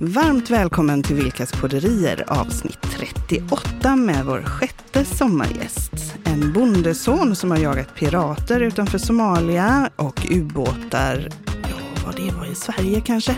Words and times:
Varmt 0.00 0.50
välkommen 0.50 1.02
till 1.02 1.16
Vilkas 1.16 1.52
podderier 1.52 2.24
avsnitt 2.28 2.78
38 2.82 3.96
med 3.96 4.24
vår 4.24 4.42
sjätte 4.42 5.04
sommargäst. 5.04 6.14
En 6.24 6.52
bondeson 6.52 7.36
som 7.36 7.50
har 7.50 7.58
jagat 7.58 7.94
pirater 7.94 8.60
utanför 8.60 8.98
Somalia 8.98 9.90
och 9.96 10.26
ubåtar, 10.30 11.28
ja 11.46 12.02
vad 12.06 12.16
det 12.16 12.32
var 12.36 12.46
i 12.46 12.54
Sverige 12.54 13.00
kanske, 13.00 13.36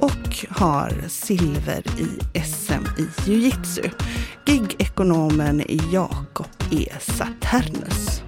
och 0.00 0.46
har 0.48 0.92
silver 1.08 1.82
i 1.98 2.40
SM 2.40 2.84
i 2.98 3.30
jiu-jitsu. 3.30 3.90
Gig-ekonomen 4.44 5.62
Jakob 5.92 6.46
E. 6.70 6.88
Saturnus. 7.00 8.22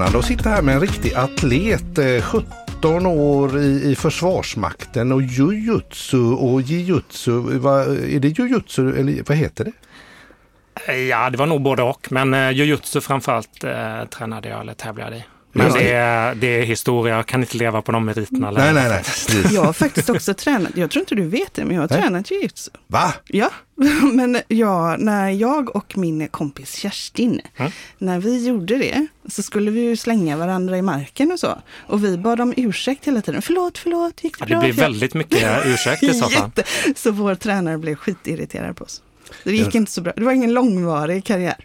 Spännande 0.00 0.18
att 0.18 0.24
sitta 0.24 0.50
här 0.50 0.62
med 0.62 0.74
en 0.74 0.80
riktig 0.80 1.14
atlet. 1.14 1.98
Eh, 1.98 2.22
17 2.22 3.06
år 3.06 3.58
i, 3.58 3.90
i 3.90 3.96
Försvarsmakten 3.96 5.12
och 5.12 5.22
jujutsu 5.22 6.32
och 6.32 6.62
jujutsu. 6.62 7.32
Är 7.32 8.20
det 8.20 8.28
jujutsu 8.28 9.00
eller 9.00 9.22
vad 9.28 9.36
heter 9.36 9.64
det? 9.64 10.92
Ja, 10.92 11.30
det 11.30 11.38
var 11.38 11.46
nog 11.46 11.62
både 11.62 11.82
och. 11.82 12.12
Men 12.12 12.34
eh, 12.34 12.50
jujutsu 12.50 13.00
framförallt 13.00 13.64
eh, 13.64 14.04
tränade 14.04 14.48
jag 14.48 14.60
eller 14.60 14.74
tävlade 14.74 15.16
i. 15.16 15.24
Men 15.52 15.72
det. 15.72 15.92
är, 15.92 16.34
det 16.34 16.46
är 16.46 16.62
historia, 16.62 17.16
jag 17.16 17.26
kan 17.26 17.40
inte 17.40 17.56
leva 17.56 17.82
på 17.82 17.92
de 17.92 18.04
meriterna 18.04 18.50
Nej, 18.50 18.74
nej, 18.74 18.88
nej. 18.88 19.02
Precis. 19.04 19.52
Jag 19.52 19.62
har 19.62 19.72
faktiskt 19.72 20.10
också 20.10 20.34
tränat, 20.34 20.76
jag 20.76 20.90
tror 20.90 21.00
inte 21.02 21.14
du 21.14 21.26
vet 21.28 21.54
det, 21.54 21.64
men 21.64 21.74
jag 21.74 21.82
har 21.82 21.88
Nej. 21.88 22.00
tränat 22.02 22.30
jiu-jitsu. 22.30 22.70
Va? 22.86 23.14
Ja, 23.26 23.50
men 24.12 24.38
ja, 24.48 24.96
när 24.98 25.30
jag 25.30 25.76
och 25.76 25.98
min 25.98 26.28
kompis 26.28 26.74
Kerstin, 26.74 27.40
Mm. 27.56 27.72
när 27.98 28.18
vi 28.18 28.46
gjorde 28.46 28.78
det 28.78 29.06
så 29.28 29.42
skulle 29.42 29.70
vi 29.70 29.80
ju 29.80 29.96
slänga 29.96 30.36
varandra 30.36 30.78
i 30.78 30.82
marken 30.82 31.32
och 31.32 31.40
så. 31.40 31.58
Och 31.86 32.04
vi 32.04 32.18
bad 32.18 32.40
om 32.40 32.54
ursäkt 32.56 33.06
hela 33.06 33.22
tiden. 33.22 33.42
Förlåt, 33.42 33.78
förlåt, 33.78 34.24
gick 34.24 34.38
det 34.38 34.44
Ja, 34.44 34.46
bra? 34.46 34.56
det 34.66 34.72
blir 34.72 34.82
jag- 34.82 34.90
väldigt 34.90 35.14
mycket 35.14 35.66
ursäkt 35.66 36.02
i 36.02 36.14
så 36.14 36.28
fall. 36.28 36.50
Så 36.96 37.10
vår 37.10 37.34
tränare 37.34 37.78
blev 37.78 37.94
skitirriterad 37.96 38.76
på 38.76 38.84
oss. 38.84 39.02
Det 39.44 39.52
gick 39.52 39.74
inte 39.74 39.92
så 39.92 40.00
bra. 40.00 40.12
Det 40.16 40.24
var 40.24 40.32
ingen 40.32 40.52
långvarig 40.52 41.24
karriär. 41.24 41.56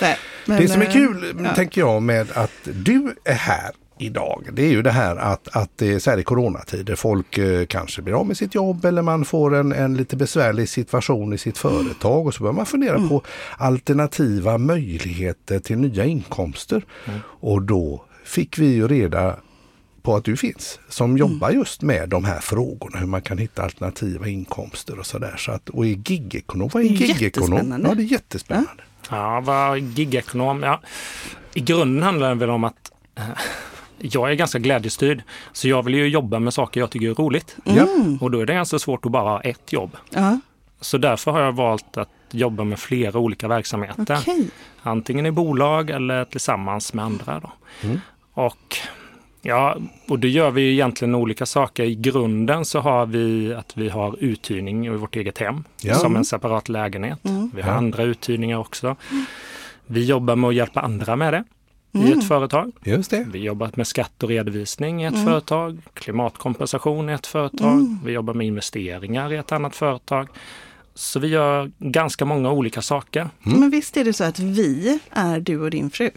Nej, 0.00 0.16
men, 0.46 0.60
Det 0.62 0.68
som 0.68 0.82
är 0.82 0.86
eh, 0.86 0.92
kul, 0.92 1.34
ja. 1.44 1.54
tänker 1.54 1.80
jag, 1.80 2.02
med 2.02 2.26
att 2.34 2.52
du 2.62 3.14
är 3.24 3.34
här 3.34 3.70
idag, 3.98 4.48
det 4.52 4.62
är 4.62 4.68
ju 4.70 4.82
det 4.82 4.90
här 4.90 5.16
att, 5.16 5.56
att 5.56 5.70
det 5.76 5.92
är 5.94 5.98
så 5.98 6.10
här 6.10 6.18
i 6.18 6.22
coronatider, 6.22 6.94
folk 6.94 7.38
eh, 7.38 7.66
kanske 7.66 8.02
blir 8.02 8.14
av 8.14 8.26
med 8.26 8.36
sitt 8.36 8.54
jobb 8.54 8.84
eller 8.84 9.02
man 9.02 9.24
får 9.24 9.54
en, 9.54 9.72
en 9.72 9.96
lite 9.96 10.16
besvärlig 10.16 10.68
situation 10.68 11.32
i 11.32 11.38
sitt 11.38 11.58
företag 11.58 12.26
och 12.26 12.34
så 12.34 12.42
börjar 12.42 12.54
man 12.54 12.66
fundera 12.66 12.96
Mm. 12.96 13.08
på 13.08 13.22
alternativa 13.56 14.58
möjligheter 14.58 15.58
till 15.58 15.78
nya 15.78 16.04
inkomster. 16.04 16.84
Och 17.22 17.62
då 17.62 18.04
fick 18.24 18.58
vi 18.58 18.66
ju 18.66 18.88
reda 18.88 19.36
på 20.02 20.16
att 20.16 20.24
du 20.24 20.36
finns 20.36 20.78
som 20.88 21.04
Mm. 21.10 21.16
jobbar 21.16 21.50
just 21.50 21.82
med 21.82 22.08
de 22.08 22.24
här 22.24 22.40
frågorna, 22.40 22.98
hur 22.98 23.06
man 23.06 23.22
kan 23.22 23.38
hitta 23.38 23.62
alternativa 23.62 24.28
inkomster 24.28 24.98
och 24.98 25.06
sådär. 25.06 25.34
Så 25.38 25.52
att, 25.52 25.68
och 25.68 25.86
är 25.86 25.88
gigekonom, 26.10 26.70
vad 26.72 26.82
är 26.82 26.86
är 26.86 26.90
gigekonom? 26.90 27.82
Ja, 27.88 27.94
det 27.94 28.02
är 28.02 28.04
jättespännande. 28.04 28.82
Ja, 29.10 29.40
vad 29.40 29.78
gigekonom, 29.78 30.62
ja. 30.62 30.80
I 31.54 31.60
grunden 31.60 32.02
handlar 32.02 32.28
det 32.28 32.34
väl 32.34 32.50
om 32.50 32.64
att 32.64 32.92
eh, 33.14 33.24
jag 33.98 34.30
är 34.30 34.34
ganska 34.34 34.58
glädjestyrd. 34.58 35.22
Så 35.52 35.68
jag 35.68 35.82
vill 35.82 35.94
ju 35.94 36.08
jobba 36.08 36.38
med 36.38 36.54
saker 36.54 36.80
jag 36.80 36.90
tycker 36.90 37.10
är 37.10 37.14
roligt. 37.14 37.56
Ja. 37.64 37.86
Och 38.20 38.30
då 38.30 38.40
är 38.40 38.46
det 38.46 38.54
ganska 38.54 38.78
svårt 38.78 39.06
att 39.06 39.12
bara 39.12 39.30
ha 39.30 39.40
ett 39.40 39.72
jobb. 39.72 39.96
Ja, 40.10 40.40
Så 40.80 40.98
därför 40.98 41.30
har 41.30 41.40
jag 41.40 41.52
valt 41.52 41.96
att 41.96 42.08
jobba 42.30 42.64
med 42.64 42.78
flera 42.78 43.18
olika 43.18 43.48
verksamheter. 43.48 44.18
okej. 44.20 44.50
Antingen 44.82 45.26
i 45.26 45.30
bolag 45.30 45.90
eller 45.90 46.24
tillsammans 46.24 46.92
med 46.94 47.04
andra. 47.04 47.40
Då. 47.40 47.52
Mm. 47.82 48.00
Och, 48.32 48.76
ja, 49.42 49.76
och 50.08 50.18
det 50.18 50.28
gör 50.28 50.50
vi 50.50 50.72
egentligen 50.72 51.14
olika 51.14 51.46
saker. 51.46 51.84
I 51.84 51.94
grunden 51.94 52.64
så 52.64 52.80
har 52.80 53.06
vi 53.06 53.54
att 53.54 53.76
vi 53.76 53.88
har 53.88 54.16
uthyrning 54.20 54.86
i 54.86 54.88
vårt 54.88 55.16
eget 55.16 55.38
hem 55.38 55.64
Ja. 55.82 55.94
som 55.94 56.16
en 56.16 56.24
separat 56.24 56.68
lägenhet. 56.68 57.24
Mm. 57.24 57.50
Vi 57.54 57.62
har 57.62 57.68
Ja. 57.70 57.74
andra 57.76 58.02
uthyrningar 58.02 58.58
också. 58.58 58.96
Vi 59.86 60.04
jobbar 60.04 60.36
med 60.36 60.48
att 60.48 60.54
hjälpa 60.54 60.80
andra 60.80 61.16
med 61.16 61.32
det 61.32 61.44
i 61.92 62.12
ett 62.12 62.28
företag. 62.28 62.72
Just 62.84 63.10
det. 63.10 63.26
Vi 63.32 63.38
jobbar 63.38 63.70
med 63.74 63.86
skatt 63.86 64.22
och 64.22 64.28
redovisning 64.28 65.02
i 65.02 65.06
ett 65.06 65.14
Mm. 65.14 65.26
företag, 65.26 65.78
klimatkompensation 65.94 67.10
i 67.10 67.12
ett 67.12 67.26
företag. 67.26 67.96
Vi 68.04 68.12
jobbar 68.12 68.34
med 68.34 68.46
investeringar 68.46 69.32
i 69.32 69.36
ett 69.36 69.52
annat 69.52 69.76
företag. 69.76 70.28
Så 70.94 71.18
vi 71.20 71.28
gör 71.28 71.70
ganska 71.78 72.24
många 72.24 72.50
olika 72.52 72.82
saker. 72.82 73.28
Mm. 73.46 73.60
Men 73.60 73.70
visst 73.70 73.96
är 73.96 74.04
det 74.04 74.12
så 74.12 74.24
att 74.24 74.38
vi 74.38 74.98
är 75.10 75.40
du 75.40 75.60
och 75.60 75.70
din 75.70 75.90
fru? 75.90 76.10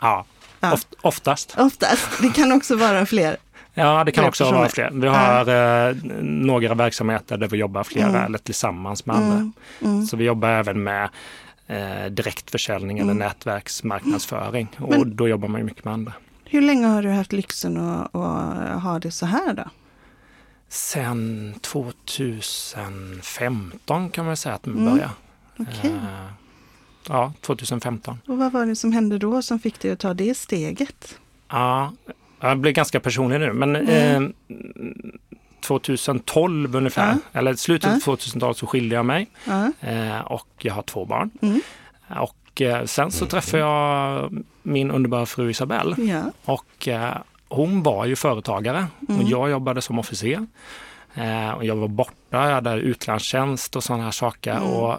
Ja, 0.00 0.24
Ja. 0.66 0.72
Oft, 0.74 0.88
oftast. 1.02 1.54
Oftast. 1.58 2.08
Det 2.22 2.28
kan 2.34 2.52
också 2.52 2.76
vara 2.76 3.06
fler. 3.06 3.36
Ja, 3.78 4.04
det 4.04 4.12
kan 4.12 4.22
Fler 4.22 4.28
också 4.28 4.44
vara 4.52 4.68
fler. 4.68 4.90
Vi 4.92 5.08
har 5.08 5.48
eh, 5.88 5.94
några 6.22 6.74
verksamheter 6.74 7.36
där 7.36 7.48
vi 7.48 7.56
jobbar 7.56 7.84
flera 7.84 8.08
Mm. 8.08 8.22
eller 8.24 8.38
tillsammans 8.38 9.06
med 9.06 9.16
andra. 9.16 9.52
Så 10.10 10.16
vi 10.16 10.24
jobbar 10.24 10.48
även 10.48 10.82
med 10.82 11.08
eh, 11.66 12.04
direktförsäljning 12.10 12.98
eller 12.98 13.14
nätverksmarknadsföring 13.14 14.68
och 14.78 14.90
Men- 14.90 15.16
då 15.16 15.28
jobbar 15.28 15.48
man 15.48 15.60
ju 15.60 15.64
mycket 15.64 15.84
med 15.84 15.94
andra. 15.94 16.12
Hur 16.44 16.62
länge 16.62 16.86
har 16.86 17.02
du 17.02 17.10
haft 17.10 17.32
lyxen 17.32 17.76
att, 17.76 18.14
att 18.14 18.82
ha 18.82 18.98
det 18.98 19.10
så 19.10 19.26
här 19.26 19.54
då? 19.54 19.64
Sen 20.68 21.54
2015 21.60 24.10
kan 24.10 24.24
man 24.26 24.36
säga 24.36 24.54
att 24.54 24.66
man 24.66 24.78
Mm. 24.78 24.92
började. 24.92 25.10
Okej. 25.58 25.90
Eh, 25.90 26.26
ja, 27.08 27.32
2015. 27.40 28.18
Och 28.26 28.38
vad 28.38 28.52
var 28.52 28.66
det 28.66 28.76
som 28.76 28.92
hände 28.92 29.18
då 29.18 29.42
som 29.42 29.58
fick 29.58 29.80
dig 29.80 29.90
att 29.90 29.98
ta 30.00 30.14
det 30.14 30.34
steget? 30.36 31.18
Ja, 31.50 31.92
jag 32.40 32.58
blir 32.58 32.72
ganska 32.72 33.00
personlig 33.00 33.40
nu, 33.40 33.52
men 33.52 33.76
Mm. 33.76 34.24
eh, 34.24 34.30
2012 35.60 36.76
ungefär, 36.76 37.16
Ja. 37.32 37.38
eller 37.40 37.54
slutet 37.54 37.90
av 37.90 37.96
Ja. 37.96 38.00
2000-talet 38.16 38.56
så 38.56 38.66
skilde 38.66 38.94
jag 38.94 39.06
mig 39.06 39.26
eh, 39.80 40.20
och 40.20 40.48
jag 40.58 40.74
har 40.74 40.82
två 40.82 41.04
barn. 41.04 41.30
Mm. 41.42 41.60
Och 42.20 42.60
eh, 42.62 42.84
sen 42.84 43.10
så 43.10 43.26
träffade 43.26 43.62
jag 43.62 44.44
min 44.62 44.90
underbara 44.90 45.26
fru 45.26 45.50
Isabelle 45.50 45.96
Ja. 45.98 46.22
och 46.44 46.88
eh, 46.88 47.14
hon 47.48 47.82
var 47.82 48.04
ju 48.04 48.16
företagare 48.16 48.86
Mm. 49.08 49.20
och 49.22 49.28
jag 49.30 49.50
jobbade 49.50 49.82
som 49.82 49.98
officer. 49.98 50.46
Eh, 51.14 51.50
och 51.50 51.64
jag 51.64 51.76
var 51.76 51.88
borta, 51.88 52.12
jag 52.30 52.54
hade 52.54 52.72
utlandstjänst 52.74 53.76
och 53.76 53.84
sådana 53.84 54.04
här 54.04 54.10
saker. 54.10 54.52
Mm. 54.56 54.68
Och 54.68 54.98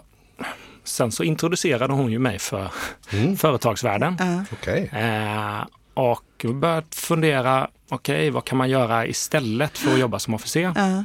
sen 0.88 1.12
så 1.12 1.24
introducerade 1.24 1.92
hon 1.92 2.12
ju 2.12 2.18
mig 2.18 2.38
för 2.38 2.70
Mm. 3.12 3.36
företagsvärlden. 3.36 4.16
Ja. 4.18 4.44
Okej. 4.52 4.90
Eh, 4.92 5.64
och 5.94 6.44
började 6.54 6.86
fundera, 6.90 7.68
okej 7.88 8.30
vad 8.30 8.44
kan 8.44 8.58
man 8.58 8.70
göra 8.70 9.06
istället 9.06 9.78
för 9.78 9.92
att 9.92 9.98
jobba 9.98 10.18
som 10.18 10.34
officer? 10.34 10.72
Ja. 10.76 11.04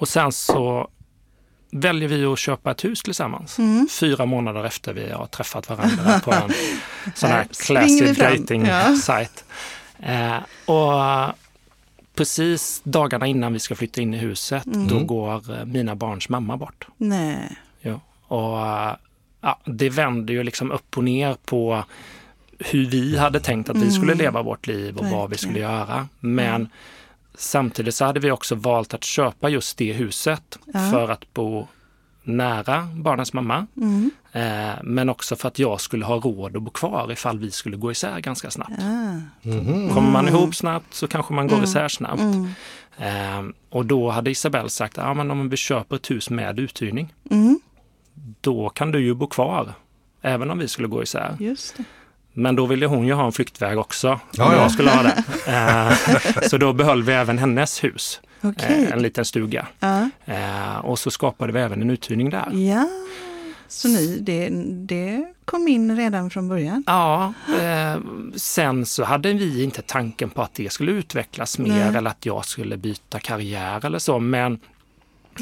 Och 0.00 0.08
sen 0.08 0.32
så 0.32 0.88
väljer 1.72 2.08
vi 2.08 2.24
att 2.24 2.38
köpa 2.38 2.70
ett 2.70 2.84
hus 2.84 3.02
tillsammans. 3.02 3.58
Mm. 3.58 3.88
Fyra 3.90 4.26
månader 4.26 4.64
efter 4.64 4.92
vi 4.92 5.10
har 5.10 5.26
träffat 5.26 5.68
varandra 5.68 6.20
på 6.24 6.32
en 6.32 6.50
sån 7.14 7.30
här 7.30 7.44
classy 7.66 8.12
dating 8.12 8.66
Ja. 8.66 8.96
site. 8.96 9.42
Eh, 10.02 10.36
och 10.66 11.34
precis 12.14 12.80
dagarna 12.84 13.26
innan 13.26 13.52
vi 13.52 13.58
ska 13.58 13.74
flytta 13.74 14.00
in 14.00 14.14
i 14.14 14.16
huset, 14.18 14.66
Mm. 14.66 14.88
då 14.88 14.98
går 15.04 15.64
mina 15.64 15.94
barns 15.94 16.28
mamma 16.28 16.56
bort. 16.56 16.86
Nej. 16.96 17.56
Och 18.30 18.58
eh, 18.66 18.92
ja, 19.40 19.58
det 19.64 19.90
vänder 19.90 20.34
ju 20.34 20.42
liksom 20.42 20.70
upp 20.70 20.96
och 20.98 21.04
ner 21.04 21.36
på 21.44 21.84
hur 22.58 22.86
vi 22.86 23.18
hade 23.18 23.40
tänkt 23.40 23.68
att 23.70 23.76
vi 23.76 23.90
skulle 23.90 24.14
leva 24.14 24.42
vårt 24.42 24.66
liv 24.66 24.96
och 24.96 25.04
vad 25.06 25.30
vi 25.30 25.34
Mm. 25.34 25.38
Skulle 25.38 25.58
göra. 25.58 26.08
Men 26.20 26.68
samtidigt 27.34 27.94
så 27.94 28.04
hade 28.04 28.20
vi 28.20 28.30
också 28.30 28.54
valt 28.54 28.94
att 28.94 29.04
köpa 29.04 29.48
just 29.48 29.78
det 29.78 29.92
huset 29.92 30.58
Ja. 30.66 30.90
för 30.92 31.08
att 31.08 31.34
bo 31.34 31.68
nära 32.22 32.88
barnens 32.94 33.32
mamma. 33.32 33.66
Mm. 33.76 34.10
Eh, 34.32 34.74
men 34.82 35.08
också 35.08 35.36
för 35.36 35.48
att 35.48 35.58
jag 35.58 35.80
skulle 35.80 36.04
ha 36.04 36.16
råd 36.16 36.56
att 36.56 36.62
bo 36.62 36.70
kvar 36.70 37.12
ifall 37.12 37.38
vi 37.38 37.50
skulle 37.50 37.76
gå 37.76 37.90
isär 37.92 38.20
ganska 38.20 38.50
snabbt. 38.50 38.72
Ja. 38.78 39.94
Kommer 39.94 40.10
man 40.10 40.28
ihop 40.28 40.54
snabbt 40.54 40.94
så 40.94 41.06
kanske 41.08 41.34
man 41.34 41.48
går 41.48 41.64
isär 41.64 41.88
snabbt. 41.88 42.20
Mm. 42.20 42.48
Eh, 42.98 43.52
och 43.70 43.86
då 43.86 44.10
hade 44.10 44.30
Isabelle 44.30 44.68
sagt, 44.70 44.96
ja 44.96 45.14
men 45.14 45.30
om 45.30 45.48
vi 45.48 45.56
köper 45.56 45.96
ett 45.96 46.10
hus 46.10 46.30
med 46.30 46.58
uthyrning, 46.60 47.14
Mm. 47.30 47.60
Då 48.40 48.68
kan 48.68 48.92
du 48.92 49.00
ju 49.00 49.14
bo 49.14 49.26
kvar. 49.26 49.72
Även 50.22 50.50
om 50.50 50.58
vi 50.58 50.68
skulle 50.68 50.88
gå 50.88 51.02
isär. 51.02 51.36
Just 51.40 51.76
det. 51.76 51.84
Men 52.32 52.56
då 52.56 52.66
ville 52.66 52.86
hon 52.86 53.06
ju 53.06 53.12
ha 53.12 53.26
en 53.26 53.32
flyktväg 53.32 53.78
också. 53.78 54.08
Om 54.10 54.18
Ja, 54.32 54.54
ja. 54.54 54.62
jag 54.62 54.70
skulle 54.72 54.90
ha 54.90 55.02
det. 55.02 55.24
Eh, 55.46 55.92
så 56.48 56.58
då 56.58 56.72
behöll 56.72 57.02
vi 57.02 57.12
även 57.12 57.38
hennes 57.38 57.84
hus. 57.84 58.20
Eh, 58.42 58.92
en 58.92 59.02
liten 59.02 59.24
stuga. 59.24 59.66
Ja. 59.80 60.10
Eh, 60.24 60.76
och 60.78 60.98
så 60.98 61.10
skapade 61.10 61.52
vi 61.52 61.60
även 61.60 61.82
en 61.82 61.90
uthyrning 61.90 62.30
där. 62.30 62.48
ja. 62.52 62.88
Så 63.68 63.88
ni, 63.88 64.18
det, 64.20 64.48
det 64.86 65.32
kom 65.44 65.68
in 65.68 65.96
redan 65.96 66.30
från 66.30 66.48
början? 66.48 66.84
Ja, 66.86 67.32
eh, 67.60 67.98
sen 68.36 68.86
så 68.86 69.04
hade 69.04 69.32
vi 69.32 69.62
inte 69.64 69.82
tanken 69.82 70.30
på 70.30 70.42
att 70.42 70.54
det 70.54 70.72
skulle 70.72 70.92
utvecklas 70.92 71.58
mer 71.58 71.68
Nej. 71.68 71.96
eller 71.96 72.10
att 72.10 72.26
jag 72.26 72.44
skulle 72.44 72.76
byta 72.76 73.18
karriär 73.18 73.86
eller 73.86 73.98
så. 73.98 74.18
Men, 74.18 74.58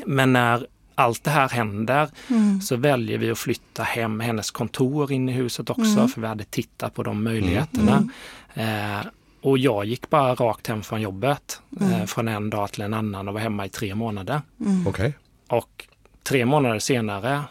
men 0.07 0.33
när 0.33 0.67
allt 0.99 1.25
det 1.25 1.31
här 1.31 1.49
händer 1.49 2.09
Mm. 2.31 2.61
så 2.61 2.77
väljer 2.77 3.19
vi 3.19 3.31
att 3.31 3.39
flytta 3.39 3.83
hem 3.83 4.21
hennes 4.21 4.51
kontor 4.51 5.13
in 5.13 5.29
i 5.29 5.33
huset 5.33 5.71
också 5.71 5.83
Mm. 5.99 6.09
för 6.09 6.21
vi 6.21 6.27
hade 6.27 6.45
tittat 6.45 6.95
på 6.95 7.03
de 7.03 7.25
möjligheterna. 7.25 8.09
Eh, 8.55 9.07
och 9.41 9.59
jag 9.59 9.85
gick 9.85 10.11
bara 10.11 10.35
rakt 10.35 10.67
hem 10.67 10.83
från 10.83 11.01
jobbet 11.01 11.61
Mm. 11.81 11.93
eh, 11.93 12.07
från 12.07 12.29
en 12.29 12.51
dag 12.51 12.73
till 12.73 12.83
en 12.83 12.95
annan 12.95 13.29
och 13.29 13.35
var 13.35 13.41
hemma 13.41 13.67
i 13.67 13.69
tre 13.69 13.95
månader. 13.95 14.41
Okej. 14.87 15.15
Och 15.49 15.89
tre 16.23 16.45
månader 16.47 16.79
senare 16.79 17.43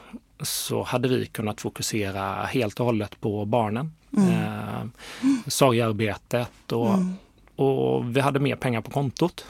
så 0.42 0.84
hade 0.84 1.08
vi 1.08 1.26
kunnat 1.26 1.62
fokusera 1.62 2.46
helt 2.46 2.80
och 2.80 2.86
hållet 2.86 3.22
på 3.22 3.46
barnen. 3.46 3.92
Mm. 4.18 4.30
Eh, 4.30 4.88
sorgarbetet 5.48 6.72
och, 6.72 6.96
och 7.56 8.16
vi 8.18 8.20
hade 8.22 8.40
mer 8.40 8.56
pengar 8.56 8.82
på 8.82 8.92
kontot. 8.92 9.46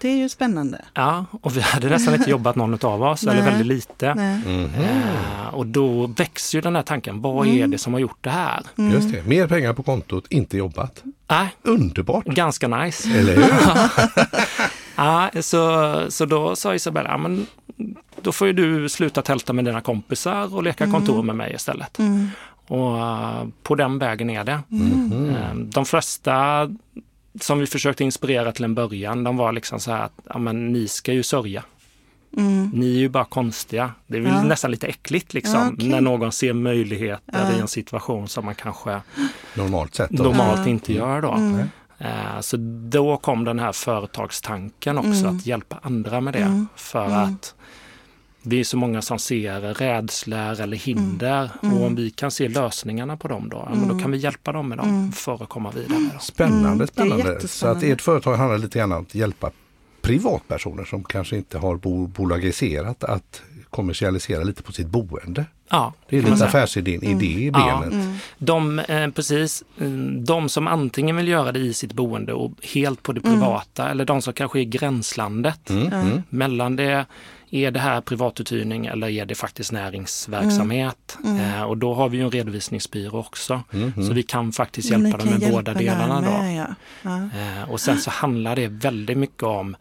Det 0.00 0.08
är 0.08 0.16
ju 0.16 0.28
spännande. 0.28 0.84
Ja, 0.94 1.24
och 1.40 1.56
vi 1.56 1.60
hade 1.60 1.88
nästan 1.88 2.14
inte 2.14 2.30
jobbat 2.30 2.56
någon 2.56 2.78
av 2.86 3.02
oss, 3.02 3.22
eller 3.22 3.42
väldigt 3.42 3.66
lite. 3.66 4.14
Nej. 4.14 4.38
Mhm. 4.38 4.64
Eh, 4.74 5.54
och 5.54 5.66
då 5.66 6.06
växer 6.06 6.58
ju 6.58 6.62
den 6.62 6.76
här 6.76 6.82
tanken, 6.82 7.20
vad 7.22 7.46
Mm. 7.46 7.62
är 7.62 7.66
det 7.66 7.78
som 7.78 7.92
har 7.92 8.00
gjort 8.00 8.18
det 8.20 8.30
här? 8.30 8.62
Just 8.76 9.12
det, 9.12 9.26
mer 9.26 9.46
pengar 9.46 9.72
på 9.72 9.82
kontot, 9.82 10.24
inte 10.30 10.56
jobbat. 10.56 11.02
Nej, 11.28 11.48
Underbart! 11.62 12.24
ganska 12.24 12.68
nice. 12.68 13.08
Eller 13.18 13.34
hur? 13.36 13.44
Ja, 14.98 15.30
så, 15.40 15.96
så 16.08 16.24
då 16.24 16.56
sa 16.56 16.74
Isabella, 16.74 17.10
ja, 17.10 17.18
men 17.18 17.46
då 18.22 18.32
får 18.32 18.46
ju 18.46 18.52
du 18.52 18.88
sluta 18.88 19.22
tälta 19.22 19.52
med 19.52 19.64
dina 19.64 19.80
kompisar 19.80 20.54
och 20.54 20.62
leka 20.62 20.90
kontor 20.90 21.22
med 21.22 21.36
mig 21.36 21.52
istället. 21.54 21.98
Mm. 21.98 22.28
Och 22.68 22.98
eh, 22.98 23.44
på 23.62 23.74
den 23.74 23.98
vägen 23.98 24.30
är 24.30 24.44
det. 24.44 24.60
Mhm. 24.68 25.30
Eh, 25.30 25.54
De 25.54 25.84
flesta 25.86 26.68
som 27.40 27.58
vi 27.58 27.66
försökte 27.66 28.04
inspirera 28.04 28.52
till 28.52 28.64
en 28.64 28.74
början, 28.74 29.24
de 29.24 29.36
var 29.36 29.52
liksom 29.52 29.80
så 29.80 29.90
här 29.90 30.02
att 30.04 30.12
ja, 30.28 30.38
men, 30.38 30.72
ni 30.72 30.88
ska 30.88 31.12
ju 31.12 31.22
sörja. 31.22 31.62
Mm. 32.36 32.70
Ni 32.74 32.94
är 32.94 32.98
ju 32.98 33.08
bara 33.08 33.24
konstiga. 33.24 33.92
Det 34.06 34.16
är 34.16 34.20
väl 34.20 34.32
Ja. 34.32 34.42
nästan 34.42 34.70
lite 34.70 34.86
äckligt 34.86 35.34
liksom, 35.34 35.60
Ja, 35.60 35.70
okej. 35.74 35.88
när 35.88 36.00
någon 36.00 36.32
ser 36.32 36.52
möjligheter 36.52 37.22
Ja. 37.50 37.56
i 37.56 37.60
en 37.60 37.68
situation 37.68 38.28
som 38.28 38.44
man 38.44 38.54
kanske 38.54 39.00
Normalt 39.54 39.94
sett. 39.94 40.10
Då. 40.10 40.22
normalt 40.22 40.60
Ja. 40.64 40.68
inte 40.68 40.92
gör 40.92 41.22
då. 41.22 41.32
Mm. 41.32 41.60
Eh, 41.98 42.40
Så 42.40 42.56
då 42.90 43.16
kom 43.16 43.44
den 43.44 43.58
här 43.58 43.72
företagstanken 43.72 44.98
också, 44.98 45.10
Mm. 45.24 45.36
att 45.36 45.46
hjälpa 45.46 45.78
andra 45.82 46.20
med 46.20 46.32
det. 46.34 46.38
Mm. 46.38 46.68
För 46.76 47.06
Mm. 47.06 47.18
att 47.34 47.54
det 48.48 48.60
är 48.60 48.64
så 48.64 48.76
många 48.76 49.02
som 49.02 49.18
ser 49.18 49.60
rädslor 49.74 50.60
eller 50.60 50.76
hinder 50.76 51.50
Mm. 51.62 51.76
och 51.76 51.86
om 51.86 51.94
vi 51.94 52.10
kan 52.10 52.30
se 52.30 52.48
lösningarna 52.48 53.16
på 53.16 53.28
dem 53.28 53.48
då, 53.48 53.56
ja, 53.70 53.74
men 53.74 53.88
då 53.88 53.98
kan 53.98 54.10
vi 54.10 54.18
hjälpa 54.18 54.52
dem 54.52 54.68
med 54.68 54.78
dem 54.78 54.88
Mm. 54.88 55.12
för 55.12 55.42
att 55.42 55.48
komma 55.48 55.70
vidare. 55.70 56.10
Då. 56.14 56.18
Spännande, 56.20 56.68
Mm, 56.68 56.86
spännande. 56.86 57.48
Så 57.48 57.66
att 57.66 57.82
ert 57.82 58.00
företag 58.02 58.36
handlar 58.36 58.58
lite 58.58 58.78
grann 58.78 58.92
om 58.92 59.02
att 59.02 59.14
hjälpa 59.14 59.50
privatpersoner 60.02 60.84
som 60.84 61.04
kanske 61.04 61.36
inte 61.36 61.58
har 61.58 61.76
bo 61.76 62.06
bolagiserat 62.06 63.04
att 63.04 63.42
kommersialisera 63.70 64.42
lite 64.44 64.62
på 64.62 64.72
sitt 64.72 64.86
boende. 64.86 65.44
Ja, 65.68 65.92
Det 66.08 66.18
är 66.18 66.22
lite 66.22 66.44
affärsidén, 66.44 67.02
idé 67.04 67.26
i 67.26 67.46
Ja. 67.54 67.78
benet. 67.80 67.92
Mm. 67.94 68.14
De, 68.38 68.78
eh, 68.78 69.10
precis, 69.10 69.62
mm, 69.80 70.24
de 70.24 70.48
som 70.48 70.66
antingen 70.66 71.16
vill 71.16 71.28
göra 71.28 71.52
det 71.52 71.58
i 71.58 71.72
sitt 71.74 71.92
boende 71.92 72.32
och 72.32 72.52
helt 72.74 73.02
på 73.02 73.12
det 73.12 73.20
privata 73.20 73.88
eller 73.90 74.04
de 74.04 74.22
som 74.22 74.32
kanske 74.32 74.60
är 74.60 74.64
gränslandet 74.64 75.70
Mm. 75.70 75.92
Mm. 75.92 76.22
mellan 76.28 76.76
det, 76.76 77.06
är 77.50 77.70
det 77.70 77.80
här 77.80 78.00
privatuthyrning 78.00 78.86
eller 78.86 79.08
är 79.08 79.26
det 79.26 79.34
faktiskt 79.34 79.72
näringsverksamhet? 79.72 81.18
Eh, 81.40 81.62
och 81.62 81.76
då 81.78 81.94
har 81.94 82.08
vi 82.08 82.16
ju 82.16 82.22
en 82.24 82.30
redovisningsbyrå 82.30 83.18
också. 83.18 83.62
Mm. 83.72 83.92
Så 84.06 84.12
vi 84.12 84.22
kan 84.22 84.52
faktiskt 84.52 84.90
hjälpa 84.90 85.16
dem 85.18 85.28
kan 85.28 85.38
med 85.38 85.50
båda 85.50 85.50
hjälpa 85.52 85.72
där 85.72 85.80
delarna. 85.80 86.20
Då. 86.20 86.26
med, 86.42 86.56
ja. 86.56 86.66
Ja. 87.02 87.40
Eh, 87.62 87.70
och 87.70 87.80
sen 87.80 87.98
så 87.98 88.10
handlar 88.10 88.56
det 88.56 88.68
väldigt 88.68 89.18
mycket 89.18 89.42
om 89.42 89.76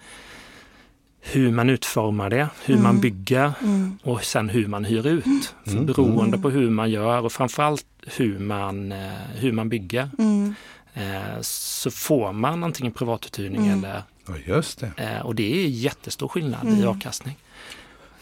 hur 1.21 1.51
man 1.51 1.69
utformar 1.69 2.29
det, 2.29 2.47
hur 2.65 2.77
man 2.77 2.99
bygger 2.99 3.53
Mm. 3.61 3.97
och 4.03 4.23
sen 4.23 4.49
hur 4.49 4.67
man 4.67 4.85
hyr 4.85 5.07
ut. 5.07 5.53
För 5.63 5.71
Mm. 5.71 5.85
beroende 5.85 6.37
på 6.37 6.49
hur 6.49 6.69
man 6.69 6.91
gör 6.91 7.21
och 7.21 7.31
framförallt 7.31 7.85
hur 8.17 8.39
man, 8.39 8.91
eh, 8.91 9.11
hur 9.35 9.51
man 9.51 9.69
bygger 9.69 10.09
Mm. 10.19 10.55
eh, 10.93 11.41
så 11.41 11.91
får 11.91 12.33
man 12.33 12.63
antingen 12.63 12.93
privatuthyrning 12.93 13.67
Mm. 13.67 13.83
eller 13.83 14.03
Ja, 14.27 14.33
just 14.45 14.79
det. 14.79 15.21
och 15.23 15.35
det 15.35 15.63
är 15.63 15.67
jättestor 15.67 16.27
skillnad 16.27 16.67
i 16.67 16.71
Mm. 16.73 16.87
avkastning. 16.87 17.35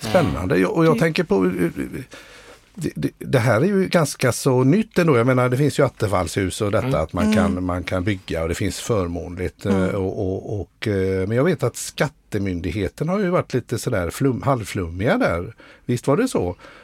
Spännande. 0.10 0.66
Och 0.66 0.86
jag 0.86 1.00
tänker 1.00 1.24
på 1.24 1.52
det, 2.76 2.90
det, 2.96 3.10
det 3.20 3.40
här 3.40 3.62
är 3.62 3.66
ju 3.66 3.88
ganska 3.88 4.32
så 4.32 4.64
nytt 4.64 5.00
ändå. 5.00 5.18
Jag 5.18 5.28
menar 5.28 5.50
det 5.50 5.58
finns 5.58 5.80
ju 5.80 5.86
attefallshus 5.86 6.62
och 6.62 6.72
detta 6.72 6.88
Mm. 6.88 7.02
att 7.02 7.14
man, 7.14 7.34
kan, 7.34 7.64
man 7.66 7.84
kan 7.84 8.04
bygga 8.04 8.42
och 8.44 8.50
det 8.50 8.56
finns 8.56 8.80
förmånligt. 8.80 9.66
eh, 9.66 9.88
Och, 9.88 10.20
och, 10.20 10.62
och, 10.62 10.88
eh, 10.88 11.28
men 11.28 11.38
jag 11.38 11.44
vet 11.44 11.64
att 11.64 11.76
Skattemyndigheten 11.78 13.10
har 13.10 13.20
ju 13.20 13.30
varit 13.30 13.54
lite 13.54 13.78
sådär 13.78 14.10
flum, 14.10 14.42
halvflummiga 14.42 15.18
där. 15.18 15.54
Visst 15.86 16.08
var 16.08 16.18
det 16.18 16.28
så? 16.28 16.44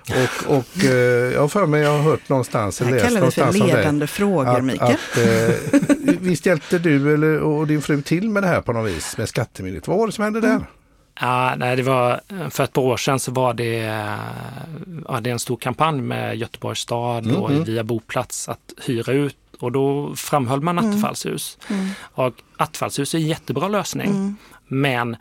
Och, 0.09 0.57
och 0.57 0.83
eh, 0.85 1.33
jag 1.33 1.41
har 1.41 1.47
för 1.47 1.65
mig, 1.65 1.81
jag 1.81 1.91
har 1.91 2.01
hört 2.11 2.29
någonstans, 2.29 2.81
eller 2.81 2.91
läst 2.91 3.05
för 3.05 3.13
någonstans 3.13 3.61
om 3.61 3.67
det. 3.67 3.75
ledande 3.75 4.07
frågor, 4.07 4.61
Mikael. 4.61 4.91
Att, 4.93 5.17
eh, 5.17 6.15
visst 6.19 6.45
hjälpte 6.45 6.79
du 6.79 7.13
eller, 7.13 7.39
och 7.39 7.67
din 7.67 7.81
fru 7.81 8.01
till 8.01 8.29
med 8.29 8.43
det 8.43 8.47
här 8.47 8.61
på 8.61 8.73
något 8.73 8.89
vis 8.91 9.17
med 9.17 9.29
Skattemyndigheten? 9.29 9.91
Vad 9.91 9.99
var 9.99 10.07
det 10.07 10.13
som 10.13 10.23
hände 10.23 10.41
där? 10.41 10.59
Ja, 11.21 11.55
nej, 11.57 11.75
det 11.75 11.83
var, 11.83 12.21
för 12.49 12.63
ett 12.63 12.73
par 12.73 12.81
år 12.81 12.97
sedan 12.97 13.19
så 13.19 13.31
var 13.31 13.53
det, 13.53 13.75
ja, 15.07 15.19
det 15.21 15.29
är 15.29 15.33
en 15.33 15.39
stor 15.39 15.57
kampanj 15.57 16.01
med 16.01 16.37
Göteborgs 16.37 16.79
stad 16.79 17.31
och 17.31 17.51
Mhm. 17.51 17.63
via 17.63 17.83
Boplats 17.83 18.49
att 18.49 18.73
hyra 18.85 19.13
ut 19.13 19.37
och 19.59 19.71
då 19.71 20.15
framhöll 20.15 20.61
man 20.61 20.79
attefallshus. 20.79 21.57
Mm. 21.69 21.89
Och 22.01 22.33
attefallshus 22.57 23.13
är 23.13 23.17
en 23.17 23.27
jättebra 23.27 23.67
lösning. 23.67 24.07
Mm. 24.09 24.35
Men 24.67 25.15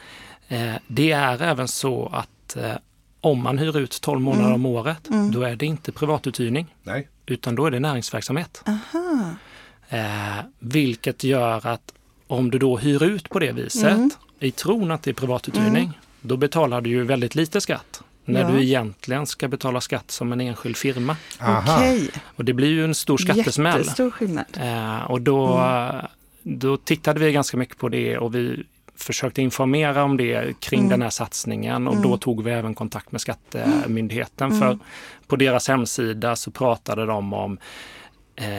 eh, 0.48 0.74
det 0.86 1.12
är 1.12 1.42
även 1.42 1.68
så 1.68 2.10
att 2.14 2.56
eh, 2.56 2.72
om 3.20 3.42
man 3.42 3.58
hyr 3.58 3.76
ut 3.78 4.00
12 4.00 4.20
månader 4.20 4.44
Mm. 4.46 4.54
om 4.54 4.66
året, 4.66 5.08
Mm. 5.08 5.30
då 5.32 5.42
är 5.42 5.56
det 5.56 5.66
inte 5.66 5.92
privatuthyrning, 5.92 6.74
Nej. 6.82 7.08
utan 7.26 7.54
då 7.54 7.66
är 7.66 7.70
det 7.70 7.80
näringsverksamhet. 7.80 8.64
Eh, 9.88 10.38
vilket 10.58 11.24
gör 11.24 11.66
att 11.66 11.92
om 12.26 12.50
du 12.50 12.58
då 12.58 12.76
hyr 12.78 13.02
ut 13.02 13.28
på 13.28 13.38
det 13.38 13.52
viset 13.52 13.92
Mm. 13.92 14.10
I 14.40 14.50
tron 14.50 14.90
att 14.90 15.02
det 15.02 15.10
är 15.10 15.14
privatuthyrning, 15.14 15.98
då 16.20 16.36
betalar 16.36 16.80
du 16.80 16.90
ju 16.90 17.04
väldigt 17.04 17.34
lite 17.34 17.60
skatt. 17.60 18.02
När 18.24 18.40
Ja. 18.40 18.48
du 18.50 18.62
egentligen 18.62 19.26
ska 19.26 19.48
betala 19.48 19.80
skatt 19.80 20.10
som 20.10 20.32
en 20.32 20.40
enskild 20.40 20.76
firma. 20.76 21.16
Okej, 21.40 22.08
Och 22.36 22.44
det 22.44 22.52
blir 22.52 22.68
ju 22.68 22.84
en 22.84 22.94
stor 22.94 23.18
skattesmäll. 23.18 23.78
jättestor 23.78 24.10
skillnad. 24.10 24.44
Eh, 24.60 25.10
och 25.10 25.20
då, 25.20 25.46
Mm. 25.58 26.06
då 26.42 26.76
tittade 26.76 27.20
vi 27.20 27.32
ganska 27.32 27.56
mycket 27.56 27.78
på 27.78 27.88
det 27.88 28.18
och 28.18 28.34
vi 28.34 28.64
försökte 28.96 29.42
informera 29.42 30.04
om 30.04 30.16
det 30.16 30.60
kring 30.60 30.80
Mm. 30.80 30.90
den 30.90 31.02
här 31.02 31.10
satsningen 31.10 31.86
och 31.88 31.94
Mm. 31.94 32.10
då 32.10 32.16
tog 32.16 32.44
vi 32.44 32.50
även 32.50 32.74
kontakt 32.74 33.12
med 33.12 33.20
Skattemyndigheten. 33.20 34.46
Mm. 34.52 34.60
För 34.60 34.78
på 35.26 35.36
deras 35.36 35.68
hemsida 35.68 36.36
så 36.36 36.50
pratade 36.50 37.06
de 37.06 37.32
om 37.32 37.58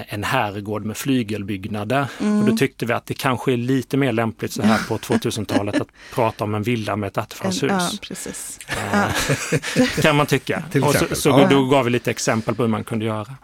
en 0.07 0.23
herrgård 0.23 0.85
med 0.85 0.97
flygelbyggnader. 0.97 2.07
Mm. 2.19 2.39
Och 2.39 2.45
då 2.49 2.57
tyckte 2.57 2.85
vi 2.85 2.93
att 2.93 3.05
det 3.05 3.13
kanske 3.13 3.53
är 3.53 3.57
lite 3.57 3.97
mer 3.97 4.11
lämpligt 4.11 4.51
så 4.53 4.61
här 4.61 4.79
på 4.87 4.97
2000-talet 5.13 5.81
att 5.81 5.87
prata 6.13 6.43
om 6.43 6.55
en 6.55 6.63
villa 6.63 6.95
med 6.95 7.07
ett 7.07 7.17
attefallshus. 7.17 7.71
ja, 7.71 7.89
precis. 8.07 8.59
Eh, 8.93 9.99
kan 10.01 10.15
man 10.15 10.25
tycka. 10.25 10.63
Och 10.83 10.93
så, 10.95 11.15
så 11.15 11.29
Ja. 11.29 11.47
då 11.51 11.65
gav 11.65 11.85
vi 11.85 11.91
lite 11.91 12.11
exempel 12.11 12.55
på 12.55 12.63
hur 12.63 12.69
man 12.69 12.83
kunde 12.83 13.05
göra. 13.05 13.35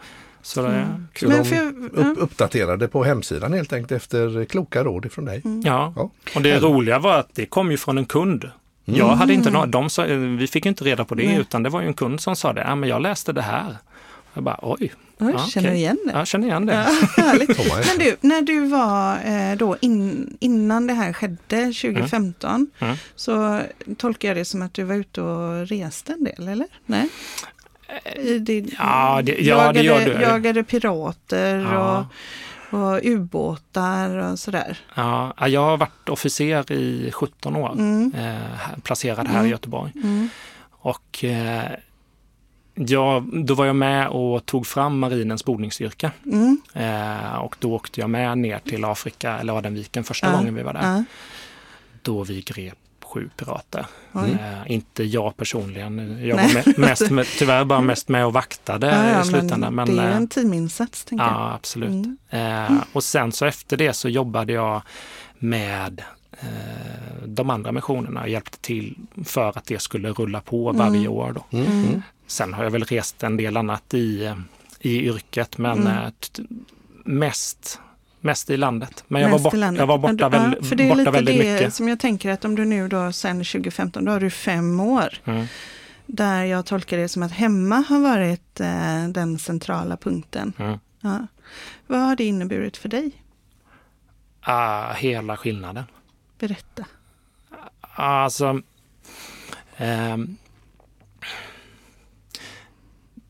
Så 0.42 0.62
det 0.62 0.68
är 0.68 0.72
Mm. 0.82 1.06
Så 1.20 1.28
Men 1.28 1.44
för, 1.44 1.72
upp, 1.92 2.16
uppdaterade 2.18 2.88
på 2.88 3.04
hemsidan 3.04 3.52
helt 3.52 3.72
enkelt 3.72 3.92
efter 3.92 4.44
kloka 4.44 4.84
råd 4.84 5.06
ifrån 5.06 5.24
dig. 5.24 5.42
Ja, 5.64 5.92
Ja. 5.96 6.10
och 6.34 6.42
det 6.42 6.58
roliga 6.58 6.98
var 6.98 7.18
att 7.18 7.34
det 7.34 7.46
kom 7.46 7.70
ju 7.70 7.76
från 7.76 7.98
en 7.98 8.04
kund. 8.06 8.50
Jag 8.84 9.08
hade 9.08 9.32
inte 9.32 9.50
nå- 9.50 9.66
de 9.66 9.90
sa, 9.90 10.04
vi 10.38 10.46
fick 10.46 10.66
inte 10.66 10.84
reda 10.84 11.04
på 11.04 11.14
det 11.14 11.26
Nej. 11.26 11.36
utan 11.40 11.62
det 11.62 11.68
var 11.70 11.80
ju 11.80 11.86
en 11.86 11.94
kund 11.94 12.20
som 12.20 12.36
sa 12.36 12.52
det. 12.52 12.60
Ja, 12.60 12.74
men 12.74 12.88
jag 12.88 13.02
läste 13.02 13.32
det 13.32 13.42
här. 13.42 13.76
Jag 14.36 14.44
bara 14.44 14.58
oj, 14.62 14.92
Oj, 15.18 15.32
Ja, 15.32 15.38
känner 15.46 15.68
okej. 15.68 15.78
igen 15.78 15.98
det? 16.06 16.12
jag 16.12 16.26
känner 16.26 16.46
igen 16.48 16.66
det. 16.66 16.86
Ja, 17.16 17.34
Men 17.86 17.98
du, 17.98 18.16
när 18.20 18.42
du 18.42 18.66
var 18.66 19.18
eh, 19.24 19.56
då 19.56 19.76
in, 19.80 20.36
innan 20.40 20.86
det 20.86 20.94
här 20.94 21.12
skedde 21.12 21.64
2015 21.72 22.70
Mm. 22.78 22.96
så 23.16 23.60
tolkar 23.98 24.28
jag 24.28 24.36
det 24.36 24.44
som 24.44 24.62
att 24.62 24.74
du 24.74 24.84
var 24.84 24.94
ute 24.94 25.20
och 25.22 25.66
reste 25.68 26.12
en 26.12 26.24
del, 26.24 26.48
eller? 26.48 26.66
Nej? 26.86 27.08
I 28.16 28.38
din, 28.38 28.70
Ja, 28.78 29.20
det- 29.24 29.32
ja, 29.32 29.38
jagade, 29.56 29.78
det 29.78 29.84
gör 29.84 30.04
du. 30.04 30.12
jagade 30.22 30.64
pirater 30.64 31.56
Ja. 31.72 32.06
och, 32.70 32.78
och 32.78 33.00
ubåtar 33.02 34.10
och 34.16 34.38
sådär. 34.38 34.78
Ja, 34.94 35.34
jag 35.48 35.60
har 35.64 35.76
varit 35.76 36.08
officer 36.08 36.72
i 36.72 37.10
17 37.12 37.56
år, 37.56 37.72
Mm. 37.72 38.12
eh, 38.14 38.78
placerad 38.82 39.26
här 39.26 39.34
i 39.34 39.38
Mm. 39.38 39.50
Göteborg. 39.50 39.92
Mm. 39.94 40.28
Och 40.70 41.24
eh, 41.24 41.62
ja, 42.76 43.24
då 43.32 43.54
var 43.54 43.66
jag 43.66 43.76
med 43.76 44.08
och 44.08 44.46
tog 44.46 44.66
fram 44.66 44.98
marinens 44.98 45.44
bordningsstyrka. 45.44 46.10
Mm. 46.26 46.60
Eh, 46.74 47.34
och 47.36 47.56
då 47.58 47.74
åkte 47.74 48.00
jag 48.00 48.10
med 48.10 48.38
ner 48.38 48.58
till 48.58 48.84
Afrika, 48.84 49.38
eller 49.38 49.52
Adenviken, 49.58 50.04
första 50.04 50.26
Ja. 50.26 50.36
gången 50.36 50.54
vi 50.54 50.62
var 50.62 50.72
där. 50.72 50.82
Ja. 50.96 51.04
Då 52.02 52.24
vi 52.24 52.40
grep 52.42 52.74
sju 53.04 53.30
pirater. 53.36 53.86
Eh, 54.14 54.72
inte 54.72 55.04
jag 55.04 55.36
personligen. 55.36 55.98
Jag 56.26 56.36
Nej. 56.36 56.54
var 56.54 56.64
med, 56.66 56.78
mest 56.78 57.10
med, 57.10 57.26
tyvärr 57.38 57.64
bara 57.64 57.80
mest 57.80 58.08
med 58.08 58.26
och 58.26 58.32
vaktade 58.32 58.86
Ja, 59.14 59.20
i 59.20 59.24
slutändan. 59.24 59.74
Men, 59.74 59.96
det 59.96 60.02
är 60.02 60.10
eh, 60.10 60.16
en 60.16 60.28
teaminsats, 60.28 61.04
tänker 61.04 61.24
jag. 61.24 61.34
ja, 61.34 61.54
absolut. 61.54 61.90
Mm. 61.90 62.18
Eh, 62.30 62.72
och 62.92 63.04
sen 63.04 63.32
så 63.32 63.44
efter 63.46 63.76
det 63.76 63.92
så 63.92 64.08
jobbade 64.08 64.52
jag 64.52 64.82
med 65.38 66.02
de 67.26 67.50
andra 67.50 67.72
missionerna 67.72 68.28
hjälpte 68.28 68.58
till 68.58 68.96
för 69.24 69.48
att 69.58 69.64
det 69.66 69.78
skulle 69.82 70.10
rulla 70.10 70.40
på 70.40 70.72
varje 70.72 70.98
Mm. 71.00 71.12
år. 71.12 71.32
Då. 71.32 71.58
Mm. 71.58 71.66
Mm. 71.84 72.02
Sen 72.26 72.54
har 72.54 72.64
jag 72.64 72.70
väl 72.70 72.84
rest 72.84 73.22
en 73.22 73.36
del 73.36 73.56
annat 73.56 73.94
i, 73.94 74.24
eh, 74.24 74.36
i 74.80 75.06
yrket 75.06 75.58
men 75.58 75.78
Mm. 75.80 75.92
eh, 76.04 76.10
mest, 77.04 77.80
mest 78.20 78.50
i 78.50 78.56
landet. 78.56 79.04
Men 79.08 79.22
jag, 79.22 79.30
Mest 79.30 79.44
var, 79.44 79.50
bort, 79.50 79.78
jag 79.78 79.86
var 79.86 79.98
borta, 79.98 80.28
väl, 80.28 80.56
ja, 80.60 80.66
för 80.66 80.76
det 80.76 80.84
är 80.84 80.88
borta 80.88 80.98
lite 80.98 81.10
väldigt 81.10 81.38
det 81.38 81.52
mycket. 81.54 81.74
som 81.74 81.88
jag 81.88 82.00
tänker 82.00 82.30
att 82.30 82.44
om 82.44 82.54
du 82.54 82.64
nu 82.64 82.88
då 82.88 83.12
sen 83.12 83.36
2015, 83.44 84.04
då 84.04 84.12
har 84.12 84.20
du 84.20 84.30
fem 84.30 84.80
år. 84.80 85.08
Mm. 85.24 85.46
Där 86.06 86.44
jag 86.44 86.66
tolkar 86.66 86.96
det 86.96 87.08
som 87.08 87.22
att 87.22 87.32
hemma 87.32 87.84
har 87.88 88.00
varit 88.00 88.60
eh, 88.60 89.08
den 89.08 89.38
centrala 89.38 89.96
punkten. 89.96 90.52
Mm. 90.58 90.78
Ja. 91.00 91.26
Vad 91.86 91.98
har 92.00 92.16
det 92.16 92.24
inneburit 92.24 92.76
för 92.76 92.88
dig? 92.88 93.10
Ah, 94.40 94.92
hela 94.92 95.36
skillnaden. 95.36 95.84
Berätta. 96.38 96.84
Alltså, 97.80 98.60
ehm, 99.76 100.36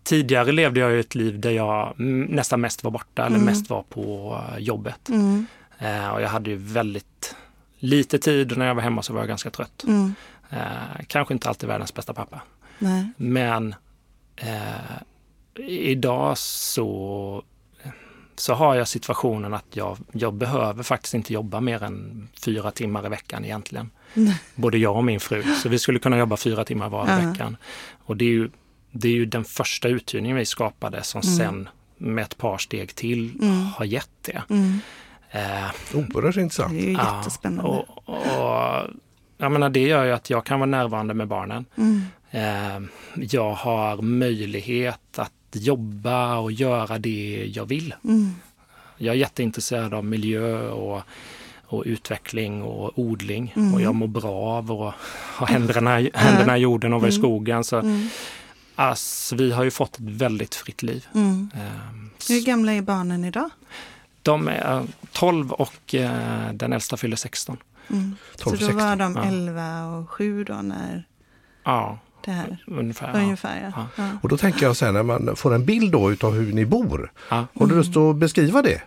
tidigare 0.03 0.53
levde 0.53 0.81
jag 0.81 0.91
ju 0.93 1.01
ett 1.01 1.15
liv 1.15 1.41
där 1.41 1.51
jag 1.51 1.95
nästan 2.31 2.61
mest 2.61 2.85
var 2.85 2.91
borta 2.91 3.27
eller 3.27 3.37
Mm. 3.37 3.47
mest 3.47 3.71
var 3.71 3.83
på 3.83 4.39
eh, 4.53 4.59
jobbet. 4.59 5.09
Mm, 5.09 5.47
Eh, 5.79 6.09
och 6.09 6.23
jag 6.23 6.29
hade 6.29 6.51
ju 6.51 6.57
väldigt 6.57 7.37
lite 7.79 8.19
tid 8.19 8.53
och 8.53 8.59
när 8.59 8.67
jag 8.67 8.75
var 8.75 8.83
hemma 8.83 9.03
så 9.03 9.13
var 9.13 9.21
jag 9.21 9.29
ganska 9.29 9.51
trött. 9.51 9.85
mm, 9.87 10.15
Eh, 10.51 11.05
kanske 11.07 11.35
inte 11.35 11.49
alltid 11.49 11.69
världens 11.69 11.95
bästa 11.95 12.15
pappa. 12.15 12.41
nej. 12.79 13.11
Men 13.17 13.75
eh, 14.37 14.97
idag 15.69 16.39
så, 16.39 17.43
så 18.41 18.55
har 18.55 18.75
jag 18.75 18.89
situationen 18.89 19.55
att 19.55 19.65
jag, 19.73 19.97
jag 20.13 20.35
behöver 20.35 20.83
faktiskt 20.83 21.15
inte 21.15 21.33
jobba 21.33 21.61
mer 21.61 21.83
än 21.83 22.29
fyra 22.45 22.71
timmar 22.71 23.07
i 23.07 23.09
veckan 23.09 23.45
egentligen. 23.45 23.91
Både 24.55 24.79
jag 24.79 24.97
och 24.97 25.05
min 25.05 25.21
fru. 25.21 25.43
Så 25.63 25.69
vi 25.69 25.79
skulle 25.79 25.99
kunna 25.99 26.19
jobba 26.19 26.37
fyra 26.37 26.65
timmar 26.65 26.89
var 26.89 27.07
i 27.07 27.11
Ja. 27.23 27.31
veckan. 27.31 27.57
Och 28.05 28.17
det 28.17 28.25
är, 28.25 28.29
ju, 28.31 28.51
det 28.93 29.09
är 29.09 29.13
ju 29.13 29.27
den 29.27 29.45
första 29.45 29.89
uthyrningen 29.89 30.37
vi 30.37 30.45
skapade 30.47 31.03
som 31.03 31.21
Mm. 31.25 31.37
sen 31.37 31.69
med 31.99 32.25
ett 32.25 32.39
par 32.39 32.59
steg 32.59 32.95
till 32.95 33.39
Mm. 33.43 33.65
har 33.77 33.85
gett 33.85 34.11
det. 34.23 34.43
Mm, 34.51 34.79
Eh, 35.31 35.71
Oerhört 35.95 36.35
det 36.35 36.41
intressant. 36.43 36.73
är 36.73 36.77
ju 36.87 36.93
ja, 36.93 37.17
jättespännande. 37.19 37.71
och, 37.71 38.09
och, 38.09 38.91
jag 39.39 39.53
menar, 39.53 39.69
det 39.69 39.81
gör 39.81 40.05
ju 40.05 40.13
att 40.13 40.31
jag 40.31 40.45
kan 40.47 40.61
vara 40.61 40.71
närvarande 40.71 41.15
med 41.15 41.29
barnen. 41.29 41.65
Mm, 41.77 42.03
Eh, 42.31 42.81
jag 43.15 43.53
har 43.53 44.03
möjlighet 44.03 45.19
att 45.19 45.33
jobba 45.53 46.37
och 46.37 46.53
göra 46.53 46.99
det 46.99 47.51
jag 47.55 47.67
vill. 47.67 47.95
mm, 48.05 48.35
Jag 48.99 49.15
är 49.15 49.19
jätteintresserad 49.19 49.95
av 49.95 50.05
miljö 50.05 50.69
och, 50.69 51.03
och 51.67 51.83
utveckling 51.87 52.63
och 52.63 52.99
odling. 52.99 53.53
Mm. 53.57 53.75
Och 53.75 53.81
jag 53.81 53.95
mår 53.95 54.07
bra 54.07 54.35
av 54.35 54.73
att 54.73 54.95
ha 55.39 55.47
händerna, 55.47 55.91
händerna 56.15 56.59
i 56.59 56.61
jorden 56.61 56.93
och 56.93 57.01
vara 57.01 57.11
i 57.11 57.15
Mm. 57.15 57.21
skogen. 57.23 57.65
Så, 57.65 57.79
mm, 57.79 58.09
alltså, 58.75 59.37
vi 59.37 59.53
har 59.53 59.65
ju 59.65 59.71
fått 59.71 59.95
ett 59.95 60.01
väldigt 60.01 60.55
fritt 60.55 60.83
liv. 60.83 61.07
mm. 61.15 61.51
Eh, 61.55 61.61
Hur 62.29 62.47
gamla 62.47 62.73
är 62.73 62.83
barnen 62.83 63.25
idag? 63.25 63.51
de 64.23 64.49
är 64.49 64.87
12 65.13 65.53
och 65.53 65.95
eh, 65.95 66.53
den 66.53 66.73
äldsta 66.73 66.97
fyller 66.97 67.17
16. 67.17 67.57
Mm. 67.91 68.17
12, 68.39 68.57
Så 68.59 68.67
då 68.67 68.73
var 68.77 68.97
de 68.97 69.15
ja. 69.17 69.25
11 69.25 69.87
och 69.87 70.11
7 70.11 70.45
då 70.45 70.55
när 70.55 71.05
Ja, 71.65 71.99
det 72.27 72.33
här, 72.33 72.57
ungefär. 72.67 73.11
Ja. 73.15 73.21
ungefär 73.21 73.61
ja. 73.63 73.73
Ja. 73.97 74.03
ja. 74.05 74.11
Och 74.23 74.29
då 74.29 74.37
tänker 74.37 74.67
jag 74.67 74.77
sen 74.77 74.95
när 74.95 75.03
man 75.03 75.37
får 75.37 75.55
en 75.55 75.65
bild 75.65 75.93
då 75.93 76.13
utav 76.13 76.35
hur 76.35 76.53
ni 76.53 76.65
bor. 76.67 77.13
Ja. 77.31 77.47
Har 77.59 77.67
du 77.67 77.75
lust 77.75 77.97
att 77.97 78.17
beskriva 78.17 78.63
det? 78.63 78.81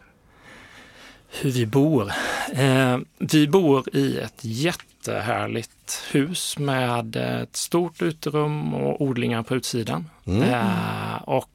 Hur 1.41 1.51
vi 1.51 1.65
bor? 1.65 2.11
Eh, 2.53 2.97
vi 3.19 3.47
bor 3.47 3.95
i 3.95 4.17
ett 4.19 4.39
jättehärligt 4.41 6.01
hus 6.11 6.57
med 6.59 7.15
ett 7.15 7.55
stort 7.55 8.01
uterum 8.01 8.73
och 8.73 9.01
odlingar 9.01 9.43
på 9.43 9.55
utsidan. 9.55 10.09
Mm. 10.27 10.43
Eh, 10.43 11.15
och 11.23 11.49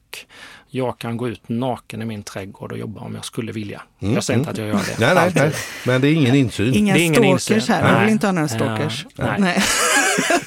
jag 0.68 0.98
kan 0.98 1.16
gå 1.16 1.28
ut 1.28 1.48
naken 1.48 2.02
i 2.02 2.04
min 2.04 2.22
trädgård 2.22 2.72
och 2.72 2.78
jobba 2.78 3.00
om 3.00 3.14
jag 3.14 3.24
skulle 3.24 3.52
vilja. 3.52 3.82
Mm, 4.00 4.14
Jag 4.14 4.24
säger 4.24 4.38
inte 4.38 4.50
att 4.50 4.58
jag 4.58 4.68
gör 4.68 4.74
det. 4.74 4.98
Nej, 4.98 5.14
nej, 5.14 5.32
nej. 5.34 5.52
Men 5.86 6.00
det 6.00 6.08
är 6.08 6.12
ingen 6.14 6.34
insyn. 6.34 6.74
Inga 6.74 6.94
Det 6.94 7.00
är 7.00 7.04
ingen 7.04 7.14
stalkers 7.22 7.50
insyn. 7.50 7.74
här, 7.74 7.92
jag 7.94 8.00
vill 8.00 8.10
inte 8.10 8.26
ha 8.26 8.32
några 8.32 8.48
stalkers. 8.48 9.06
nej. 9.16 9.36
Nej. 9.38 9.62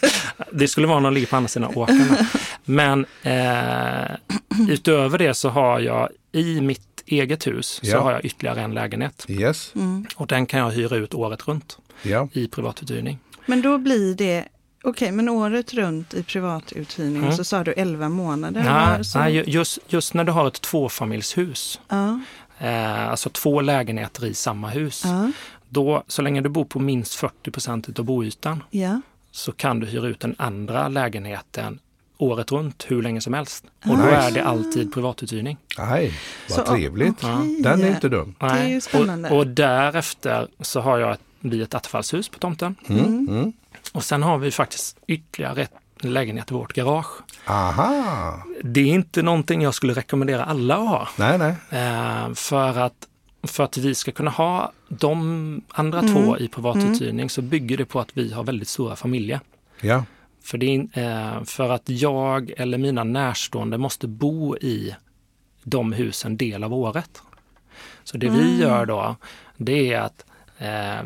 Det 0.51 0.67
skulle 0.67 0.87
vara 0.87 0.99
någon 0.99 1.13
ligger 1.13 1.27
på 1.27 1.35
andra 1.35 1.47
sidan 1.47 1.71
åkern. 1.75 2.15
Men 2.65 3.05
eh, 3.23 4.15
utöver 4.69 5.17
det 5.17 5.33
så 5.33 5.49
har 5.49 5.79
jag 5.79 6.09
i 6.31 6.61
mitt 6.61 7.03
eget 7.05 7.47
hus 7.47 7.67
så 7.83 7.87
Ja. 7.89 8.01
har 8.01 8.11
jag 8.11 8.25
ytterligare 8.25 8.61
en 8.61 8.73
lägenhet. 8.73 9.25
Yes. 9.29 9.71
Mm. 9.75 10.05
Och 10.15 10.27
den 10.27 10.45
kan 10.45 10.59
jag 10.59 10.69
hyra 10.71 10.95
ut 10.95 11.13
året 11.13 11.47
runt 11.47 11.77
Ja. 12.03 12.27
i 12.33 12.47
privatuthyrning. 12.47 13.19
Men 13.45 13.61
då 13.61 13.77
blir 13.77 14.15
det, 14.15 14.43
okej, 14.83 15.11
men 15.11 15.29
året 15.29 15.73
runt 15.73 16.13
i 16.13 16.23
privatuthyrning 16.23 17.21
Mm. 17.23 17.31
så 17.37 17.43
sa 17.43 17.63
du 17.63 17.71
11 17.73 18.09
månader. 18.09 18.63
Nej, 18.63 19.05
så- 19.05 19.19
nej, 19.19 19.33
ju- 19.35 19.43
just, 19.47 19.79
just 19.87 20.13
när 20.13 20.23
du 20.23 20.31
har 20.31 20.47
ett 20.47 20.61
tvåfamiljshus, 20.61 21.79
Ja, 21.89 22.19
eh, 22.59 23.09
alltså 23.09 23.29
två 23.29 23.61
lägenheter 23.61 24.25
i 24.25 24.33
samma 24.33 24.69
hus, 24.69 25.03
då 25.69 26.03
så 26.07 26.21
länge 26.21 26.41
du 26.41 26.49
bor 26.49 26.65
på 26.65 26.79
minst 26.79 27.15
40 27.15 27.51
procent 27.51 27.99
av 27.99 28.05
boytan 28.05 28.63
ja. 28.71 29.01
Så 29.37 29.51
kan 29.51 29.79
du 29.79 29.87
hyra 29.87 30.07
ut 30.07 30.19
den 30.19 30.35
andra 30.37 30.87
lägenheten 30.87 31.79
året 32.17 32.51
runt 32.51 32.85
hur 32.87 33.01
länge 33.01 33.21
som 33.21 33.33
helst. 33.33 33.65
Och 33.83 33.97
då 33.97 34.03
Nice. 34.03 34.15
är 34.15 34.31
det 34.31 34.43
alltid 34.43 34.93
privatuthyrning. 34.93 35.57
Nej, 35.77 36.13
vad 36.49 36.67
Så, 36.67 36.73
trevligt. 36.75 37.23
okej. 37.23 37.61
Den 37.61 37.83
är 37.83 37.87
inte 37.89 38.09
dum. 38.09 38.35
Det 38.39 38.45
är 38.45 38.67
ju 38.67 38.81
spännande. 38.81 39.29
Och, 39.29 39.37
och 39.37 39.47
därefter 39.47 40.47
så 40.59 40.79
har 40.81 40.97
jag 40.97 41.11
ett, 41.11 41.19
vi 41.39 41.61
ett 41.61 41.75
attefallshus 41.75 42.29
på 42.29 42.39
tomten. 42.39 42.75
Mm. 42.89 43.05
Mm. 43.05 43.27
Mm. 43.29 43.53
Och 43.93 44.03
sen 44.03 44.23
har 44.23 44.37
vi 44.37 44.51
faktiskt 44.51 44.97
ytterligare 45.07 45.61
ett 45.61 45.71
lägenhet 45.99 46.51
i 46.51 46.53
vårt 46.53 46.73
garage. 46.73 47.07
Aha! 47.45 48.43
Det 48.63 48.79
är 48.81 48.85
inte 48.93 49.21
någonting 49.21 49.61
jag 49.61 49.73
skulle 49.73 49.93
rekommendera 49.93 50.45
alla 50.45 50.75
att 50.75 50.89
ha. 50.89 51.07
Nej, 51.17 51.37
nej. 51.37 51.55
Eh, 51.81 52.33
för, 52.33 52.77
att, 52.77 53.07
för 53.43 53.63
att 53.63 53.77
vi 53.77 53.95
ska 53.95 54.11
kunna 54.11 54.31
ha 54.31 54.71
de 54.89 55.61
andra 55.69 55.99
Mm. 55.99 56.13
två 56.13 56.37
i 56.37 56.47
privatuthyrning 56.47 57.29
så 57.29 57.41
bygger 57.41 57.77
det 57.77 57.85
på 57.85 57.99
att 57.99 58.17
vi 58.17 58.33
har 58.33 58.43
väldigt 58.43 58.67
stora 58.67 58.95
familjer. 58.95 59.39
Ja. 59.81 60.03
För, 60.43 60.57
det, 60.57 60.87
är, 60.93 61.35
eh, 61.37 61.43
för 61.43 61.69
att 61.69 61.89
jag 61.89 62.51
eller 62.57 62.77
mina 62.77 63.03
närstående 63.03 63.77
måste 63.77 64.07
bo 64.07 64.57
i 64.57 64.95
de 65.63 65.93
husen 65.93 66.37
del 66.37 66.63
av 66.63 66.73
året. 66.73 67.21
Så 68.03 68.17
det 68.17 68.29
vi 68.29 68.39
Mm. 68.41 68.59
gör 68.59 68.85
då, 68.85 69.15
det 69.57 69.93
är 69.93 69.99
att 70.01 70.25
eh, 70.57 71.03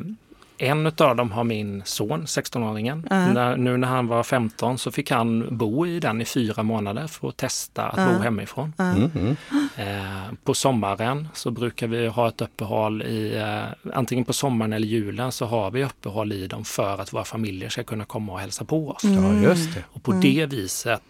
en 0.61 0.85
av 0.87 1.15
dem 1.15 1.31
har 1.31 1.43
min 1.43 1.81
son, 1.85 2.25
16-åringen. 2.25 3.07
Ja. 3.09 3.33
När, 3.33 3.57
nu 3.57 3.77
när 3.77 3.87
han 3.87 4.07
var 4.07 4.23
15 4.23 4.77
så 4.77 4.91
fick 4.91 5.11
han 5.11 5.57
bo 5.57 5.85
i 5.87 5.99
den 5.99 6.21
i 6.21 6.25
fyra 6.25 6.63
månader 6.63 7.07
för 7.07 7.27
att 7.27 7.37
testa 7.37 7.83
att 7.87 7.97
Ja. 7.97 8.13
bo 8.17 8.23
hemifrån. 8.23 8.73
Ja. 8.77 8.83
Mm. 8.83 9.11
Mm. 9.15 9.35
Eh, 9.75 10.33
på 10.43 10.53
sommaren 10.53 11.27
så 11.33 11.51
brukar 11.51 11.87
vi 11.87 12.07
ha 12.07 12.27
ett 12.27 12.41
uppehåll 12.41 13.01
i, 13.01 13.37
eh, 13.37 13.93
antingen 13.93 14.25
på 14.25 14.33
sommaren 14.33 14.73
eller 14.73 14.87
julen 14.87 15.31
så 15.31 15.45
har 15.45 15.71
vi 15.71 15.83
uppehåll 15.83 16.31
i 16.33 16.47
dem 16.47 16.65
för 16.65 17.01
att 17.01 17.13
våra 17.13 17.23
familjer 17.23 17.69
ska 17.69 17.83
kunna 17.83 18.05
komma 18.05 18.33
och 18.33 18.39
hälsa 18.39 18.65
på 18.65 18.89
oss. 18.89 19.03
Mm. 19.03 19.43
Ja, 19.43 19.49
just 19.49 19.73
det. 19.73 19.83
Och 19.91 20.03
på 20.03 20.11
det 20.11 20.45
viset 20.45 21.01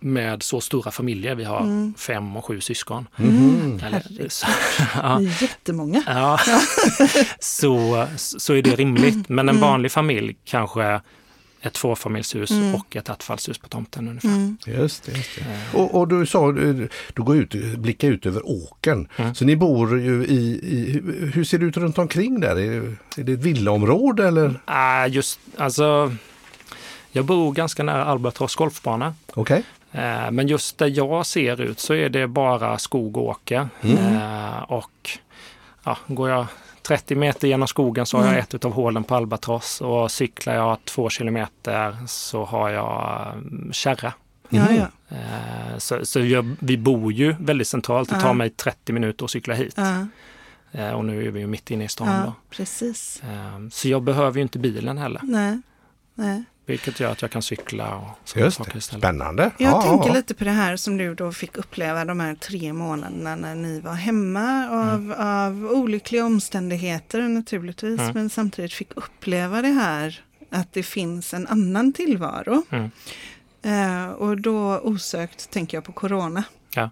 med 0.00 0.42
så 0.42 0.60
stora 0.60 0.90
familjer, 0.90 1.34
vi 1.34 1.44
har 1.44 1.60
Mm. 1.60 1.94
fem 1.98 2.36
och 2.36 2.44
sju 2.44 2.60
syskon. 2.60 3.08
Mhm. 3.16 3.80
Eller, 3.86 4.02
Herregud. 4.08 4.32
så, 4.32 4.46
ja, 4.94 5.20
jättemånga. 5.20 6.02
ja, 6.06 6.38
så, 7.40 8.06
så 8.16 8.54
är 8.54 8.62
det 8.62 8.74
rimligt. 8.76 9.28
Men 9.28 9.38
en 9.48 9.56
Mm. 9.56 9.60
vanlig 9.60 9.92
familj 9.92 10.36
kanske 10.44 11.00
ett 11.62 11.72
tvåfamiljshus 11.72 12.50
Mm. 12.50 12.74
och 12.74 12.96
ett 12.96 13.08
attefallshus 13.10 13.58
på 13.58 13.68
tomten 13.68 14.08
ungefär. 14.08 14.28
Mm. 14.28 14.56
Just 14.66 15.04
det. 15.04 15.12
Just 15.12 15.28
det. 15.34 15.40
Eh, 15.40 15.80
Och, 15.80 15.94
och 15.94 16.08
du 16.08 16.26
sa, 16.26 16.52
du 16.52 16.88
går 17.14 17.36
ut, 17.36 17.78
blickar 17.78 18.08
ut 18.08 18.26
över 18.26 18.42
åkern. 18.46 19.08
Mm. 19.16 19.34
Så 19.34 19.44
ni 19.44 19.56
bor 19.56 20.00
ju 20.00 20.24
i, 20.24 20.34
i, 20.62 21.00
hur- 21.34 21.44
ser 21.44 21.58
det 21.58 21.64
ut 21.66 21.76
runt 21.76 21.98
omkring 21.98 22.40
där? 22.40 22.56
Är, 22.56 22.96
är 23.16 23.22
det 23.24 23.32
ett 23.32 23.40
villaområde 23.40 24.28
eller? 24.28 24.60
ah, 24.64 25.06
just, 25.06 25.40
alltså, 25.56 26.16
jag 27.12 27.24
bor 27.24 27.52
ganska 27.52 27.82
nära 27.82 28.04
Albatross 28.04 28.54
golfbana. 28.54 29.14
Okej. 29.34 29.62
Eh, 29.92 30.30
Men 30.30 30.48
just 30.48 30.78
där 30.78 30.92
jag 30.98 31.26
ser 31.26 31.60
ut 31.60 31.80
så 31.80 31.94
är 31.94 32.08
det 32.08 32.26
bara 32.26 32.78
skog 32.78 33.16
och 33.16 33.24
åker. 33.24 33.68
Mm. 33.82 34.16
Eh, 34.16 34.62
Och 34.62 35.10
ja, 35.84 35.98
går 36.06 36.30
jag 36.30 36.46
30 36.82 37.14
meter 37.14 37.48
genom 37.48 37.68
skogen 37.68 38.06
så 38.06 38.16
har 38.16 38.24
jag 38.24 38.32
Mm. 38.32 38.44
ett 38.54 38.64
av 38.64 38.72
hålen 38.72 39.04
på 39.04 39.14
Albatross 39.14 39.80
och 39.80 40.10
cyklar 40.10 40.54
jag 40.54 40.84
två 40.84 41.10
kilometer 41.10 41.96
så 42.06 42.44
har 42.44 42.70
jag 42.70 43.26
mm, 43.32 43.72
kärra. 43.72 44.12
Ja. 44.48 44.60
Eh, 45.08 45.78
Så, 45.78 46.06
så 46.06 46.20
jag, 46.20 46.56
vi 46.60 46.76
bor 46.78 47.12
ju 47.12 47.34
väldigt 47.40 47.68
centralt. 47.68 48.08
Det 48.10 48.20
tar 48.20 48.34
mig 48.34 48.50
30 48.50 48.92
minuter 48.92 49.24
att 49.24 49.30
cykla 49.30 49.54
hit. 49.54 49.78
Eh, 50.72 50.90
Och 50.90 51.04
nu 51.04 51.26
är 51.26 51.30
vi 51.30 51.40
ju 51.40 51.46
mitt 51.46 51.70
inne 51.70 51.84
i 51.84 51.88
stan. 51.88 52.08
ja, 52.08 52.22
Då. 52.24 52.32
precis. 52.50 53.22
Så 53.70 53.88
jag 53.88 54.02
behöver 54.02 54.36
ju 54.36 54.42
inte 54.42 54.58
bilen 54.58 54.98
heller. 54.98 55.20
Nej, 55.24 55.60
nej. 56.14 56.44
Vilket 56.70 57.00
gör 57.00 57.10
att 57.12 57.22
jag 57.22 57.30
kan 57.30 57.42
cykla 57.42 57.96
och 57.96 58.28
saker 58.28 58.40
det, 58.40 58.46
istället. 58.48 58.84
spännande. 58.84 59.50
Jag 59.58 59.72
Ja, 59.72 59.82
tänker 59.82 60.08
ja. 60.08 60.14
lite 60.14 60.34
på 60.34 60.44
det 60.44 60.50
här 60.50 60.76
som 60.76 60.96
du 60.96 61.14
då 61.14 61.32
fick 61.32 61.56
uppleva 61.56 62.04
de 62.04 62.20
här 62.20 62.34
tre 62.34 62.72
månaderna 62.72 63.36
när 63.36 63.54
ni 63.54 63.80
var 63.80 63.92
hemma 63.94 64.68
av, 64.70 64.94
Mm. 65.00 65.12
av 65.20 65.70
olyckliga 65.72 66.24
omständigheter 66.26 67.22
naturligtvis, 67.22 68.00
Mm. 68.00 68.12
men 68.14 68.30
samtidigt 68.30 68.72
fick 68.72 68.92
uppleva 68.96 69.62
det 69.62 69.68
här 69.68 70.20
att 70.50 70.72
det 70.72 70.82
finns 70.82 71.34
en 71.34 71.46
annan 71.46 71.92
tillvaro. 71.92 72.62
Mm. 72.70 72.90
Eh, 73.62 74.08
och 74.10 74.40
då 74.40 74.78
osökt 74.78 75.50
tänker 75.50 75.76
jag 75.76 75.84
på 75.84 75.92
corona. 75.92 76.44
Ja. 76.74 76.90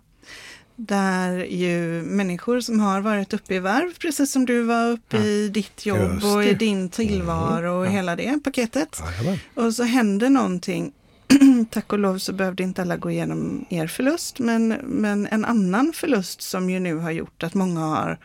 Där 0.81 1.45
ju 1.45 2.03
människor 2.03 2.61
som 2.61 2.81
har 2.81 3.01
varit 3.01 3.35
uppe 3.35 3.55
i 3.55 3.59
varv, 3.59 3.95
precis 3.99 4.33
som 4.33 4.47
du 4.47 4.63
var 4.63 4.91
uppe 4.91 5.17
Ja. 5.17 5.23
i 5.25 5.49
ditt 5.49 5.87
jobb 5.87 6.25
och 6.25 6.43
i 6.43 6.47
det. 6.47 6.49
Mm. 6.51 6.59
din 6.59 6.89
tillvaro 6.89 7.79
och 7.81 7.87
Ja. 7.87 7.91
hela 7.91 8.17
det 8.17 8.39
paketet. 8.45 9.01
Jajamän. 9.19 9.39
Och 9.55 9.75
så 9.75 9.83
händer 9.83 10.31
någonting. 10.31 10.93
Tack 11.71 11.93
och 11.93 11.99
lov 11.99 12.19
så 12.19 12.33
behövde 12.33 12.63
inte 12.63 12.83
alla 12.83 12.97
gå 12.97 13.11
igenom 13.11 13.65
er 13.71 13.87
förlust, 13.87 14.39
men, 14.39 14.69
men 14.85 15.27
en 15.31 15.45
annan 15.45 15.93
förlust 15.95 16.43
som 16.43 16.71
ju 16.71 16.81
nu 16.81 16.95
har 16.97 17.11
gjort 17.11 17.43
att 17.43 17.55
många 17.55 17.81
har 17.81 18.19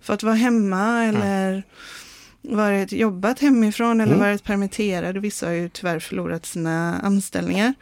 fått 0.00 0.22
vara 0.22 0.34
hemma 0.34 1.04
eller 1.04 1.62
varit 2.42 2.92
jobbat 2.92 3.40
hemifrån 3.40 4.00
eller 4.00 4.14
Mm. 4.14 4.26
varit 4.26 4.44
permitterade. 4.44 5.20
Vissa 5.20 5.46
har 5.46 5.52
ju 5.52 5.68
tyvärr 5.68 5.98
förlorat 5.98 6.46
sina 6.46 7.00
anställningar. 7.00 7.74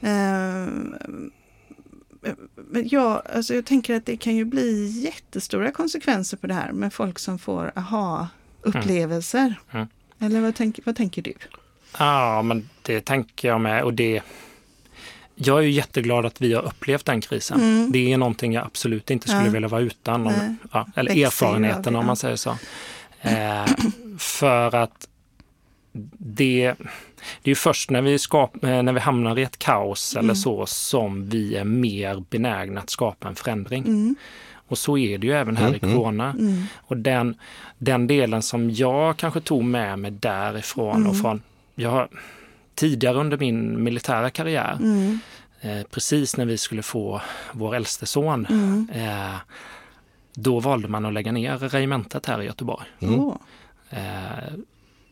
Men 0.00 1.30
ja, 2.84 3.22
alltså 3.34 3.54
jag 3.54 3.64
tänker 3.64 3.94
att 3.96 4.06
det 4.06 4.16
kan 4.16 4.36
ju 4.36 4.44
bli 4.44 4.86
jättestora 4.86 5.70
konsekvenser 5.72 6.36
på 6.36 6.46
det 6.46 6.54
här 6.54 6.72
med 6.72 6.92
folk 6.92 7.18
som 7.18 7.38
får 7.38 7.72
aha-upplevelser. 7.76 9.54
Mm. 9.72 9.86
Eller 10.18 10.40
vad, 10.40 10.54
tänk, 10.54 10.78
vad 10.84 10.96
tänker 10.96 11.22
du? 11.22 11.32
Ja, 11.98 12.42
men 12.42 12.68
det 12.82 13.00
tänker 13.00 13.48
jag 13.48 13.60
med. 13.60 13.82
Och 13.84 13.94
det, 13.94 14.22
jag 15.34 15.58
är 15.58 15.62
ju 15.62 15.70
jätteglad 15.70 16.26
att 16.26 16.40
vi 16.40 16.54
har 16.54 16.62
upplevt 16.62 17.04
den 17.04 17.20
krisen. 17.20 17.60
Mm. 17.60 17.92
Det 17.92 18.12
är 18.12 18.18
någonting 18.18 18.52
jag 18.52 18.66
absolut 18.66 19.10
inte 19.10 19.28
skulle 19.28 19.44
Ja. 19.44 19.50
vilja 19.50 19.68
vara 19.68 19.80
utan. 19.80 20.26
Om, 20.26 20.56
ja, 20.72 20.86
eller 20.94 21.10
Växer 21.10 21.26
erfarenheten 21.26 21.96
om 21.96 22.06
man 22.06 22.16
säger 22.16 22.36
så. 22.36 22.50
Eh, 23.20 23.66
för 24.18 24.74
att 24.74 25.08
det, 26.18 26.74
det 27.42 27.44
är 27.44 27.48
ju 27.48 27.54
först 27.54 27.90
när 27.90 28.02
vi, 28.02 28.18
skap, 28.18 28.64
eh, 28.64 28.82
när 28.82 28.92
vi 28.92 29.00
hamnar 29.00 29.38
i 29.38 29.42
ett 29.42 29.58
kaos 29.58 30.14
Mm. 30.16 30.24
eller 30.24 30.34
så 30.34 30.66
som 30.66 31.28
vi 31.28 31.54
är 31.56 31.64
mer 31.64 32.24
benägna 32.30 32.80
att 32.80 32.90
skapa 32.90 33.28
en 33.28 33.34
förändring. 33.34 33.84
Mm. 33.86 34.14
Och 34.54 34.78
så 34.78 34.98
är 34.98 35.18
det 35.18 35.26
ju 35.26 35.32
även 35.32 35.56
här 35.56 35.64
i 35.64 35.68
Mm, 35.68 35.80
mm. 35.82 35.96
corona. 35.96 36.30
Mm. 36.38 36.64
Och 36.76 36.96
den, 36.96 37.34
den 37.78 38.06
delen 38.06 38.42
som 38.42 38.70
jag 38.70 39.16
kanske 39.16 39.40
tog 39.40 39.64
med 39.64 39.98
mig 39.98 40.10
därifrån 40.10 41.06
och 41.06 41.12
Mm. 41.14 41.22
från, 41.22 41.42
jag 41.74 42.08
tidigare 42.74 43.16
under 43.18 43.36
min 43.38 43.82
militära 43.84 44.30
karriär, 44.30 44.76
Mm. 44.80 45.18
eh, 45.60 45.82
precis 45.90 46.36
när 46.36 46.44
vi 46.44 46.58
skulle 46.58 46.82
få 46.82 47.20
vår 47.52 47.74
äldste 47.74 48.06
son, 48.06 48.46
Mm. 48.50 48.88
eh, 48.94 49.34
då 50.34 50.60
valde 50.60 50.88
man 50.88 51.04
att 51.06 51.12
lägga 51.12 51.32
ner 51.32 51.58
regementet 51.58 52.26
här 52.26 52.42
i 52.42 52.44
Göteborg. 52.44 52.86
Mm. 53.00 53.30
Eh, 53.90 54.52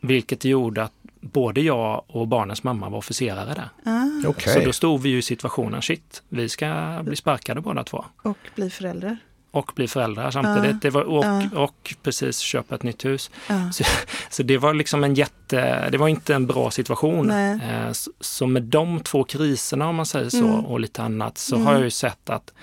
vilket 0.01 0.45
gjorde 0.45 0.83
att 0.83 0.93
både 1.21 1.61
jag 1.61 2.03
och 2.07 2.27
barnens 2.27 2.63
mamma 2.63 2.89
var 2.89 2.97
officerare 2.97 3.53
där. 3.53 3.69
Ah, 3.91 4.27
Okej. 4.29 4.53
Så 4.53 4.59
då 4.59 4.73
stod 4.73 5.01
vi 5.01 5.09
ju 5.09 5.17
i 5.17 5.21
situationen, 5.21 5.81
shit, 5.81 6.23
vi 6.29 6.49
ska 6.49 6.99
bli 7.03 7.15
sparkade 7.15 7.61
båda 7.61 7.83
två. 7.83 8.05
och 8.23 8.37
bli 8.55 8.69
förälder. 8.69 9.17
Och 9.53 9.71
bli 9.75 9.87
föräldrar 9.87 10.31
samtidigt. 10.31 10.71
Ja. 10.71 10.77
Det 10.81 10.89
var, 10.89 11.01
och, 11.01 11.25
Ja. 11.25 11.43
och 11.63 11.95
precis 12.03 12.39
köpa 12.39 12.75
ett 12.75 12.83
nytt 12.83 13.05
hus. 13.05 13.31
Ja. 13.49 13.71
Så, 13.71 13.83
så 14.29 14.43
det 14.43 14.57
var 14.57 14.73
liksom 14.73 15.03
en 15.03 15.13
jätte, 15.13 15.89
det 15.89 15.97
var 15.97 16.07
inte 16.07 16.35
en 16.35 16.47
bra 16.47 16.71
situation. 16.71 17.31
Eh, 17.31 17.91
Så, 17.91 18.11
så 18.19 18.47
med 18.47 18.63
de 18.63 18.99
två 18.99 19.23
kriserna 19.23 19.87
om 19.89 19.95
man 19.95 20.05
säger 20.05 20.29
så 20.29 20.37
Mm. 20.47 20.65
och 20.65 20.79
lite 20.79 21.03
annat 21.03 21.37
så 21.37 21.55
Mm. 21.55 21.67
har 21.67 21.73
jag 21.73 21.83
ju 21.83 21.89
sett 21.89 22.29
att 22.29 22.53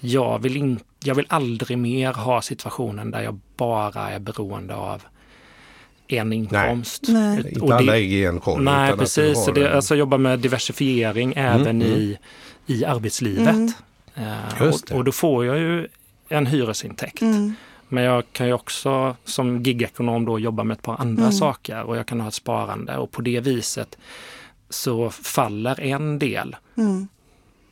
jag 0.00 0.38
vill, 0.38 0.56
in, 0.56 0.78
jag 1.04 1.14
vill 1.14 1.26
aldrig 1.28 1.78
mer 1.78 2.12
ha 2.12 2.42
situationen 2.42 3.10
där 3.10 3.22
jag 3.22 3.40
bara 3.56 4.10
är 4.10 4.18
beroende 4.18 4.74
av 4.74 5.02
en 6.08 6.32
inkomst. 6.32 7.02
Nej. 7.08 7.38
Inte 7.48 7.60
Och 7.60 7.72
alla 7.72 7.96
ägg 7.96 8.12
i 8.12 8.24
en 8.24 8.40
korg. 8.40 8.64
Nej, 8.64 8.96
precis. 8.96 9.44
Så 9.44 9.52
det, 9.52 9.68
en- 9.68 9.76
alltså 9.76 9.94
jobba 9.94 10.16
med 10.18 10.38
diversifiering 10.38 11.32
även 11.36 11.82
mm. 11.82 11.82
I, 11.82 12.18
i 12.66 12.84
arbetslivet. 12.84 13.48
Mm. 13.54 13.70
Just 14.60 14.86
det. 14.86 14.94
och, 14.94 14.98
och 14.98 15.04
då 15.04 15.12
får 15.12 15.46
jag 15.46 15.58
ju 15.58 15.88
en 16.28 16.46
hyresintäkt. 16.46 17.22
Mm. 17.22 17.54
Men 17.88 18.04
jag 18.04 18.24
kan 18.32 18.46
ju 18.46 18.52
också 18.52 19.16
som 19.24 19.62
gigekonom 19.62 20.24
då 20.24 20.38
jobba 20.38 20.64
med 20.64 20.74
ett 20.76 20.82
par 20.82 21.00
andra 21.00 21.22
Mm. 21.22 21.32
saker 21.32 21.82
och 21.82 21.96
jag 21.96 22.06
kan 22.06 22.20
ha 22.20 22.28
ett 22.28 22.34
sparande 22.34 22.96
och 22.96 23.10
på 23.10 23.22
det 23.22 23.40
viset 23.40 23.98
så 24.70 25.10
faller 25.10 25.80
en 25.80 26.18
del 26.18 26.56
Mm. 26.76 27.08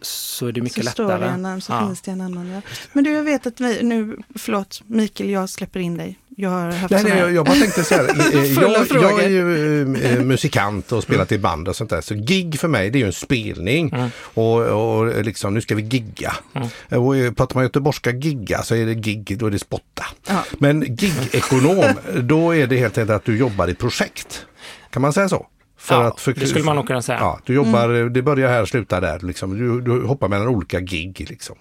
så 0.01 0.47
är 0.47 0.53
det 0.53 0.61
mycket 0.61 0.85
så 0.85 0.91
står 0.91 1.05
lättare. 1.05 1.21
det 1.21 1.27
en 1.27 1.33
annan, 1.35 1.61
så 1.61 1.73
Ja. 1.73 1.87
finns 1.87 2.01
det 2.01 2.11
en 2.11 2.21
annan. 2.21 2.47
Ja. 2.49 2.61
Men 2.93 3.05
du, 3.05 3.11
jag 3.13 3.23
vet 3.23 3.47
att 3.47 3.61
vi, 3.61 3.83
nu, 3.83 4.17
förlåt 4.35 4.83
Mikael, 4.87 5.31
jag 5.31 5.49
släpper 5.51 5.81
in 5.81 5.97
dig. 5.97 6.19
Jag 6.37 6.51
har 6.51 6.73
haft 6.73 6.91
Nej, 6.91 7.05
nej, 7.05 7.19
jag, 7.19 7.33
jag 7.33 7.47
bara 7.47 7.55
tänkte 7.57 7.85
så 7.85 7.95
här, 7.95 8.05
eh, 8.05 8.41
eh, 8.41 8.53
jag, 8.53 8.87
jag 8.91 9.25
är 9.25 9.29
ju 9.29 9.97
eh, 10.05 10.23
musikant 10.25 10.93
och 10.93 11.03
spelat 11.03 11.33
i 11.33 11.39
band 11.39 11.69
och 11.69 11.77
sånt 11.77 11.91
där. 11.91 12.01
Så 12.01 12.15
gig 12.15 12.61
för 12.61 12.69
mig 12.69 12.91
det 12.91 12.99
är 12.99 13.01
ju 13.01 13.07
en 13.07 13.13
spelning. 13.13 13.91
Mm. 13.95 14.11
Och, 14.35 14.61
och 14.61 15.25
liksom, 15.25 15.55
nu 15.55 15.61
ska 15.61 15.75
vi 15.75 15.83
gigga. 15.83 16.35
Mm. 16.55 16.69
Och 17.05 17.17
eh, 17.17 17.33
pratar 17.33 17.55
man 17.55 17.65
göteborgska 17.65 18.11
gigga 18.11 18.63
så 18.63 18.75
är 18.75 18.87
det 18.87 18.95
gig, 18.95 19.39
då 19.39 19.47
är 19.47 19.51
det 19.51 19.59
spotta. 19.59 20.05
Ja. 20.29 20.45
Men 20.59 20.97
gig-ekonom, 20.97 21.85
då 22.23 22.55
är 22.55 22.67
det 22.67 22.77
helt 22.77 22.99
enkelt 22.99 23.17
att 23.17 23.25
du 23.25 23.39
jobbar 23.39 23.69
i 23.69 23.75
projekt. 23.75 24.47
Kan 24.91 25.03
man 25.03 25.13
säga 25.13 25.29
så? 25.29 25.47
Ja, 25.91 26.17
det 26.25 26.47
skulle 26.47 26.65
man 26.65 26.77
nog 26.77 26.87
kunna 26.87 27.03
säga. 27.03 27.19
Ja, 27.19 27.41
du 27.45 27.55
jobbar, 27.55 27.85
Mm. 27.89 28.13
det 28.13 28.23
börjar 28.23 28.49
här 28.49 28.63
och 28.63 28.69
slutar 28.69 29.01
där. 29.01 29.19
Liksom. 29.23 29.59
Du, 29.59 29.81
du 29.81 30.07
hoppar 30.07 30.29
mellan 30.29 30.49
olika 30.49 30.81
gig. 30.81 31.27
Liksom. 31.31 31.57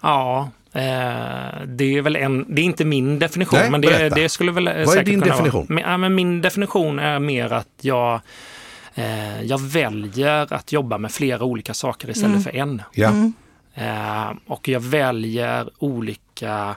Ja, 0.00 0.38
eh, 0.40 0.65
det 1.66 1.84
är 1.96 2.02
väl 2.02 2.16
en, 2.16 2.44
det 2.48 2.60
är 2.62 2.64
inte 2.64 2.84
min 2.84 3.18
definition, 3.18 3.58
Nej, 3.58 3.70
men 3.70 3.80
det, 3.80 4.08
det 4.08 4.28
skulle 4.28 4.52
väl 4.52 4.68
eh, 4.68 4.74
är 4.76 4.86
säkert 4.86 5.06
din 5.06 5.20
kunna 5.20 5.34
definition? 5.34 5.66
Vara. 5.68 5.80
Ja, 5.80 5.96
men 5.96 6.14
min 6.14 6.40
definition 6.42 6.98
är 6.98 7.18
mer 7.18 7.52
att 7.52 7.68
jag, 7.80 8.20
eh, 8.94 9.42
jag 9.42 9.60
väljer 9.60 10.54
att 10.54 10.72
jobba 10.72 10.98
med 10.98 11.12
flera 11.12 11.44
olika 11.44 11.74
saker 11.74 12.10
istället 12.10 12.30
Mm. 12.30 12.42
för 12.42 12.56
en. 12.56 12.82
Ja. 12.92 13.08
Mm. 13.08 13.32
Eh, 13.74 14.32
och 14.46 14.68
jag 14.68 14.80
väljer 14.80 15.68
olika 15.78 16.76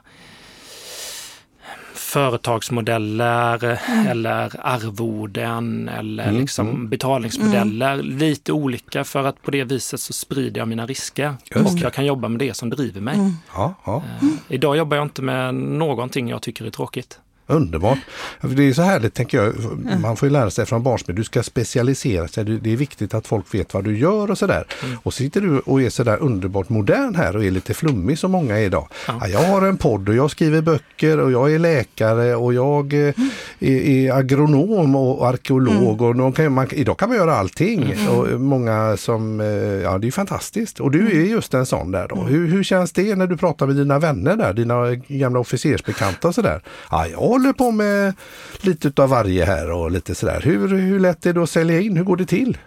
företagsmodeller 2.09 3.79
eller 4.07 4.55
arvoden 4.59 5.89
eller 5.89 6.29
Mm, 6.29 6.41
liksom 6.41 6.67
mm. 6.69 6.89
betalningsmodeller. 6.89 7.97
Lite 8.03 8.51
olika 8.51 9.03
för 9.03 9.23
att 9.23 9.41
på 9.41 9.51
det 9.51 9.63
viset 9.63 9.99
så 9.99 10.13
sprider 10.13 10.61
jag 10.61 10.67
mina 10.67 10.85
risker. 10.85 11.35
Just 11.55 11.67
och 11.69 11.75
det. 11.75 11.81
jag 11.81 11.93
kan 11.93 12.05
jobba 12.05 12.27
med 12.27 12.39
det 12.39 12.53
som 12.53 12.69
driver 12.69 13.01
mig. 13.01 13.15
Mm. 13.15 13.31
Ja, 13.53 13.73
ja. 13.85 14.03
Eh, 14.21 14.27
idag 14.47 14.77
jobbar 14.77 14.97
jag 14.97 15.05
inte 15.05 15.21
med 15.21 15.55
någonting 15.55 16.29
jag 16.29 16.41
tycker 16.41 16.65
är 16.65 16.69
tråkigt. 16.69 17.19
Underbart. 17.49 17.97
Det 18.41 18.63
är 18.63 18.73
så 18.73 18.81
härligt 18.81 19.13
tänker 19.13 19.37
jag. 19.37 19.53
Man 20.01 20.15
får 20.17 20.27
ju 20.27 20.33
lära 20.33 20.49
sig 20.49 20.65
från 20.65 20.83
barnsben. 20.83 21.15
Du 21.15 21.23
ska 21.23 21.43
specialisera 21.43 22.27
sig. 22.27 22.43
Det 22.43 22.73
är 22.73 22.77
viktigt 22.77 23.13
att 23.13 23.27
folk 23.27 23.53
vet 23.53 23.73
vad 23.73 23.83
du 23.83 23.97
gör 23.97 24.31
och 24.31 24.37
sådär. 24.37 24.63
Mm. 24.83 24.97
Och 25.03 25.13
så 25.13 25.17
sitter 25.17 25.41
du 25.41 25.59
och 25.59 25.81
är 25.81 25.89
sådär 25.89 26.17
underbart 26.21 26.69
modern 26.69 27.15
här 27.15 27.35
och 27.35 27.45
är 27.45 27.51
lite 27.51 27.73
flummig 27.73 28.19
som 28.19 28.31
många 28.31 28.57
är 28.57 28.63
idag. 28.63 28.87
Ja. 29.07 29.19
Ja, 29.21 29.27
jag 29.27 29.39
har 29.39 29.61
en 29.61 29.77
podd 29.77 30.09
och 30.09 30.15
jag 30.15 30.31
skriver 30.31 30.61
böcker 30.61 31.19
och 31.19 31.31
jag 31.31 31.53
är 31.53 31.59
läkare 31.59 32.35
och 32.35 32.53
jag 32.53 32.93
eh, 32.93 33.13
är, 33.59 33.81
är 33.81 34.13
agronom 34.13 34.95
och 34.95 35.27
arkeolog. 35.27 36.01
Och 36.01 36.15
någon 36.15 36.33
kan, 36.33 36.53
man, 36.53 36.67
idag 36.71 36.97
kan 36.97 37.09
man 37.09 37.17
göra 37.17 37.35
allting. 37.35 37.95
Och 38.09 38.41
många 38.41 38.97
som, 38.97 39.41
eh, 39.41 39.47
ja 39.83 39.97
det 39.97 40.07
är 40.07 40.11
fantastiskt. 40.11 40.79
Och 40.79 40.91
du 40.91 41.07
är 41.07 41.25
just 41.25 41.53
en 41.53 41.65
sån 41.65 41.91
där 41.91 42.07
då. 42.07 42.15
Hur, 42.15 42.47
hur 42.47 42.63
känns 42.63 42.91
det 42.91 43.15
när 43.15 43.27
du 43.27 43.37
pratar 43.37 43.67
med 43.67 43.75
dina 43.75 43.99
vänner 43.99 44.35
där, 44.35 44.53
dina 44.53 44.95
gamla 45.07 45.39
officersbekanta 45.39 46.27
och 46.27 46.35
sådär? 46.35 46.61
Ja, 46.91 47.07
jag 47.07 47.38
håller 47.39 47.53
på 47.53 47.71
med 47.71 48.13
lite 48.61 48.87
utav 48.87 49.09
varje 49.09 49.45
här 49.45 49.71
och 49.71 49.91
lite 49.91 50.15
sådär. 50.15 50.41
Hur, 50.43 50.67
hur 50.67 50.99
lätt 50.99 51.25
är 51.25 51.33
det 51.33 51.43
att 51.43 51.49
sälja 51.49 51.79
in? 51.79 51.97
Hur 51.97 52.03
går 52.03 52.17
det 52.17 52.25
till? 52.25 52.57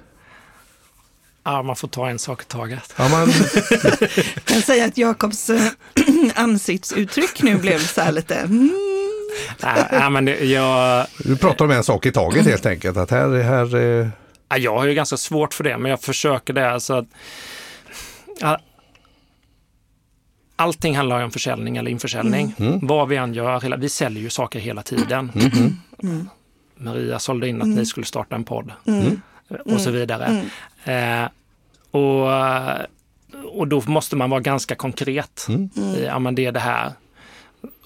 Ja, 1.44 1.62
man 1.62 1.76
får 1.76 1.88
ta 1.88 2.08
en 2.08 2.18
sak 2.18 2.42
i 2.42 2.44
taget. 2.44 2.94
Ja, 2.96 3.08
man, 3.08 3.32
Jag 4.35 4.44
kan 4.44 4.62
säga 4.62 4.85
att 4.85 4.98
Jakobs 4.98 5.50
eh, 5.50 5.62
ansiktsuttryck 6.35 7.42
nu 7.42 7.56
blev 7.56 7.78
så 7.78 8.00
här 8.00 8.12
lite... 8.12 8.35
Mm. 8.35 8.70
Nej, 9.62 9.85
ja, 9.92 10.11
men 10.11 10.24
det, 10.24 10.44
jag, 10.44 11.06
du 11.18 11.37
pratar 11.37 11.64
om 11.64 11.70
en 11.70 11.85
sak 11.85 12.06
i 12.06 12.12
taget 12.12 12.46
helt 12.46 12.66
enkelt. 12.66 12.96
Att 12.96 13.11
här, 13.11 13.42
här, 13.42 13.76
eh, 13.76 14.08
ja, 14.48 14.56
jag 14.56 14.78
har 14.78 14.85
ju 14.85 14.94
ganska 14.94 15.16
svårt 15.16 15.54
för 15.54 15.64
det, 15.64 15.78
men 15.78 15.90
jag 15.90 16.00
försöker 16.00 16.52
det. 16.52 16.80
Så 16.80 16.94
att, 16.94 17.06
allting 20.56 20.96
handlar 20.96 21.18
ju 21.18 21.24
om 21.24 21.30
försäljning 21.30 21.76
eller 21.76 21.90
införsäljning. 21.90 22.54
Vad 22.82 23.08
vi 23.08 23.16
än 23.16 23.34
gör, 23.34 23.60
hela, 23.60 23.76
vi 23.76 23.88
säljer 23.88 24.22
ju 24.22 24.30
saker 24.30 24.58
hela 24.58 24.82
tiden. 24.82 25.32
Mm. 26.02 26.28
Maria 26.76 27.18
sålde 27.18 27.48
in 27.48 27.62
att 27.62 27.68
ni 27.68 27.86
skulle 27.86 28.06
starta 28.06 28.34
en 28.36 28.44
podd 28.44 28.72
Mm. 28.86 29.20
och 29.64 29.80
så 29.80 29.90
vidare. 29.90 30.44
Eh, 30.84 31.24
och, 31.90 32.28
och 33.58 33.68
då 33.68 33.80
måste 33.86 34.16
man 34.16 34.30
vara 34.30 34.40
ganska 34.40 34.74
konkret. 34.74 35.46
Mm. 35.48 35.70
i, 35.76 36.04
Ja, 36.04 36.18
men 36.18 36.34
det 36.34 36.46
är 36.46 36.52
det 36.52 36.60
här. 36.60 36.92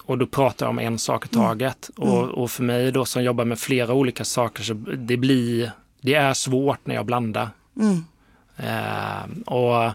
Och 0.03 0.17
då 0.17 0.25
pratar 0.25 0.65
jag 0.65 0.69
om 0.69 0.79
en 0.79 0.99
sak 0.99 1.25
i 1.25 1.29
taget. 1.29 1.89
Och, 1.97 2.23
och 2.23 2.51
för 2.51 2.63
mig 2.63 2.91
då 2.91 3.05
som 3.05 3.23
jobbar 3.23 3.45
med 3.45 3.59
flera 3.59 3.93
olika 3.93 4.23
saker 4.25 4.63
så 4.63 4.73
det 4.97 5.17
blir 5.17 5.71
det 6.01 6.13
är 6.13 6.33
svårt 6.33 6.79
när 6.83 6.95
jag 6.95 7.05
blandar. 7.05 7.49
Mm. 7.79 8.05
Eh, 8.57 9.53
och 9.53 9.91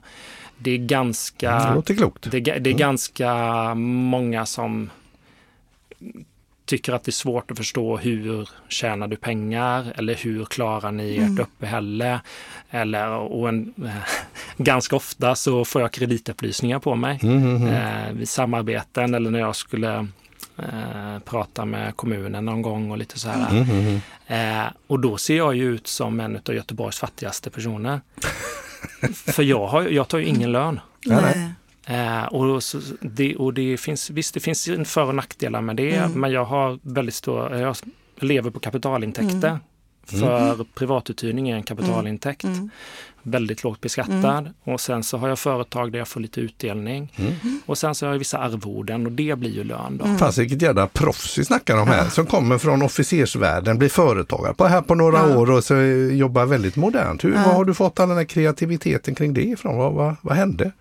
det 0.63 0.71
är 0.71 0.79
ganska... 0.79 1.59
Det 1.59 1.75
låter 1.75 1.95
klokt. 1.95 2.31
Det, 2.31 2.41
det 2.41 2.71
är 2.71 2.75
ganska 2.75 3.75
många 3.75 4.47
som 4.47 4.91
tycker 6.65 6.93
att 6.93 7.05
det 7.05 7.09
är 7.09 7.13
svårt 7.13 7.51
att 7.51 7.57
förstå 7.57 7.97
hur 7.97 8.49
tjänar 8.69 9.09
du 9.09 9.17
pengar 9.17 9.93
eller 9.97 10.15
hur 10.15 10.45
klarar 10.45 10.93
ni 10.93 11.17
ert 11.17 11.39
uppehälle? 11.39 12.21
Eller, 12.71 13.09
och 13.09 13.49
en, 13.49 13.75
ganska 14.57 14.97
ofta 14.97 15.35
så 15.35 15.65
får 15.65 15.83
jag 15.83 15.93
kreditupplysningar 15.93 16.79
på 16.79 16.95
mig 16.95 17.21
eh, 17.23 18.13
vid 18.13 18.29
samarbeten 18.29 19.15
eller 19.15 19.31
när 19.31 19.39
jag 19.39 19.57
skulle 19.57 20.07
eh, 20.59 21.19
prata 21.25 21.65
med 21.65 21.97
kommunen 21.97 22.45
någon 22.45 22.63
gång 22.63 22.91
och 22.91 22.99
lite 22.99 23.19
så 23.19 23.29
här. 23.29 23.67
Eh, 24.27 24.73
och 24.87 25.01
då 25.01 25.17
ser 25.17 25.37
jag 25.37 25.55
ju 25.55 25.75
ut 25.75 25.87
som 25.87 26.21
en 26.21 26.39
av 26.49 26.55
Göteborgs 26.55 26.99
fattigaste 26.99 27.51
personer. 27.51 28.01
För 29.15 29.43
jag, 29.43 29.67
har, 29.67 29.83
jag 29.83 30.09
tar 30.09 30.19
ju 30.19 30.25
ingen 30.25 30.53
lön. 30.53 30.81
Nej. 31.07 31.51
Eh, 31.87 32.25
och, 32.25 32.63
så, 32.63 32.81
det, 33.01 33.37
och 33.37 33.55
det 33.55 33.77
finns, 33.77 34.11
visst, 34.11 34.35
det 34.35 34.41
finns 34.41 34.69
en 34.69 34.85
för 34.85 35.05
och 35.05 35.15
nackdelar 35.15 35.61
med 35.61 35.77
det, 35.77 35.97
Mm. 35.97 36.21
men 36.21 36.31
jag 36.33 36.45
har 36.45 36.79
väldigt 36.83 37.15
stor, 37.15 37.55
jag 37.57 37.77
lever 38.21 38.51
på 38.51 38.61
kapitalintäkter. 38.61 39.59
För 40.07 40.65
privatuthyrning 40.75 41.51
är 41.51 41.57
en 41.57 41.63
kapitalintäkt. 41.63 42.45
Mm. 42.45 42.71
Väldigt 43.23 43.65
lågt 43.65 43.81
beskattad. 43.81 44.51
Och 44.65 44.81
sen 44.81 45.03
så 45.03 45.17
har 45.19 45.29
jag 45.29 45.39
företag 45.39 45.93
där 45.93 45.99
jag 45.99 46.09
får 46.09 46.21
lite 46.21 46.41
utdelning. 46.41 47.13
Och 47.67 47.79
sen 47.79 47.95
så 47.95 48.07
har 48.07 48.13
jag 48.13 48.19
vissa 48.19 48.39
arvoden 48.39 49.07
och 49.07 49.13
det 49.13 49.39
blir 49.39 49.51
ju 49.51 49.65
lön 49.65 49.99
då. 49.99 50.19
Fast 50.19 50.39
vilket 50.39 50.63
jävla 50.63 50.87
proffs 50.87 51.39
vi 51.39 51.45
snackar 51.45 51.77
om 51.81 51.89
här. 51.89 52.09
Som 52.09 52.27
kommer 52.27 52.59
från 52.59 52.83
officersvärlden, 52.83 53.79
blir 53.79 53.89
företagare 53.89 54.55
på 54.55 54.65
här 54.65 54.81
på 54.83 54.95
några 54.95 55.19
Ja. 55.19 55.37
år 55.39 55.51
och 55.51 55.65
så 55.65 55.75
jobbar 56.13 56.47
väldigt 56.47 56.77
modernt. 56.77 57.25
Hur, 57.25 57.35
Ja. 57.35 57.43
Var 57.47 57.53
har 57.53 57.65
du 57.65 57.75
fått 57.75 58.01
all 58.01 58.09
den 58.09 58.19
här 58.19 58.25
kreativiteten 58.25 59.15
kring 59.15 59.35
det 59.35 59.43
ifrån? 59.45 59.77
Vad, 59.77 59.93
vad, 59.93 60.17
vad 60.23 60.37
hände? 60.37 60.73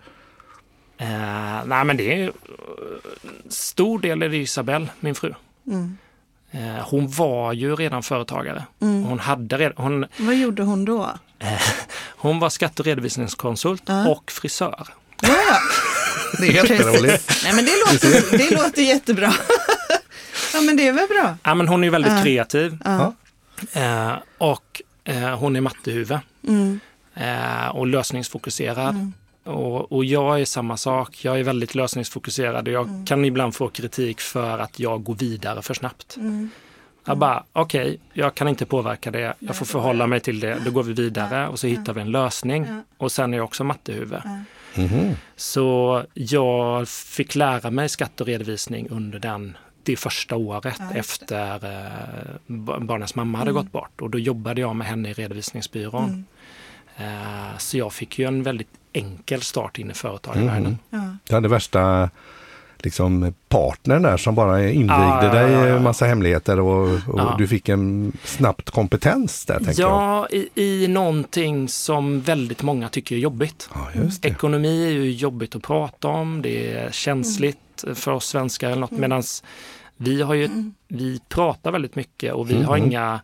Eh, 0.98 1.64
nej 1.66 1.84
men 1.84 1.96
det 1.96 2.14
är 2.22 2.24
eh, 2.26 2.30
stor 3.48 3.98
del 3.98 4.22
är 4.22 4.28
det 4.28 4.36
Isabelle, 4.36 4.86
min 5.00 5.14
fru. 5.14 5.34
Mm. 5.66 5.96
Eh, 6.54 6.60
hon 6.88 7.08
var 7.10 7.52
ju 7.52 7.76
redan 7.76 8.02
företagare. 8.02 8.64
Hon, 8.78 9.18
hade 9.18 9.58
redan, 9.58 9.84
hon, 9.84 10.06
Vad 10.16 10.34
gjorde 10.34 10.62
hon 10.62 10.84
då? 10.84 11.10
hon 12.16 12.38
var 12.40 12.50
skatte 12.50 12.82
och 12.82 12.86
redovisningskonsult 12.86 13.82
Ja. 13.86 14.08
och 14.08 14.30
frisör. 14.32 14.88
Ja, 15.20 15.28
ja. 15.28 15.58
Det 16.40 16.46
är 16.48 16.52
jätteroligt. 16.52 17.40
Nej 17.44 17.52
men 17.54 17.64
det 17.64 17.72
låter, 17.92 18.38
det 18.38 18.50
låter 18.56 18.82
jättebra. 18.82 19.32
ja 20.54 20.60
men 20.60 20.76
det 20.76 20.88
är 20.88 20.92
väl 20.92 21.08
bra. 21.08 21.36
Ja, 21.42 21.54
men 21.54 21.68
hon 21.68 21.84
är 21.84 21.90
väldigt 21.90 22.12
Ja. 22.12 22.22
kreativ 22.22 22.78
eh, 23.72 24.12
och 24.38 24.82
eh, 25.04 25.38
hon 25.38 25.56
är 25.56 25.60
mattehuvud 25.60 26.18
Mm. 26.48 26.80
eh, 27.14 27.68
och 27.68 27.86
lösningsfokuserad. 27.86 29.12
Och, 29.44 29.92
och 29.92 30.04
jag 30.04 30.40
är 30.40 30.44
samma 30.44 30.76
sak. 30.76 31.24
Jag 31.24 31.38
är 31.40 31.44
väldigt 31.44 31.74
lösningsfokuserad 31.74 32.68
och 32.68 32.74
jag 32.74 32.88
Mm. 32.88 33.06
kan 33.06 33.24
ibland 33.24 33.54
få 33.54 33.68
kritik 33.68 34.20
för 34.20 34.58
att 34.58 34.78
jag 34.78 35.04
går 35.04 35.14
vidare 35.14 35.62
för 35.62 35.74
snabbt. 35.74 36.16
Mm. 36.16 36.50
Jag 37.04 37.18
bara, 37.18 37.44
okej, 37.52 37.98
jag 38.12 38.34
kan 38.34 38.48
inte 38.48 38.66
påverka 38.66 39.10
det. 39.10 39.34
Jag 39.38 39.56
får 39.56 39.66
förhålla 39.66 40.06
mig 40.06 40.20
till 40.20 40.40
det. 40.40 40.58
Då 40.64 40.70
går 40.70 40.82
vi 40.82 40.92
vidare 40.92 41.48
och 41.48 41.58
så 41.58 41.66
hittar 41.66 41.92
vi 41.92 42.00
en 42.00 42.10
lösning. 42.10 42.66
Och 42.98 43.12
sen 43.12 43.32
är 43.34 43.38
jag 43.38 43.44
också 43.44 43.64
mattehuvud. 43.64 44.20
Mhm. 44.74 45.14
Så 45.36 46.02
jag 46.14 46.88
fick 46.88 47.34
lära 47.34 47.70
mig 47.70 47.88
skatt 47.88 48.20
och 48.20 48.26
redovisning 48.26 48.88
under 48.90 49.18
den, 49.18 49.56
det 49.82 49.96
första 49.96 50.36
året 50.36 50.76
Ja, 50.78 50.84
det. 50.92 50.98
efter 50.98 51.54
eh, 51.76 52.30
ba- 52.46 52.80
barnens 52.80 53.14
mamma 53.14 53.38
hade 53.38 53.52
gått 53.52 53.72
bort. 53.72 54.00
Och 54.00 54.10
då 54.10 54.18
jobbade 54.18 54.60
jag 54.60 54.76
med 54.76 54.86
henne 54.86 55.10
i 55.10 55.12
redovisningsbyrån. 55.12 56.04
Mm. 56.04 56.24
Eh, 56.96 57.58
så 57.58 57.78
jag 57.78 57.92
fick 57.92 58.18
ju 58.18 58.24
en 58.28 58.42
väldigt 58.42 58.68
enkel 58.92 59.42
start 59.42 59.78
in 59.78 59.90
i 59.90 59.94
företagarvärlden. 59.94 60.78
Mhm. 60.90 61.00
Ja. 61.02 61.16
Du 61.28 61.34
hade 61.34 61.48
värsta 61.48 62.10
liksom, 62.78 63.34
partnern 63.48 64.02
där 64.02 64.16
som 64.16 64.34
bara 64.34 64.68
invigde 64.70 64.94
Ja, 64.94 65.24
ja, 65.24 65.32
dig 65.32 65.52
ja, 65.52 65.66
ja. 65.66 65.80
massa 65.80 66.06
hemligheter 66.06 66.60
och, 66.60 66.88
och 66.88 67.00
Ja. 67.20 67.34
du 67.38 67.46
fick 67.48 67.68
en 67.68 68.12
snabbt 68.24 68.70
kompetens 68.70 69.44
där 69.46 69.58
tänker 69.64 69.82
jag. 69.82 69.90
Ja, 69.90 70.28
i, 70.30 70.48
i 70.54 70.88
någonting 70.88 71.68
som 71.68 72.20
väldigt 72.20 72.62
många 72.62 72.88
tycker 72.88 73.14
är 73.16 73.20
jobbigt. 73.20 73.70
Ja, 73.74 74.02
just 74.02 74.22
det. 74.22 74.28
Ekonomi 74.28 74.86
är 74.86 74.90
ju 74.90 75.10
jobbigt 75.12 75.56
att 75.56 75.62
prata 75.62 76.08
om, 76.08 76.42
det 76.42 76.72
är 76.72 76.90
känsligt 76.90 77.84
för 77.94 78.10
oss 78.12 78.26
svenskar 78.26 78.70
eller 78.70 78.80
något, 78.80 78.90
medan 78.90 79.22
vi, 79.96 80.22
har 80.22 80.34
ju, 80.34 80.48
vi 80.88 81.20
pratar 81.28 81.72
väldigt 81.72 81.94
mycket 81.96 82.32
och 82.34 82.50
vi 82.50 82.62
har 82.62 82.76
inga, 82.76 83.20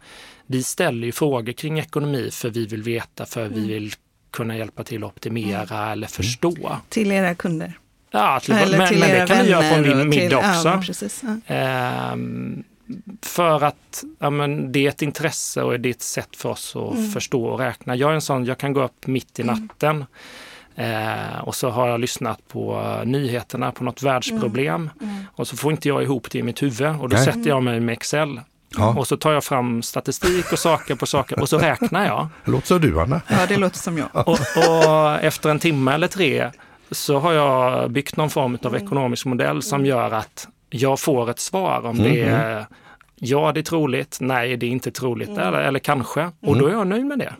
vi 0.50 0.62
ställer 0.62 1.06
ju 1.06 1.12
frågor 1.12 1.52
kring 1.52 1.78
ekonomi 1.78 2.28
för 2.32 2.50
vi 2.50 2.66
vill 2.66 2.82
veta, 2.82 3.26
för 3.26 3.48
vi 3.48 3.66
vill 3.66 3.92
kunna 4.30 4.56
hjälpa 4.56 4.84
till 4.84 5.04
att 5.04 5.10
optimera 5.10 5.92
eller 5.92 6.06
förstå. 6.06 6.76
Till 6.88 7.12
era 7.12 7.34
kunder. 7.34 7.72
Ja, 8.10 8.40
till, 8.40 8.54
Eller 8.54 8.78
men, 8.78 8.88
till 8.88 8.98
men 9.00 9.10
det 9.10 9.26
kan 9.34 9.44
vi 9.44 9.50
göra 9.50 9.60
på 9.70 9.74
en 9.90 10.08
middag 10.08 10.28
till- 10.28 10.36
också. 10.36 10.68
Ja, 10.68 10.82
precis. 10.86 11.22
Ja. 11.46 11.54
Ehm, 11.54 12.62
för 13.22 13.64
att 13.64 14.04
ja, 14.18 14.30
men 14.30 14.72
det 14.72 14.84
är 14.84 14.88
ett 14.88 15.02
intresse 15.02 15.62
och 15.62 15.80
det 15.80 15.88
är 15.88 15.90
ett 15.90 16.02
sätt 16.02 16.36
för 16.36 16.48
oss 16.48 16.76
att 16.76 16.94
Mm. 16.96 17.10
förstå 17.10 17.44
och 17.46 17.58
räkna. 17.58 17.96
Jag 17.96 18.10
är 18.10 18.14
en 18.14 18.20
sån, 18.20 18.44
jag 18.44 18.58
kan 18.58 18.72
gå 18.72 18.82
upp 18.84 19.06
mitt 19.06 19.38
i 19.38 19.42
natten 19.44 20.04
eh, 20.76 21.38
och 21.42 21.54
så 21.54 21.70
har 21.70 21.88
jag 21.88 22.00
lyssnat 22.00 22.48
på 22.48 22.82
nyheterna 23.04 23.72
på 23.72 23.84
något 23.84 24.02
världsproblem 24.02 24.90
Mm. 25.00 25.24
och 25.34 25.48
så 25.48 25.56
får 25.56 25.72
inte 25.72 25.88
jag 25.88 26.02
ihop 26.02 26.30
det 26.30 26.38
i 26.38 26.42
mitt 26.42 26.62
huvud 26.62 26.88
och 27.00 27.08
då 27.08 27.16
Nej. 27.16 27.24
sätter 27.24 27.48
jag 27.48 27.62
mig 27.62 27.80
med 27.80 27.92
Excel 27.92 28.40
Ja. 28.78 28.94
och 28.98 29.06
så 29.08 29.16
tar 29.16 29.32
jag 29.32 29.44
fram 29.44 29.82
statistik 29.82 30.52
och 30.52 30.58
saker 30.58 30.94
på 30.94 31.06
saker 31.06 31.40
och 31.40 31.48
så 31.48 31.58
räknar 31.58 32.06
jag. 32.06 32.28
Det 32.44 32.50
låter 32.50 32.66
som 32.66 32.80
du 32.80 33.00
Anna. 33.00 33.20
ja, 33.28 33.46
det 33.48 33.56
låter 33.56 33.78
som 33.78 33.98
jag. 33.98 34.08
Och, 34.12 34.28
och 34.68 35.20
efter 35.22 35.50
en 35.50 35.58
timme 35.58 35.92
eller 35.92 36.08
tre 36.08 36.50
så 36.90 37.18
har 37.18 37.32
jag 37.32 37.90
byggt 37.90 38.16
någon 38.16 38.30
form 38.30 38.58
av 38.62 38.76
ekonomisk 38.76 39.26
modell 39.26 39.62
som 39.62 39.86
gör 39.86 40.10
att 40.10 40.48
jag 40.70 41.00
får 41.00 41.30
ett 41.30 41.40
svar 41.40 41.86
om 41.86 41.98
det 41.98 42.20
är 42.22 42.66
ja, 43.20 43.52
det 43.52 43.60
är 43.60 43.64
troligt, 43.64 44.18
nej, 44.20 44.56
det 44.56 44.66
är 44.66 44.70
inte 44.70 44.90
troligt 44.90 45.28
eller, 45.28 45.52
eller 45.60 45.78
kanske. 45.78 46.30
Och 46.40 46.58
då 46.58 46.66
är 46.66 46.72
jag 46.72 46.86
nöjd 46.86 47.06
med 47.06 47.18
det. 47.18 47.34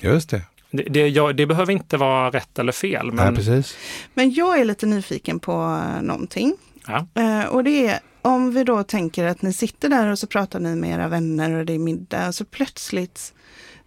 Just 0.00 0.30
det. 0.30 0.42
Det, 0.70 0.82
det, 0.82 1.08
jag, 1.08 1.36
det 1.36 1.46
behöver 1.46 1.72
inte 1.72 1.96
vara 1.96 2.30
rätt 2.30 2.58
eller 2.58 2.72
fel. 2.72 3.06
Nej, 3.06 3.14
Men, 3.24 3.34
precis. 3.34 3.76
Men 4.14 4.34
jag 4.34 4.60
är 4.60 4.64
lite 4.64 4.86
nyfiken 4.86 5.38
på 5.40 5.80
någonting. 6.02 6.56
ja, 6.86 7.06
Eh, 7.14 7.44
och 7.46 7.64
det 7.64 7.86
är 7.86 7.98
om 8.24 8.50
vi 8.50 8.64
då 8.64 8.82
tänker 8.82 9.24
att 9.24 9.42
ni 9.42 9.52
sitter 9.52 9.88
där 9.88 10.10
och 10.10 10.18
så 10.18 10.26
pratar 10.26 10.60
ni 10.60 10.74
med 10.74 10.90
era 10.90 11.08
vänner 11.08 11.50
och 11.52 11.66
det 11.66 11.72
är 11.72 11.78
middag 11.78 12.28
och 12.28 12.34
så 12.34 12.44
plötsligt 12.44 13.34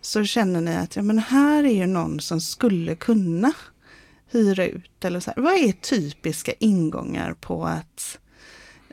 så 0.02 0.23
känner 0.23 0.62
ni 0.62 0.76
att 0.76 0.95
ja, 0.95 1.02
men 1.02 1.19
här 1.19 1.63
är 1.63 1.73
ju 1.73 1.86
någon 1.86 2.19
som 2.19 2.41
skulle 2.41 2.95
kunna 2.95 3.54
hyra 4.32 4.65
ut. 4.65 5.06
Eller 5.06 5.19
så 5.19 5.32
här. 5.36 5.43
Vad 5.43 5.54
är 5.54 5.71
typiska 5.71 6.54
ingångar 6.60 7.34
på 7.34 7.65
att 7.65 8.19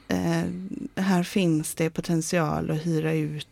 eh, 0.08 0.44
här 0.96 1.22
finns 1.22 1.74
det 1.74 1.90
potential 1.90 2.70
att 2.70 2.86
hyra 2.86 3.12
ut 3.12 3.48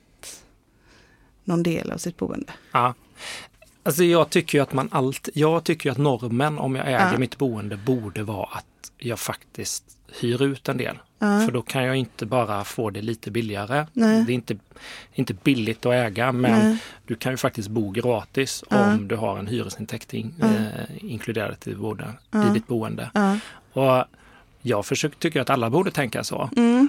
någon 1.45 1.63
del 1.63 1.91
av 1.91 1.99
sitt 1.99 2.17
boende? 2.17 2.53
ja. 2.73 2.95
Alltså 3.85 4.05
jag 4.05 4.31
tycker 4.31 4.59
ju 4.59 4.63
att 4.63 4.73
man 4.73 4.89
allt, 4.93 5.29
jag 5.35 5.65
tycker 5.65 5.91
att 5.91 5.99
normen 5.99 6.59
om 6.59 6.77
jag 6.77 6.87
äger 6.87 7.13
Ja. 7.13 7.19
mitt 7.19 7.39
boende 7.39 7.77
borde 7.77 8.23
vara 8.23 8.47
att 8.47 8.93
jag 8.99 9.19
faktiskt 9.19 9.85
hyr 10.21 10.43
ut 10.43 10.69
en 10.69 10.77
del. 10.77 10.99
Ja. 11.23 11.41
För 11.41 11.53
då 11.53 11.63
kan 11.63 11.85
jag 11.85 11.97
inte 11.97 12.27
bara 12.27 12.65
få 12.65 12.91
det 12.91 13.03
lite 13.03 13.31
billigare. 13.31 13.87
Nej. 13.93 14.25
Det 14.25 14.33
är 14.33 14.35
inte, 14.35 14.57
inte 15.15 15.35
billigt 15.35 15.87
att 15.87 15.93
äga 15.93 16.33
men 16.33 16.69
Nej. 16.69 16.77
du 17.07 17.15
kan 17.15 17.33
ju 17.33 17.37
faktiskt 17.37 17.69
bo 17.69 17.91
gratis 17.91 18.65
Ja. 18.71 18.93
om 18.95 19.09
du 19.09 19.17
har 19.17 19.39
en 19.39 19.47
hyresintäkt 19.47 20.15
in, 20.15 20.35
Ja. 20.41 20.47
eh, 20.47 21.05
inkluderat 21.13 21.67
i, 21.67 21.77
Ja. 22.31 22.51
i 22.51 22.55
ditt 22.55 22.67
boende. 22.67 23.11
Och 23.73 24.05
jag 24.63 24.87
försöker, 24.87 25.17
tycker 25.19 25.41
att 25.41 25.51
alla 25.51 25.71
borde 25.71 25.91
tänka 25.91 26.25
så. 26.25 26.51
Mm, 26.57 26.89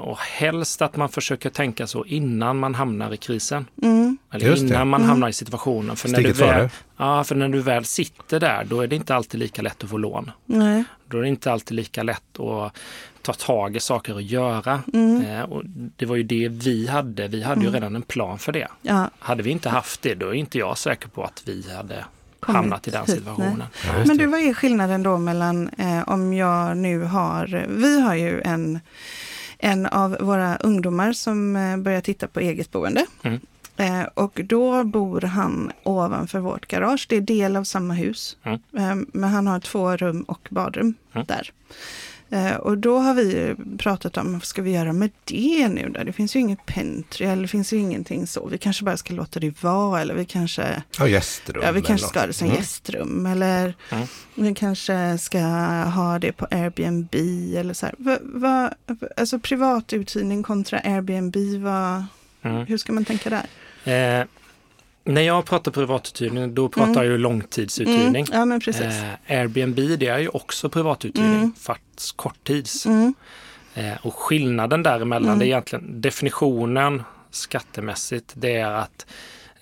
och 0.00 0.18
helst 0.18 0.82
att 0.82 0.96
man 0.96 1.08
försöker 1.08 1.50
tänka 1.50 1.86
så 1.86 2.04
innan 2.04 2.58
man 2.58 2.74
hamnar 2.74 3.12
i 3.14 3.16
krisen. 3.16 3.66
mm, 3.82 4.18
Eller 4.32 4.46
Just 4.46 4.62
det. 4.62 4.68
innan 4.68 4.88
man 4.88 5.00
Mm. 5.00 5.08
hamnar 5.10 5.28
i 5.28 5.32
situationen. 5.32 5.96
För 5.96 6.08
när, 6.08 6.22
du 6.22 6.32
väl, 6.32 6.68
ja, 6.96 7.24
för 7.24 7.34
när 7.34 7.48
du 7.48 7.60
väl 7.62 7.84
sitter 7.84 8.40
där, 8.40 8.64
då 8.64 8.80
är 8.80 8.86
det 8.86 8.96
inte 8.96 9.14
alltid 9.14 9.40
lika 9.40 9.62
lätt 9.62 9.84
att 9.84 9.90
få 9.90 9.96
lån. 9.98 10.30
nej, 10.46 10.84
Då 11.06 11.18
är 11.18 11.22
det 11.22 11.28
inte 11.28 11.52
alltid 11.52 11.76
lika 11.76 12.02
lätt 12.02 12.40
att 12.40 12.76
ta 13.22 13.32
tag 13.32 13.76
i 13.76 13.80
saker 13.80 14.14
och 14.14 14.22
göra. 14.22 14.82
Mm. 14.94 15.24
Eh, 15.26 15.42
och 15.42 15.62
det 15.96 16.06
var 16.06 16.16
ju 16.16 16.22
det 16.22 16.48
vi 16.48 16.86
hade. 16.86 17.28
Vi 17.28 17.42
hade 17.42 17.60
ju 17.64 17.70
redan 17.70 17.96
en 17.96 18.02
plan 18.02 18.38
för 18.38 18.52
det. 18.52 18.68
ja. 18.82 19.10
Hade 19.18 19.42
vi 19.42 19.50
inte 19.50 19.68
haft 19.68 20.02
det, 20.02 20.14
då 20.14 20.28
är 20.28 20.32
inte 20.34 20.58
jag 20.58 20.78
säker 20.78 21.08
på 21.08 21.24
att 21.24 21.42
vi 21.46 21.72
hade 21.76 22.04
Kommit 22.40 22.56
hamnat 22.56 22.88
i 22.88 22.90
den 22.90 23.06
situationen. 23.16 23.62
Ja, 23.86 23.92
Men 24.06 24.08
det. 24.08 24.24
du, 24.24 24.26
vad 24.26 24.40
är 24.40 24.54
skillnaden 24.54 25.02
då 25.02 25.18
mellan 25.18 25.68
eh, 25.68 26.08
om 26.08 26.32
jag 26.32 26.76
nu 26.76 27.02
har, 27.02 27.66
vi 27.68 28.00
har 28.00 28.14
ju 28.14 28.40
en, 28.40 28.80
en 29.62 29.86
av 29.86 30.16
våra 30.20 30.56
ungdomar 30.56 31.12
som 31.12 31.56
eh, 31.56 31.76
börjar 31.76 32.00
titta 32.00 32.26
på 32.28 32.40
eget 32.40 32.70
boende. 32.72 33.06
Mm. 33.22 33.40
Eh, 33.76 34.02
och 34.14 34.40
då 34.44 34.84
bor 34.84 35.20
han 35.20 35.72
ovanför 35.82 36.38
vårt 36.38 36.66
garage. 36.66 37.06
Det 37.08 37.16
är 37.16 37.20
del 37.20 37.56
av 37.56 37.64
samma 37.64 37.94
hus. 37.94 38.36
Mm. 38.42 38.60
Eh, 38.76 39.06
men 39.12 39.30
han 39.30 39.46
har 39.46 39.60
två 39.60 39.96
rum 39.96 40.22
och 40.22 40.48
badrum 40.50 40.94
Mm. 41.14 41.26
där. 41.26 41.52
Eh, 42.32 42.54
och 42.54 42.78
då 42.78 42.98
har 42.98 43.14
vi 43.14 43.54
pratat 43.78 44.16
om, 44.16 44.32
vad 44.32 44.44
ska 44.44 44.62
vi 44.62 44.70
göra 44.70 44.92
med 44.92 45.10
det 45.24 45.68
nu 45.68 45.88
då? 45.88 46.04
Det 46.04 46.12
finns 46.12 46.36
ju 46.36 46.40
inget 46.40 46.66
pentry 46.66 47.26
eller 47.26 47.42
det 47.42 47.48
finns 47.48 47.72
ju 47.72 47.76
ingenting 47.76 48.26
så. 48.26 48.46
Vi 48.46 48.58
kanske 48.58 48.84
bara 48.84 48.96
ska 48.96 49.14
låta 49.14 49.40
det 49.40 49.62
vara 49.62 50.00
eller 50.00 50.14
vi 50.14 50.24
kanske... 50.24 50.82
Ja, 50.98 51.08
gästrum. 51.08 51.62
Ja, 51.64 51.72
vi 51.72 51.82
kanske 51.82 52.06
ska 52.08 52.20
ha 52.20 52.26
det 52.26 52.32
som 52.32 52.48
något. 52.48 52.56
gästrum 52.58 53.26
eller 53.26 53.74
Mm. 53.90 54.06
vi 54.34 54.54
kanske 54.54 55.18
ska 55.18 55.38
ha 55.84 56.18
det 56.18 56.32
på 56.32 56.46
Airbnb 56.50 57.14
eller 57.56 57.74
så 57.74 57.86
här. 57.86 57.94
Va, 57.98 58.18
va, 58.22 58.72
alltså 59.16 59.38
privatuthyrning 59.38 60.42
kontra 60.42 60.78
Airbnb, 60.78 61.36
vad, 61.64 62.04
Mm. 62.44 62.66
hur 62.66 62.76
ska 62.78 62.92
man 62.92 63.04
tänka 63.04 63.30
där? 63.30 64.20
Eh, 64.20 64.26
när 65.04 65.22
jag 65.22 65.44
pratar 65.44 65.72
privatuthyrning, 65.72 66.54
då 66.54 66.68
pratar 66.68 66.84
Mm. 66.90 66.96
jag 66.96 67.04
ju 67.06 67.18
långtidsuthyrning. 67.18 68.26
Ja, 68.32 68.44
men 68.44 68.60
precis. 68.60 68.82
Eh, 68.82 69.38
Airbnb 69.40 69.76
det 69.98 70.06
är 70.06 70.18
ju 70.18 70.28
också 70.28 70.68
privatuthyrning, 70.68 71.34
Mm. 71.34 71.52
fast 71.60 72.16
korttids. 72.16 72.86
Mm, 72.86 73.14
Eh, 73.74 74.06
och 74.06 74.14
skillnaden 74.14 74.82
däremellan, 74.82 75.28
Mm. 75.28 75.38
det 75.38 75.44
är 75.44 75.46
egentligen 75.46 76.00
definitionen 76.00 77.02
skattemässigt, 77.30 78.32
det 78.36 78.56
är 78.56 78.70
att 78.70 79.06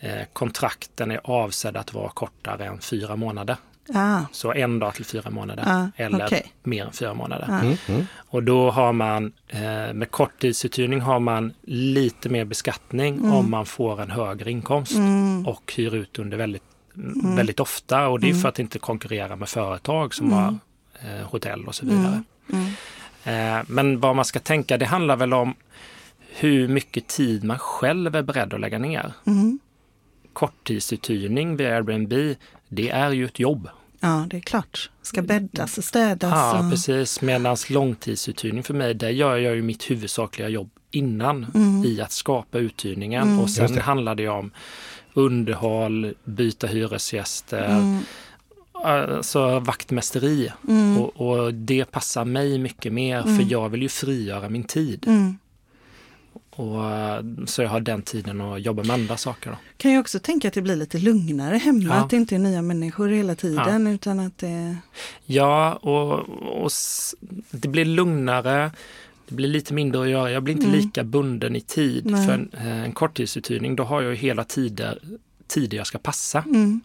eh, 0.01 0.23
kontrakten 0.33 1.11
är 1.11 1.21
avsedda 1.25 1.81
att 1.81 1.95
vara 1.95 2.09
kortare 2.09 2.67
än 2.67 2.81
fyra 2.81 3.17
månader. 3.17 3.57
Ah, 3.95 4.21
Så 4.33 4.53
en 4.53 4.79
dag 4.79 4.95
till 4.95 5.05
fyra 5.05 5.31
månader 5.31 5.65
ah, 5.67 5.87
eller 5.97 6.27
okej. 6.27 6.53
mer 6.63 6.85
än 6.85 6.93
fyra 6.93 7.15
månader. 7.15 7.47
Ah. 7.51 7.61
Mm, 7.61 7.77
mm. 7.89 8.07
Och 8.17 8.43
då 8.43 8.71
har 8.71 8.93
man 8.93 9.33
eh, 9.49 9.93
med 9.95 10.11
korttidsuthyrning 10.11 11.01
har 11.01 11.21
man 11.21 11.53
lite 11.63 12.29
mer 12.29 12.45
beskattning 12.45 13.15
Mm. 13.19 13.33
om 13.33 13.51
man 13.51 13.67
får 13.67 14.03
en 14.03 14.11
högre 14.11 14.51
inkomst 14.51 14.93
Mm, 14.95 15.47
och 15.47 15.73
hyr 15.77 15.95
ut 15.95 16.19
under 16.19 16.37
väldigt, 16.37 16.63
Mm. 16.97 17.37
väldigt 17.37 17.61
ofta. 17.61 18.09
Och 18.09 18.21
det 18.21 18.27
är 18.27 18.31
Mm. 18.31 18.41
för 18.43 18.49
att 18.49 18.59
inte 18.59 18.79
konkurrera 18.79 19.37
med 19.37 19.49
företag 19.49 20.15
som 20.15 20.27
Mm. 20.27 20.39
har 20.39 20.55
eh, 21.01 21.27
hotell 21.27 21.65
och 21.67 21.75
så 21.75 21.87
vidare. 21.87 22.23
mm, 22.53 22.63
mm, 22.65 22.73
Eh, 23.25 23.63
men 23.69 24.01
vad 24.01 24.17
man 24.17 24.25
ska 24.25 24.39
tänka, 24.41 24.79
det 24.79 24.87
handlar 24.87 25.17
väl 25.17 25.33
om 25.33 25.55
hur 26.33 26.69
mycket 26.69 27.07
tid 27.07 27.45
man 27.45 27.59
själv 27.59 28.17
är 28.17 28.23
beredd 28.23 28.55
att 28.55 28.61
lägga 28.61 28.79
ner. 28.79 29.13
mm. 29.27 29.59
Korttidsuthyrning 30.33 31.57
via 31.57 31.77
Airbnb, 31.77 32.35
det 32.69 32.91
är 32.91 33.11
ju 33.11 33.25
ett 33.25 33.39
jobb. 33.39 33.69
Ja, 34.01 34.27
det 34.31 34.37
är 34.37 34.41
klart. 34.41 34.91
Ska 35.03 35.23
bäddas 35.23 35.79
och 35.79 35.85
städas. 35.85 36.33
Ja, 36.33 36.65
och... 36.65 36.71
precis. 36.71 37.21
Medan 37.21 37.57
långtidsuthyrning 37.71 38.63
för 38.63 38.75
mig, 38.75 38.95
där 38.95 39.09
gör 39.11 39.37
jag 39.37 39.55
ju 39.55 39.63
mitt 39.63 39.91
huvudsakliga 39.91 40.49
jobb 40.49 40.71
innan 40.91 41.47
Mm. 41.55 41.85
i 41.85 42.01
att 42.01 42.13
skapa 42.13 42.59
uthyrningen. 42.59 43.23
Mm. 43.23 43.41
Och 43.41 43.51
sen 43.51 43.75
det. 43.75 43.81
handlar 43.81 44.15
det 44.15 44.29
om 44.29 44.51
underhåll, 45.15 46.15
byta 46.25 46.67
hyresgäster, 46.67 47.65
Mm, 47.69 47.99
alltså 48.85 49.59
vaktmästeri. 49.61 50.53
mm, 50.69 50.99
Och, 51.01 51.17
och 51.31 51.55
det 51.55 51.85
passar 51.85 52.25
mig 52.25 52.59
mycket 52.59 52.93
mer 52.93 53.23
Mm. 53.23 53.37
för 53.39 53.53
jag 53.53 53.69
vill 53.69 53.83
ju 53.83 53.89
frigöra 53.89 54.49
min 54.49 54.65
tid. 54.65 55.07
Och, 56.61 56.91
eh, 56.91 57.23
så 57.47 57.63
jag 57.63 57.69
har 57.69 57.81
den 57.81 58.03
tiden 58.03 58.41
att 58.41 58.63
jobba 58.63 58.83
med 58.83 58.95
andra 58.95 59.17
saker. 59.17 59.51
Då. 59.51 59.57
Kan 59.77 59.91
ju 59.91 59.99
också 59.99 60.19
tänka 60.19 60.49
att 60.49 60.55
det 60.55 60.63
blir 60.63 60.77
lite 60.77 60.99
lugnare 60.99 61.57
hemma, 61.57 61.85
Ja. 61.85 61.93
att 61.95 62.11
det 62.11 62.17
inte 62.17 62.35
är 62.35 62.39
nya 62.39 62.63
människor 62.63 63.09
hela 63.09 63.35
tiden 63.35 63.87
utan 63.87 64.21
att 64.21 64.39
det... 64.39 64.77
Ja, 65.27 65.73
och, 65.73 66.13
och 66.65 66.71
det 67.51 67.69
blir 67.69 67.85
lugnare. 67.85 68.71
Det 69.29 69.35
blir 69.35 69.49
lite 69.49 69.75
mindre 69.75 70.03
att 70.03 70.09
göra. 70.09 70.31
Jag 70.31 70.43
blir 70.43 70.55
inte 70.55 70.67
Mm. 70.67 70.81
lika 70.81 71.05
bunden 71.05 71.57
i 71.57 71.61
tid. 71.61 72.07
Nej. 72.07 72.27
För 72.27 72.35
en, 72.35 72.51
eh, 72.53 72.85
en 72.85 72.93
korttidsuthyrning, 72.93 73.77
då 73.77 73.83
har 73.85 74.03
jag 74.03 74.11
ju 74.11 74.17
hela 74.17 74.45
tider, 74.45 74.99
tider 75.47 75.77
jag 75.77 75.87
ska 75.87 75.99
passa. 75.99 76.39
Mm, 76.47 76.81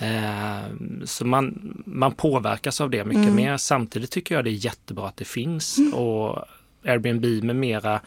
Eh, 0.00 0.64
så 1.04 1.24
man, 1.26 1.74
man 1.86 2.12
påverkas 2.12 2.80
av 2.80 2.90
det 2.90 3.04
mycket 3.04 3.22
Mm. 3.22 3.34
mer. 3.36 3.56
Samtidigt 3.56 4.10
tycker 4.10 4.34
jag 4.34 4.44
det 4.44 4.50
är 4.50 4.64
jättebra 4.64 5.08
att 5.08 5.16
det 5.16 5.24
finns. 5.24 5.78
Mm. 5.78 5.94
Och 5.94 6.38
Airbnb 6.84 7.44
med 7.44 7.56
mera 7.56 8.00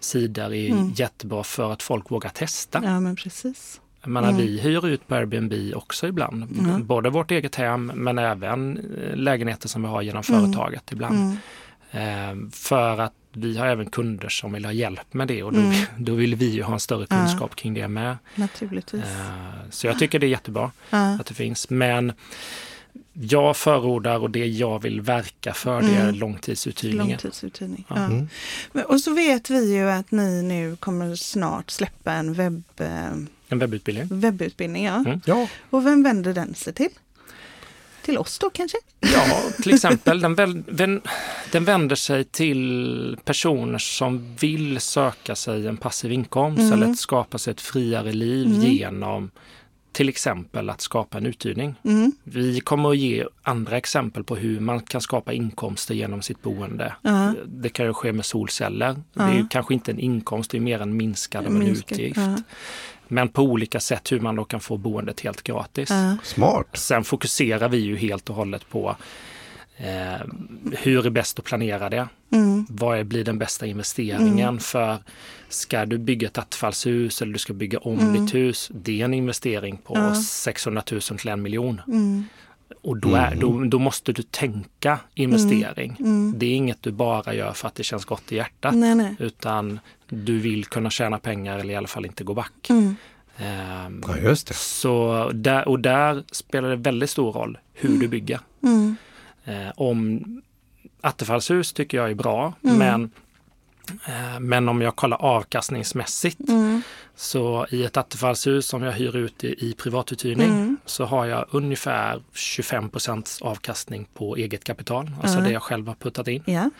sidor 0.00 0.54
är 0.54 0.70
Mm. 0.70 0.92
jättebra 0.96 1.42
för 1.44 1.72
att 1.72 1.82
folk 1.82 2.10
vågar 2.10 2.30
testa. 2.30 2.80
ja, 2.84 3.00
men 3.00 3.16
precis. 3.16 3.80
Jag 4.02 4.10
menar, 4.10 4.28
Mm. 4.28 4.40
Vi 4.40 4.60
hyr 4.60 4.86
ut 4.86 5.08
på 5.08 5.14
Airbnb 5.14 5.52
också 5.74 6.06
ibland. 6.08 6.42
Mm. 6.58 6.86
Både 6.86 7.10
vårt 7.10 7.30
eget 7.30 7.54
hem 7.54 7.92
men 7.94 8.18
även 8.18 8.78
eh, 8.78 9.16
lägenheter 9.16 9.68
som 9.68 9.82
vi 9.82 9.88
har 9.88 10.02
genom 10.02 10.22
Mm. 10.28 10.40
företaget 10.52 10.92
ibland. 10.92 11.14
Mm, 11.14 11.36
Eh, 11.90 12.50
för 12.52 12.98
att 13.00 13.12
vi 13.32 13.56
har 13.58 13.66
även 13.66 13.90
kunder 13.90 14.28
som 14.28 14.52
vill 14.52 14.64
ha 14.64 14.72
hjälp 14.72 15.14
med 15.14 15.28
det 15.28 15.42
och 15.42 15.52
då, 15.52 15.60
Mm. 15.60 15.74
då 15.98 16.14
vill 16.14 16.34
vi 16.34 16.50
ju 16.50 16.62
ha 16.62 16.74
en 16.74 16.80
större 16.80 17.06
Ja. 17.10 17.16
kunskap 17.16 17.56
kring 17.56 17.74
det 17.74 17.88
med. 17.88 18.16
naturligtvis. 18.34 19.02
Eh, 19.04 19.70
så 19.70 19.86
jag 19.86 19.98
tycker 19.98 20.18
det 20.18 20.26
är 20.26 20.28
jättebra 20.28 20.70
Ja. 20.90 20.98
att 21.20 21.26
det 21.26 21.34
finns. 21.34 21.70
Men 21.70 22.12
jag 23.12 23.56
förordar 23.56 24.18
och 24.18 24.30
det 24.30 24.46
jag 24.46 24.82
vill 24.82 25.00
verka 25.00 25.54
för 25.54 25.82
det 25.82 25.88
är 25.94 26.02
Mm. 26.02 26.14
långtidsuthyrningen. 26.14 27.06
Långtidsuthyrning. 27.08 27.84
Ja. 27.88 27.96
Mm. 27.96 28.28
Och 28.88 29.00
så 29.00 29.14
vet 29.14 29.50
vi 29.50 29.74
ju 29.74 29.90
att 29.90 30.10
ni 30.10 30.42
nu 30.42 30.76
kommer 30.76 31.14
snart 31.16 31.70
släppa 31.70 32.12
en 32.12 32.34
webb, 32.34 32.62
eh, 32.76 33.06
En 33.48 33.58
webbutbildning. 33.58 34.06
webbutbildning. 34.20 34.84
Ja. 34.84 34.94
Mm. 34.96 35.20
Ja, 35.26 35.48
Och 35.70 35.86
vem 35.86 36.02
vänder 36.02 36.32
den 36.34 36.54
sig 36.54 36.72
till? 36.72 36.88
Till 38.02 38.18
oss 38.18 38.38
då 38.38 38.50
kanske? 38.50 38.78
Ja, 39.00 39.42
till 39.62 39.74
exempel. 39.74 40.20
Den, 40.20 40.64
den, 40.70 41.00
den 41.52 41.64
vänder 41.64 41.96
sig 41.96 42.24
till 42.24 43.16
personer 43.24 43.78
som 43.78 44.36
vill 44.40 44.80
söka 44.80 45.34
sig 45.36 45.66
en 45.66 45.76
passiv 45.76 46.12
inkomst 46.12 46.60
Mm. 46.60 46.72
eller 46.72 46.86
att 46.92 46.98
skapa 46.98 47.38
sig 47.38 47.50
ett 47.50 47.60
friare 47.60 48.12
liv 48.12 48.46
Mm. 48.46 48.60
genom 48.60 49.30
till 49.94 50.08
exempel 50.08 50.70
att 50.70 50.80
skapa 50.80 51.18
en 51.18 51.26
uthyrning. 51.26 51.74
Mm. 51.84 52.12
Vi 52.24 52.60
kommer 52.60 52.90
att 52.90 52.96
ge 52.96 53.24
andra 53.42 53.76
exempel 53.76 54.24
på 54.24 54.36
hur 54.36 54.60
man 54.60 54.80
kan 54.80 55.00
skapa 55.00 55.32
inkomster 55.32 55.94
genom 55.94 56.22
sitt 56.22 56.42
boende. 56.42 56.94
Ja. 57.02 57.34
Det 57.46 57.68
kan 57.68 57.86
ju 57.86 57.94
ske 57.94 58.12
med 58.12 58.24
solceller. 58.24 58.96
Det 59.12 59.22
är 59.22 59.46
kanske 59.50 59.74
inte 59.74 59.90
en 59.90 59.98
inkomst, 59.98 60.50
det 60.50 60.56
är 60.56 60.60
mer 60.60 60.80
en 60.80 60.96
minskad 60.96 61.46
av 61.46 61.56
en 61.56 61.62
utgift. 61.62 62.16
ja. 62.16 62.36
Men 63.08 63.28
på 63.28 63.42
olika 63.42 63.80
sätt 63.80 64.12
hur 64.12 64.20
man 64.20 64.36
då 64.36 64.44
kan 64.44 64.60
få 64.60 64.76
boendet 64.76 65.20
helt 65.20 65.42
gratis. 65.42 65.90
Smart. 66.22 66.66
Sen 66.72 67.04
fokuserar 67.04 67.68
vi 67.68 67.78
ju 67.78 67.96
helt 67.96 68.30
och 68.30 68.36
hållet 68.36 68.68
på 68.70 68.96
eh, 69.76 70.26
hur 70.72 71.06
är 71.06 71.10
bäst 71.10 71.38
att 71.38 71.44
planera 71.44 71.88
det? 71.90 72.08
Mm. 72.30 72.66
Vad 72.68 72.98
är, 72.98 73.04
blir 73.04 73.24
den 73.24 73.38
bästa 73.38 73.66
investeringen? 73.66 74.38
Mm. 74.38 74.58
För 74.58 74.96
ska 75.48 75.86
du 75.86 75.98
bygga 75.98 76.28
ett 76.28 76.38
attefallshus 76.38 77.22
eller 77.22 77.32
du 77.32 77.38
ska 77.38 77.52
bygga 77.52 77.78
om 77.78 77.98
Mm. 77.98 78.24
ditt 78.24 78.34
hus, 78.34 78.70
det 78.74 79.00
är 79.00 79.04
en 79.04 79.14
investering 79.14 79.76
på 79.76 79.94
Ja. 79.96 80.14
600 80.14 80.82
000 80.92 81.00
till 81.00 81.28
en 81.28 81.42
miljon. 81.42 81.80
Mm. 81.86 82.24
Och 82.82 82.96
då, 82.96 83.14
är, 83.14 83.26
Mm. 83.26 83.38
då, 83.40 83.64
då 83.64 83.78
måste 83.78 84.12
du 84.12 84.22
tänka 84.22 84.98
investering. 85.14 85.96
Mm. 86.00 86.34
Det 86.36 86.46
är 86.46 86.54
inget 86.56 86.82
du 86.82 86.92
bara 86.92 87.34
gör 87.34 87.52
för 87.52 87.68
att 87.68 87.74
det 87.74 87.82
känns 87.82 88.04
gott 88.04 88.32
i 88.32 88.36
hjärtat. 88.36 88.74
Nej, 88.74 88.94
nej. 88.94 89.16
Utan 89.18 89.80
du 90.08 90.38
vill 90.38 90.64
kunna 90.64 90.90
tjäna 90.90 91.18
pengar 91.18 91.58
eller 91.58 91.74
i 91.74 91.76
alla 91.76 91.86
fall 91.88 92.06
inte 92.06 92.24
gå 92.24 92.34
back. 92.34 92.70
Mm. 92.70 92.96
Ehm, 93.38 94.02
Ja, 94.08 94.16
just 94.18 94.46
det. 94.48 94.54
så 94.54 95.30
där, 95.34 95.68
och 95.68 95.80
där 95.80 96.24
spelar 96.32 96.68
det 96.70 96.76
väldigt 96.76 97.10
stor 97.10 97.32
roll 97.32 97.58
hur 97.72 97.98
du 97.98 98.08
bygger. 98.08 98.40
Eh, 99.44 99.70
om 99.76 100.22
Attefallshus 101.00 101.72
tycker 101.72 101.96
jag 101.98 102.10
är 102.10 102.14
bra, 102.14 102.52
Mm. 102.64 102.78
men, 102.78 103.10
eh, 104.06 104.40
men 104.40 104.68
om 104.68 104.80
jag 104.82 104.96
kollar 104.96 105.16
avkastningsmässigt 105.22 106.48
Mm. 106.48 106.82
så 107.14 107.66
i 107.70 107.84
ett 107.84 107.96
attefallshus 107.96 108.66
som 108.66 108.82
jag 108.82 108.92
hyr 108.92 109.16
ut 109.16 109.44
i, 109.44 109.68
i 109.70 109.74
privatuthyrning 109.74 110.48
Mm. 110.50 110.76
så 110.84 111.04
har 111.04 111.26
jag 111.26 111.46
ungefär 111.50 112.22
25% 112.32 113.38
avkastning 113.42 114.08
på 114.14 114.36
eget 114.36 114.64
kapital, 114.64 115.10
alltså 115.22 115.40
det 115.40 115.50
jag 115.50 115.62
själv 115.62 115.86
har 115.88 115.94
puttat 115.94 116.28
in. 116.28 116.42
Ja. 116.46 116.70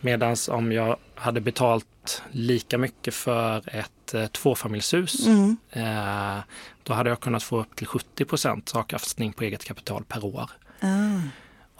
Medan 0.00 0.36
om 0.50 0.72
jag 0.72 0.96
hade 1.14 1.40
betalt 1.40 2.22
lika 2.30 2.78
mycket 2.78 3.14
för 3.14 3.76
ett 3.76 4.14
eh, 4.14 4.26
tvåfamiljshus 4.26 5.26
Mm. 5.26 5.56
eh, 5.70 6.38
då 6.82 6.92
hade 6.92 7.10
jag 7.10 7.20
kunnat 7.20 7.42
få 7.42 7.60
upp 7.60 7.76
till 7.76 7.86
70% 7.86 8.74
avkastning 8.76 9.32
på 9.32 9.44
eget 9.44 9.64
kapital 9.64 10.04
per 10.04 10.24
år. 10.24 10.50
Ah. 10.80 11.20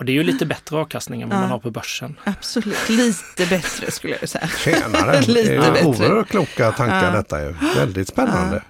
Och 0.01 0.07
det 0.07 0.13
är 0.13 0.15
ju 0.15 0.23
lite 0.23 0.47
bättre 0.47 0.77
avkastning 0.77 1.23
än 1.23 1.29
vad 1.29 1.37
Ja. 1.39 1.41
man 1.41 1.51
har 1.51 1.59
på 1.59 1.71
börsen. 1.71 2.17
Absolut, 2.25 2.89
lite 2.89 3.47
bättre 3.51 3.91
skulle 3.91 4.17
jag 4.21 4.29
säga. 4.29 4.49
Tjänare. 4.65 5.21
Lite 5.27 5.43
Det 5.51 5.57
är 5.67 5.73
bättre. 5.73 5.87
oerhört 5.87 6.29
kloka 6.29 6.73
tankar 6.73 7.05
Ja. 7.05 7.11
detta. 7.11 7.41
Är. 7.41 7.57
Väldigt 7.77 8.09
spännande. 8.09 8.63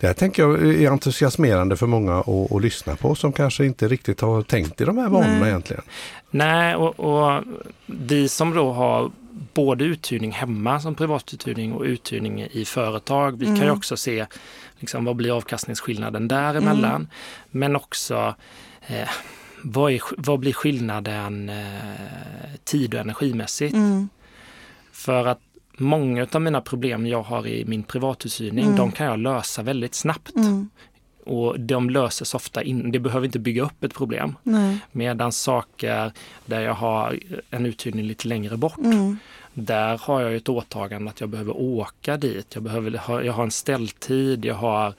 Det 0.00 0.06
här 0.06 0.14
tänker 0.14 0.42
jag 0.42 0.62
är 0.82 0.90
entusiasmerande 0.90 1.76
för 1.76 1.86
många 1.86 2.18
att, 2.18 2.52
att 2.52 2.62
lyssna 2.62 2.96
på 2.96 3.14
som 3.14 3.32
kanske 3.32 3.64
inte 3.64 3.88
riktigt 3.88 4.20
har 4.20 4.42
tänkt 4.42 4.80
i 4.80 4.84
de 4.84 4.98
här 4.98 5.08
banorna 5.08 5.38
Nej. 5.38 5.48
egentligen. 5.48 5.82
Nej, 6.30 6.74
och, 6.76 7.00
och 7.00 7.42
vi 7.86 8.28
som 8.28 8.54
då 8.54 8.72
har 8.72 9.10
både 9.54 9.84
uthyrning 9.84 10.32
hemma 10.32 10.80
som 10.80 10.94
privatuthyrning 10.94 11.72
och 11.72 11.82
uthyrning 11.82 12.46
i 12.50 12.64
företag. 12.64 13.38
Vi 13.38 13.44
kan 13.46 13.56
ju 13.56 13.62
Mm. 13.62 13.76
också 13.76 13.96
se 13.96 14.26
liksom, 14.78 15.04
vad 15.04 15.16
blir 15.16 15.36
avkastningsskillnaden 15.36 16.28
däremellan. 16.28 16.94
Mm. 16.94 17.08
Men 17.50 17.76
också 17.76 18.34
eh, 18.86 19.08
vad, 19.62 19.92
är, 19.92 20.00
vad 20.16 20.38
blir 20.40 20.52
skillnaden 20.52 21.48
eh, 21.48 21.64
tid 22.64 22.94
och 22.94 23.00
energimässigt? 23.00 23.74
Mm. 23.74 24.08
För 24.92 25.26
att 25.26 25.40
många 25.76 26.26
av 26.32 26.40
mina 26.42 26.60
problem 26.60 27.06
jag 27.06 27.22
har 27.22 27.46
i 27.46 27.64
min 27.64 27.82
privatuthyrning, 27.82 28.64
Mm. 28.64 28.76
de 28.76 28.92
kan 28.92 29.06
jag 29.06 29.18
lösa 29.18 29.62
väldigt 29.62 29.94
snabbt. 29.94 30.36
Mm. 30.36 30.70
och 31.24 31.60
de 31.60 31.90
löses 31.90 32.34
ofta 32.34 32.62
in, 32.62 32.92
det 32.92 32.98
behöver 32.98 33.26
inte 33.26 33.38
bygga 33.38 33.62
upp 33.62 33.84
ett 33.84 33.94
problem. 33.94 34.34
Nej. 34.42 34.78
Medan 34.92 35.32
saker 35.32 36.12
där 36.46 36.60
jag 36.60 36.74
har 36.74 37.18
en 37.50 37.66
uthyrning 37.66 38.04
lite 38.06 38.28
längre 38.28 38.56
bort, 38.56 38.78
Mm. 38.78 39.18
där 39.54 39.98
har 39.98 40.20
jag 40.20 40.34
ett 40.34 40.48
åtagande 40.48 41.10
att 41.10 41.20
jag 41.20 41.28
behöver 41.28 41.56
åka 41.56 42.16
dit. 42.16 42.46
Jag, 42.54 42.62
behöver, 42.62 43.22
jag 43.22 43.32
har 43.32 43.42
en 43.44 43.50
ställtid, 43.50 44.44
jag 44.44 44.54
har 44.54 44.94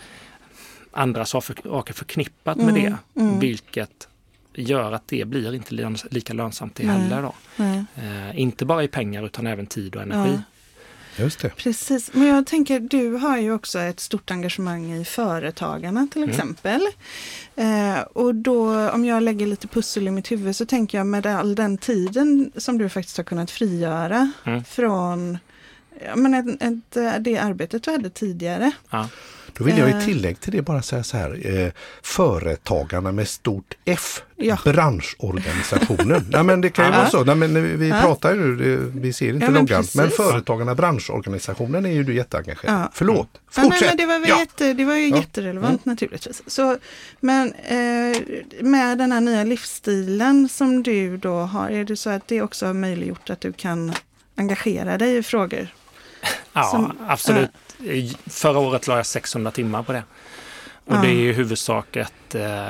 andra 0.91 1.25
saker 1.25 1.93
förknippat 1.93 2.57
med 2.57 2.69
Mm, 2.69 2.81
det. 3.13 3.21
mm. 3.21 3.39
Vilket 3.39 4.07
gör 4.63 4.91
att 4.91 5.07
det 5.07 5.25
blir 5.27 5.55
inte 5.55 5.73
löns- 5.75 6.05
lika 6.11 6.33
lönsamt 6.33 6.75
det 6.75 6.83
Nej. 6.87 6.97
heller. 6.97 7.21
Då. 7.21 7.33
Nej. 7.55 7.83
Eh, 7.95 8.39
inte 8.39 8.65
bara 8.65 8.83
i 8.83 8.87
pengar 8.87 9.25
utan 9.25 9.47
även 9.47 9.65
tid 9.67 9.95
och 9.95 10.01
energi. 10.01 10.31
Ja. 10.35 10.41
Just 11.23 11.39
det. 11.39 11.49
Precis, 11.49 12.13
men 12.13 12.27
jag 12.27 12.45
tänker 12.47 12.79
du 12.79 13.11
har 13.15 13.37
ju 13.37 13.53
också 13.53 13.79
ett 13.79 13.99
stort 13.99 14.31
engagemang 14.31 14.93
i 14.93 15.05
Företagarna 15.05 16.07
till 16.11 16.23
Mm. 16.23 16.29
exempel. 16.35 16.81
Eh, 17.55 17.99
och 18.13 18.35
då 18.35 18.89
om 18.89 19.05
jag 19.05 19.23
lägger 19.23 19.47
lite 19.47 19.67
pussel 19.67 20.07
i 20.07 20.11
mitt 20.11 20.31
huvud 20.31 20.55
så 20.55 20.65
tänker 20.65 20.97
jag 20.97 21.07
med 21.07 21.25
all 21.25 21.55
den 21.55 21.77
tiden 21.77 22.51
som 22.57 22.77
du 22.77 22.89
faktiskt 22.89 23.17
har 23.17 23.23
kunnat 23.23 23.51
frigöra 23.51 24.31
Mm. 24.43 24.63
från 24.63 25.37
ja, 26.05 26.15
men 26.15 26.33
ett, 26.33 26.61
ett, 26.61 26.97
eh, 26.97 27.13
det 27.19 27.37
arbetet 27.37 27.83
du 27.83 27.91
hade 27.91 28.09
tidigare. 28.09 28.71
Ja. 28.89 29.09
Då 29.59 29.65
vill 29.65 29.77
jag 29.77 29.89
i 29.89 29.91
Eh. 29.91 29.99
tillägg 30.05 30.39
till 30.39 30.51
det 30.51 30.61
bara 30.61 30.81
säga 30.81 31.03
så 31.03 31.17
här. 31.17 31.39
Eh, 31.65 31.71
företagarna 32.01 33.11
med 33.11 33.27
stort 33.27 33.73
F. 33.85 34.21
Ja. 34.35 34.57
Branschorganisationen. 34.65 36.25
Nej 36.29 36.43
men 36.43 36.61
det 36.61 36.69
kan 36.69 36.85
ju 36.85 36.91
Ja. 36.91 36.97
vara 36.97 37.09
så. 37.09 37.23
Nej, 37.23 37.35
men 37.35 37.77
vi 37.79 37.89
Ja. 37.89 38.01
pratar 38.01 38.35
ju, 38.35 38.55
det- 38.55 38.77
vi 38.99 39.13
ser 39.13 39.29
inte 39.33 39.45
Ja, 39.45 39.51
men 39.51 39.61
loggan. 39.61 39.83
Men 39.95 40.05
precis. 40.09 40.17
Företagarna 40.25 40.75
branschorganisationen 40.75 41.85
är 41.85 41.91
ju 41.91 42.03
du 42.03 42.15
jätteengagerad. 42.15 42.75
Ja. 42.81 42.89
Förlåt. 42.93 43.27
Ja, 43.33 43.39
nej, 43.61 43.63
Fortsätt. 43.71 43.87
men 43.87 43.97
det 43.97 44.05
var, 44.05 44.19
väl 44.19 44.29
Ja. 44.29 44.39
jätte, 44.39 44.73
det 44.73 44.85
var 44.85 44.95
ju 44.95 45.07
Ja. 45.09 45.17
jätterelevant 45.17 45.85
naturligtvis. 45.85 46.41
Så, 46.47 46.77
men 47.19 47.53
eh, 47.53 48.21
med 48.61 48.97
den 48.97 49.11
här 49.11 49.21
nya 49.21 49.43
livsstilen 49.43 50.49
som 50.49 50.83
du 50.83 51.17
då 51.17 51.35
har, 51.35 51.69
är 51.69 51.83
det 51.83 51.95
så 51.97 52.09
att 52.09 52.27
det 52.27 52.41
också 52.41 52.65
har 52.65 52.73
möjliggjort 52.73 53.29
att 53.29 53.41
du 53.41 53.53
kan 53.53 53.93
engagera 54.35 54.97
dig 54.97 55.17
i 55.17 55.23
frågor? 55.23 55.67
Ja, 56.53 56.63
Som- 56.63 56.97
absolut. 57.07 57.49
I- 57.79 58.17
Förra 58.27 58.59
året 58.59 58.87
la 58.87 58.95
jag 58.97 59.05
600 59.05 59.51
timmar 59.51 59.83
på 59.83 59.91
det. 59.91 60.03
Och 60.85 60.95
Ja. 60.95 61.01
det 61.01 61.07
är 61.07 61.13
i 61.13 61.33
huvudsak, 61.33 61.95
ett, 61.95 62.35
eh, 62.35 62.63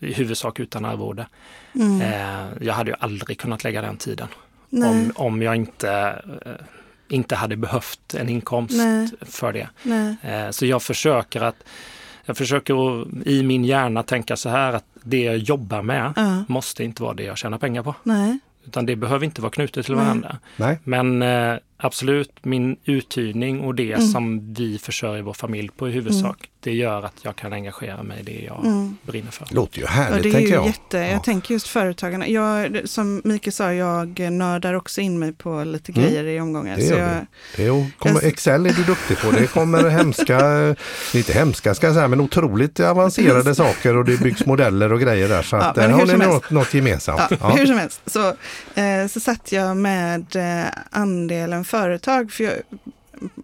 i 0.00 0.12
huvudsak 0.12 0.60
utan 0.60 0.84
arvode. 0.84 1.26
Mm. 1.74 2.00
Eh, 2.00 2.46
jag 2.66 2.74
hade 2.74 2.90
ju 2.90 2.96
aldrig 3.00 3.38
kunnat 3.38 3.64
lägga 3.64 3.82
den 3.82 3.96
tiden 3.96 4.28
Nej, 4.70 4.90
om, 4.90 5.12
om 5.14 5.42
jag 5.42 5.56
inte, 5.56 5.90
eh, 6.46 6.52
inte 7.08 7.34
hade 7.36 7.56
behövt 7.56 8.14
en 8.14 8.28
inkomst 8.28 8.74
Nej. 8.76 9.08
för 9.20 9.52
det. 9.52 9.68
nej, 9.82 10.16
så 10.52 10.66
jag 10.66 10.82
försöker 10.82 11.40
att 11.40 11.56
jag 12.24 12.36
försöker 12.36 13.02
att, 13.02 13.08
i 13.26 13.42
min 13.42 13.64
hjärna 13.64 14.02
tänka 14.02 14.36
så 14.36 14.48
här 14.48 14.72
att 14.72 14.84
det 15.02 15.22
jag 15.22 15.36
jobbar 15.36 15.82
med 15.82 16.12
ja, 16.16 16.44
måste 16.48 16.84
inte 16.84 17.02
vara 17.02 17.14
det 17.14 17.22
jag 17.22 17.38
tjänar 17.38 17.58
pengar 17.58 17.82
på. 17.82 17.94
nej, 18.02 18.38
Utan 18.66 18.86
det 18.86 18.96
behöver 18.96 19.24
inte 19.24 19.40
vara 19.40 19.50
knutet 19.52 19.86
till 19.86 19.94
Nej. 19.94 20.04
varandra. 20.04 20.36
Nej. 20.56 20.78
Men 20.84 21.22
absolut, 21.76 22.30
min 22.44 22.76
uthyrning 22.84 23.60
och 23.60 23.74
det 23.74 23.92
Mm. 23.92 24.06
som 24.06 24.54
vi 24.54 24.78
försörjer 24.78 25.22
vår 25.22 25.32
familj 25.32 25.68
på 25.76 25.88
i 25.88 25.92
huvudsak, 25.92 26.50
det 26.60 26.72
gör 26.72 27.02
att 27.02 27.14
jag 27.22 27.36
kan 27.36 27.52
engagera 27.52 28.02
mig 28.02 28.20
i 28.20 28.22
det 28.22 28.44
jag 28.46 28.64
mm. 28.66 28.96
brinner 29.02 29.30
för. 29.30 29.46
Låter 29.50 29.78
ju 29.78 29.84
Ja, 29.84 29.90
härligt 29.90 30.22
det 30.22 30.28
är 30.28 30.32
tänker 30.32 30.48
ju 30.48 30.54
jag. 30.54 30.66
jätte, 30.66 30.98
Ja. 30.98 31.04
jag 31.06 31.24
tänker 31.24 31.52
just 31.54 31.68
företagarna. 31.68 32.28
Jag, 32.28 32.78
som 32.84 33.22
Mikael 33.24 33.52
sa, 33.52 33.72
jag 33.72 34.20
nördar 34.32 34.74
också 34.74 35.00
in 35.00 35.18
mig 35.18 35.32
på 35.32 35.64
lite 35.64 35.92
Mm. 35.92 36.04
grejer 36.04 36.24
i 36.24 36.40
omgångar. 36.40 36.76
Det 36.76 36.82
Så 36.82 36.94
jag, 36.94 37.10
Det 37.56 37.66
är, 37.66 37.90
kommer, 37.98 38.14
Jag- 38.14 38.24
Excel 38.24 38.66
är 38.66 38.72
du 38.72 38.84
duktig 38.84 39.18
på. 39.18 39.30
Det 39.30 39.46
kommer 39.46 39.88
hemska, 39.88 40.40
inte 41.14 41.32
hemska 41.32 41.74
ska 41.74 41.86
jag 41.86 41.94
säga, 41.94 42.08
men 42.08 42.20
otroligt 42.20 42.80
avancerade 42.80 43.54
saker 43.54 43.96
och 43.96 44.04
det 44.04 44.20
byggs 44.20 44.46
modeller 44.46 44.92
och 44.92 45.00
grejer 45.00 45.28
där. 45.28 45.42
Så 45.42 45.56
Ja, 45.56 45.62
att 45.62 45.76
men 45.76 45.90
där 45.90 45.98
hur 45.98 46.06
har 46.12 46.18
ni 46.18 46.26
något, 46.26 46.50
något 46.50 46.74
gemensamt. 46.74 47.20
Ja, 47.30 47.36
Ja. 47.40 47.48
Hur 47.50 47.66
som 47.66 47.78
helst, 47.78 48.00
så, 48.06 48.28
eh, 48.80 49.06
så 49.10 49.20
satt 49.20 49.52
jag 49.52 49.76
med 49.76 50.36
eh, 50.36 50.66
andelen 50.90 51.63
företag. 51.64 52.32
För 52.32 52.44
jag, 52.44 52.54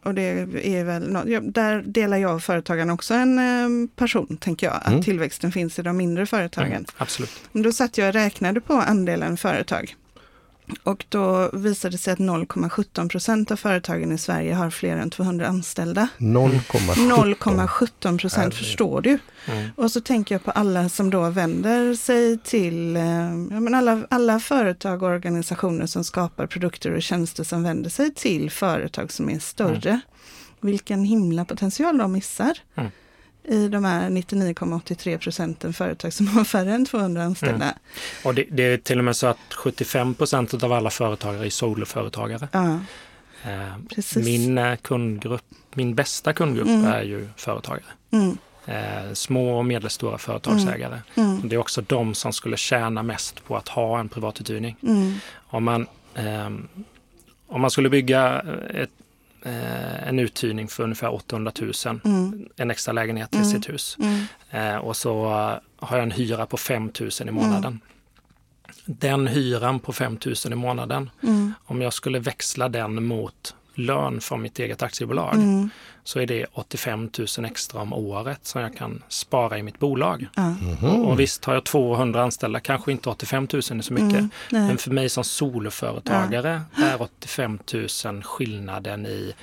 och 0.02 0.14
det 0.14 0.22
är 0.62 0.84
väl 0.84 1.10
något, 1.12 1.54
där 1.54 1.82
delar 1.82 2.16
jag 2.16 2.34
och 2.34 2.42
företagarna 2.42 2.92
också 2.92 3.14
en 3.14 3.38
eh, 3.38 3.88
person, 3.96 4.36
tänker 4.40 4.66
jag. 4.66 4.76
Att 4.76 4.88
Mm. 4.88 5.02
tillväxten 5.02 5.52
finns 5.52 5.78
i 5.78 5.82
de 5.82 5.96
mindre 5.96 6.26
företagen. 6.26 6.72
Mm, 6.72 6.84
absolut. 6.96 7.30
Då 7.52 7.72
satt 7.72 7.98
jag 7.98 8.08
och 8.08 8.14
räknade 8.14 8.60
på 8.60 8.74
andelen 8.74 9.36
företag. 9.36 9.94
Och 10.82 11.04
då 11.08 11.50
visade 11.52 11.94
det 11.94 11.98
sig 11.98 12.12
att 12.12 12.18
0,17 12.18 13.08
procent 13.08 13.50
av 13.50 13.56
företagen 13.56 14.12
i 14.12 14.18
Sverige 14.18 14.54
har 14.54 14.70
fler 14.70 14.96
än 14.96 15.10
200 15.10 15.46
anställda. 15.46 16.08
0,17. 16.18 17.34
0,17 17.34 18.18
procent, 18.18 18.54
förstår 18.54 19.00
du? 19.00 19.18
Mm. 19.46 19.70
Och 19.76 19.90
så 19.90 20.00
tänker 20.00 20.34
jag 20.34 20.44
på 20.44 20.50
alla 20.50 20.88
som 20.88 21.10
då 21.10 21.30
vänder 21.30 21.94
sig 21.94 22.38
till, 22.38 22.96
eh, 22.96 23.02
ja, 23.50 23.60
men 23.60 23.74
alla, 23.74 24.06
alla 24.10 24.40
företag 24.40 25.02
och 25.02 25.08
organisationer 25.08 25.86
som 25.86 26.04
skapar 26.04 26.46
produkter 26.46 26.90
och 26.90 27.02
tjänster 27.02 27.44
som 27.44 27.62
vänder 27.62 27.90
sig 27.90 28.14
till 28.14 28.50
företag 28.50 29.12
som 29.12 29.30
är 29.30 29.38
större. 29.38 30.00
Vilken 30.60 31.04
himla 31.04 31.44
potential 31.44 31.98
de 31.98 32.12
missar. 32.12 32.58
Mm. 32.74 32.90
I 33.44 33.68
de 33.68 33.84
här 33.84 34.10
99,83 34.10 35.18
procenten 35.18 35.72
företag 35.72 36.12
som 36.12 36.28
har 36.28 36.44
färre 36.44 36.74
än 36.74 36.84
200 36.86 37.22
anställda. 37.22 37.74
Och 38.24 38.34
det, 38.34 38.44
det 38.50 38.62
är 38.62 38.76
till 38.78 38.98
och 38.98 39.04
med 39.04 39.16
så 39.16 39.26
att 39.26 39.54
75 39.54 40.14
procent 40.14 40.64
av 40.64 40.72
alla 40.72 40.90
företagare 40.90 41.46
är 41.46 41.50
soloföretagare. 41.50 42.48
Ja, 42.52 42.78
Eh, 43.44 43.76
min 44.16 44.58
eh, 44.58 44.76
kundgrupp, 44.76 45.42
min 45.74 45.94
bästa 45.94 46.32
kundgrupp 46.32 46.66
Mm. 46.68 46.84
är 46.84 47.02
ju 47.02 47.28
företagare. 47.36 47.84
Mm, 48.10 48.38
Eh, 48.66 49.12
små 49.14 49.58
och 49.58 49.64
medelstora 49.64 50.18
företagsägare. 50.18 50.98
mm, 51.14 51.48
Det 51.48 51.54
är 51.56 51.58
också 51.58 51.80
de 51.82 52.14
som 52.14 52.32
skulle 52.32 52.56
tjäna 52.56 53.02
mest 53.02 53.44
på 53.44 53.56
att 53.56 53.68
ha 53.68 54.00
en 54.00 54.08
privatuthyrning. 54.08 54.76
mm, 54.82 55.14
Om 55.36 55.64
man, 55.64 55.86
ehm, 56.14 56.68
om 57.46 57.60
man 57.60 57.70
skulle 57.70 57.88
bygga 57.88 58.40
ett, 58.74 58.90
eh, 59.42 60.08
en 60.08 60.18
uthyrning 60.18 60.68
för 60.68 60.82
ungefär 60.82 61.14
800 61.14 61.52
000, 61.60 62.00
mm, 62.04 62.48
en 62.56 62.70
extra 62.70 62.92
lägenhet 62.92 63.30
till 63.30 63.40
Mm. 63.40 63.50
sitt 63.50 63.68
hus. 63.68 63.96
mm, 64.00 64.24
Eh, 64.50 64.76
och 64.76 64.96
så 64.96 65.24
eh, 65.24 65.86
har 65.86 65.96
jag 65.96 66.02
en 66.02 66.10
hyra 66.10 66.46
på 66.46 66.56
5 66.56 66.90
000 67.00 67.10
i 67.28 67.30
månaden. 67.30 67.80
Den 68.84 69.26
hyran 69.26 69.80
på 69.80 69.92
5 69.92 70.18
000 70.26 70.34
i 70.52 70.54
månaden, 70.56 71.10
mm, 71.22 71.54
om 71.64 71.82
jag 71.82 71.92
skulle 71.92 72.18
växla 72.18 72.68
den 72.68 73.04
mot 73.06 73.54
lön 73.86 74.20
från 74.20 74.42
mitt 74.42 74.58
eget 74.58 74.82
aktiebolag 74.82 75.34
mm, 75.34 75.70
så 76.04 76.20
är 76.20 76.26
det 76.26 76.46
85 76.52 77.10
000 77.38 77.44
extra 77.44 77.80
om 77.80 77.92
året 77.92 78.40
som 78.42 78.60
jag 78.60 78.76
kan 78.76 79.02
spara 79.08 79.58
i 79.58 79.62
mitt 79.62 79.78
bolag. 79.78 80.26
Mhm. 80.36 81.04
Och 81.04 81.20
visst 81.20 81.44
har 81.44 81.54
jag 81.54 81.64
200 81.64 82.22
anställda, 82.22 82.60
kanske 82.60 82.92
inte 82.92 83.08
85 83.08 83.48
000 83.52 83.58
är 83.58 83.82
så 83.82 83.92
mycket. 83.92 84.18
mm, 84.18 84.30
Men 84.50 84.78
för 84.78 84.90
mig 84.90 85.08
som 85.08 85.24
soloföretagare 85.24 86.62
är 86.76 87.02
85 87.02 87.58
000 88.04 88.22
skillnaden 88.22 89.06
i 89.06 89.34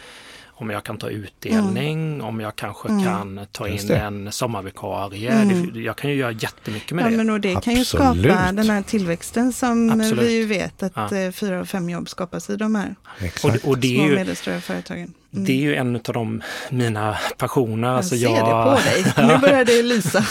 om 0.60 0.70
jag 0.70 0.84
kan 0.84 0.98
ta 0.98 1.10
utdelning, 1.10 2.22
om 2.22 2.39
jag 2.39 2.56
kanske 2.56 2.89
Mm. 2.89 3.04
kan 3.04 3.39
ta 3.52 3.67
in 3.67 3.91
en 3.91 4.32
sommarvikarie. 4.32 5.32
Mm. 5.32 5.84
Jag 5.84 5.96
kan 5.98 6.10
ju 6.10 6.15
göra 6.15 6.32
jättemycket 6.32 6.91
med 6.91 7.06
Ja, 7.06 7.10
det. 7.10 7.17
men 7.17 7.30
och 7.30 7.39
det 7.41 7.62
kan 7.63 7.74
ju 7.74 7.82
Absolut. 7.82 8.26
skapa 8.26 8.52
den 8.52 8.70
här 8.70 8.82
tillväxten 8.82 9.54
som 9.54 9.89
Absolut. 9.91 10.26
vi 10.26 10.32
ju 10.34 10.46
vet 10.46 10.84
att 10.84 10.91
Ja. 10.96 11.15
eh, 11.17 11.32
fyra 11.32 11.60
av 11.60 11.65
fem 11.65 11.89
jobb 11.89 12.10
skapas 12.10 12.50
i 12.50 12.56
de 12.56 12.76
här 12.76 12.96
Exakt. 13.20 13.63
Och, 13.63 13.70
och 13.70 13.78
det, 13.78 13.88
små 13.88 14.02
är 14.02 14.06
och 14.06 14.10
ju, 14.12 14.15
medelstora 14.15 14.62
företagen. 14.62 15.13
Mm. 15.34 15.46
det 15.46 15.52
är 15.54 15.58
ju 15.58 15.76
en 15.76 15.96
av 15.96 16.02
de 16.13 16.41
mina 16.70 17.17
passioner. 17.38 17.88
jag 17.88 17.98
Alltså 17.98 18.15
ser 18.17 18.24
jag, 18.24 18.36
det 18.36 18.76
på 18.76 18.89
dig. 18.89 19.28
Nu 19.28 19.38
börjar 19.38 19.65
det 19.65 19.84
lysa. 19.84 20.26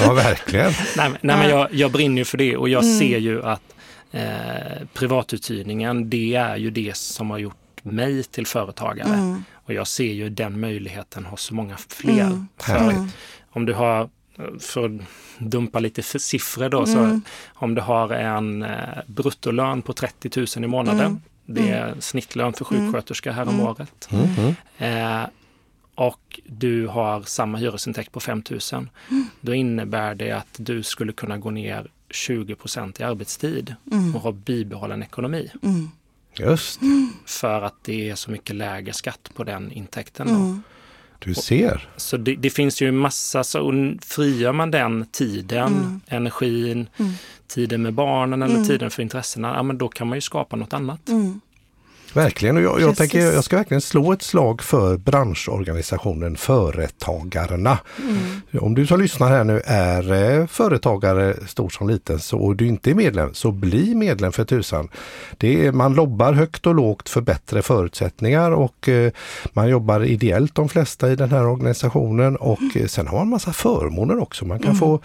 Ja, 0.00 0.12
verkligen. 0.12 0.72
Nej, 0.96 1.10
men- 1.10 1.18
nej, 1.20 1.36
men 1.36 1.48
jag, 1.50 1.68
jag 1.74 1.92
brinner 1.92 2.18
ju 2.18 2.24
för 2.24 2.38
det 2.38 2.56
och 2.56 2.68
jag 2.68 2.84
Mm. 2.84 2.98
ser 2.98 3.18
ju 3.18 3.42
att 3.44 3.62
eh, 4.12 4.22
privatuthyrningen, 4.94 6.10
det 6.10 6.34
är 6.34 6.56
ju 6.56 6.70
det 6.70 6.96
som 6.96 7.30
har 7.30 7.38
gjort 7.38 7.56
mig 7.82 8.22
till 8.24 8.46
företagare. 8.46 9.14
Mm. 9.14 9.44
Och 9.54 9.72
jag 9.74 9.86
ser 9.88 10.12
ju 10.12 10.28
den 10.28 10.60
möjligheten 10.60 11.24
hos 11.26 11.42
så 11.42 11.54
många 11.54 11.76
fler. 11.88 12.20
Mm. 12.26 12.48
För 12.58 12.72
Härligt. 12.72 13.14
om 13.50 13.66
du 13.66 13.72
har, 13.74 14.08
för 14.60 14.84
att 14.86 15.00
dumpa 15.38 15.80
lite 15.80 16.02
siffror 16.02 16.68
då, 16.68 16.86
så 16.86 16.98
Mm. 16.98 17.22
om 17.54 17.74
du 17.74 17.80
har 17.80 18.10
en 18.10 18.62
eh, 18.62 18.78
bruttolön 19.06 19.82
på 19.82 19.92
30 19.92 20.40
000 20.56 20.64
i 20.64 20.66
månaden, 20.66 21.06
Mm. 21.06 21.20
det 21.46 21.70
är 21.70 21.94
snittlön 22.00 22.52
för 22.52 22.64
sjuksköterska 22.64 23.32
här 23.32 23.42
om 23.48 23.54
Mm. 23.54 23.66
året. 23.66 24.08
Eh, 24.78 25.22
och 25.94 26.40
du 26.46 26.86
har 26.86 27.22
samma 27.22 27.58
hyresintäkt 27.58 28.12
på 28.12 28.20
5 28.20 28.42
000, 28.50 28.60
Mm. 29.10 29.26
då 29.40 29.54
innebär 29.54 30.14
det 30.14 30.30
att 30.32 30.54
du 30.56 30.82
skulle 30.82 31.12
kunna 31.12 31.38
gå 31.38 31.50
ner 31.50 31.90
20 32.10 32.54
procent 32.54 33.00
i 33.00 33.02
arbetstid 33.02 33.74
Mm. 33.92 34.14
och 34.16 34.20
ha 34.22 34.32
bibehållen 34.32 35.02
ekonomi. 35.02 35.50
Mm. 35.62 35.90
Just 36.38 36.80
För 37.26 37.62
att 37.62 37.74
det 37.84 38.10
är 38.10 38.14
så 38.14 38.30
mycket 38.30 38.56
lägre 38.56 38.92
skatt 38.92 39.30
på 39.34 39.44
den 39.44 39.72
intäkten. 39.72 40.26
Då. 40.28 40.34
Mm. 40.34 40.62
du 41.18 41.34
ser. 41.34 41.88
Så 41.96 42.16
det, 42.16 42.36
det 42.36 42.50
finns 42.50 42.82
ju 42.82 42.88
en 42.88 42.96
massa, 42.96 43.44
så 43.44 43.60
och 43.60 43.74
frigör 44.04 44.52
man 44.52 44.70
den 44.70 45.06
tiden, 45.12 45.66
Mm. 45.76 46.00
energin, 46.06 46.88
Mm. 46.96 47.12
tiden 47.46 47.82
med 47.82 47.94
barnen 47.94 48.42
eller 48.42 48.54
Mm. 48.54 48.66
tiden 48.66 48.90
för 48.90 49.02
intressena, 49.02 49.54
ja 49.56 49.62
men 49.62 49.78
då 49.78 49.88
kan 49.88 50.06
man 50.08 50.16
ju 50.16 50.20
skapa 50.20 50.56
något 50.56 50.72
annat. 50.72 51.08
Mm. 52.14 52.24
Verkligen, 52.24 52.56
och 52.56 52.62
jag, 52.62 52.80
jag, 52.80 52.96
tänker, 52.96 53.18
jag 53.18 53.44
ska 53.44 53.56
verkligen 53.56 53.80
slå 53.80 54.12
ett 54.12 54.22
slag 54.22 54.62
för 54.62 54.96
branschorganisationen 54.96 56.36
Företagarna. 56.36 57.78
Mm. 58.02 58.62
Om 58.64 58.74
du 58.74 58.86
som 58.86 59.00
lyssnar 59.00 59.28
här 59.28 59.44
nu 59.44 59.62
är 59.64 60.12
eh, 60.12 60.46
företagare, 60.46 61.34
stor 61.46 61.68
som 61.68 61.88
liten, 61.88 62.18
så, 62.18 62.38
och 62.38 62.56
du 62.56 62.66
inte 62.66 62.90
är 62.90 62.94
medlem, 62.94 63.34
så 63.34 63.52
bli 63.52 63.94
medlem 63.94 64.32
för 64.32 64.44
tusan. 64.44 64.88
Det 65.38 65.66
är, 65.66 65.72
man 65.72 65.94
lobbar 65.94 66.32
högt 66.32 66.66
och 66.66 66.74
lågt 66.74 67.08
för 67.08 67.20
bättre 67.20 67.62
förutsättningar 67.62 68.50
och 68.50 68.88
eh, 68.88 69.12
man 69.52 69.68
jobbar 69.68 70.04
ideellt 70.04 70.54
de 70.54 70.68
flesta 70.68 71.12
i 71.12 71.16
den 71.16 71.30
här 71.30 71.46
organisationen 71.46 72.36
och 72.36 72.76
eh, 72.76 72.86
sen 72.86 73.06
har 73.06 73.18
man 73.18 73.28
massa 73.28 73.52
förmåner 73.52 74.18
också. 74.18 74.44
Man 74.44 74.58
kan 74.58 74.74
få 74.74 75.00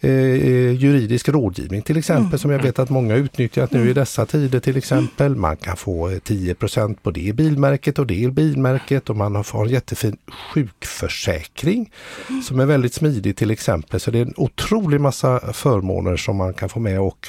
eh, 0.00 0.10
eh, 0.10 0.72
juridisk 0.72 1.28
rådgivning 1.28 1.82
till 1.82 1.96
exempel 1.96 2.38
som 2.38 2.50
jag 2.50 2.62
vet 2.62 2.78
att 2.78 2.90
många 2.90 3.14
utnyttjat 3.14 3.72
nu 3.72 3.90
i 3.90 3.92
dessa 3.92 4.26
tider 4.26 4.60
till 4.60 4.76
exempel. 4.76 5.36
Man 5.36 5.56
kan 5.56 5.76
få 5.76 6.10
eh, 6.10 6.18
10 6.54 6.94
på 7.02 7.10
det 7.10 7.32
bilmärket 7.32 7.98
och 7.98 8.06
det 8.06 8.32
bilmärket 8.32 9.10
och 9.10 9.16
man 9.16 9.34
har- 9.36 9.64
en 9.64 9.70
jättefin 9.70 10.16
sjukförsäkring 10.54 11.92
som 12.48 12.60
är 12.60 12.66
väldigt 12.66 12.94
smidig 12.94 13.36
till 13.36 13.50
exempel. 13.50 14.00
Så 14.00 14.10
det 14.10 14.18
är 14.18 14.22
en 14.22 14.34
otrolig 14.36 15.00
massa 15.00 15.52
förmåner 15.52 16.16
som 16.16 16.36
man 16.36 16.54
kan 16.54 16.68
få 16.68 16.80
med 16.80 17.00
och 17.00 17.28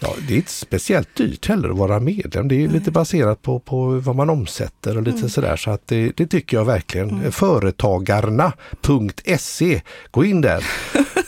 Ja, 0.00 0.14
det 0.28 0.34
är 0.34 0.36
inte 0.36 0.50
speciellt 0.50 1.14
dyrt 1.14 1.46
heller 1.46 1.68
att 1.68 1.76
vara 1.76 2.00
medlem. 2.00 2.48
Det 2.48 2.64
är 2.64 2.68
lite 2.68 2.90
baserat 2.90 3.42
på, 3.42 3.58
på 3.58 3.86
vad 3.86 4.16
man 4.16 4.30
omsätter 4.30 4.96
och 4.96 5.02
lite 5.02 5.28
sådär. 5.28 5.56
Så 5.56 5.70
att 5.70 5.86
det, 5.86 6.12
det 6.16 6.26
tycker 6.26 6.56
jag 6.56 6.64
verkligen. 6.64 7.32
Företagarna.se, 7.32 9.82
gå 10.10 10.24
in 10.24 10.40
där. 10.40 10.64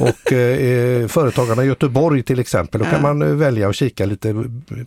Och 0.01 0.33
eh, 0.33 1.07
Företagarna 1.07 1.65
Göteborg 1.65 2.23
till 2.23 2.39
exempel, 2.39 2.81
då 2.81 2.87
kan 2.87 3.03
man 3.03 3.23
eh, 3.23 3.29
välja 3.29 3.69
att 3.69 3.77
kika 3.77 4.07
lite 4.07 4.45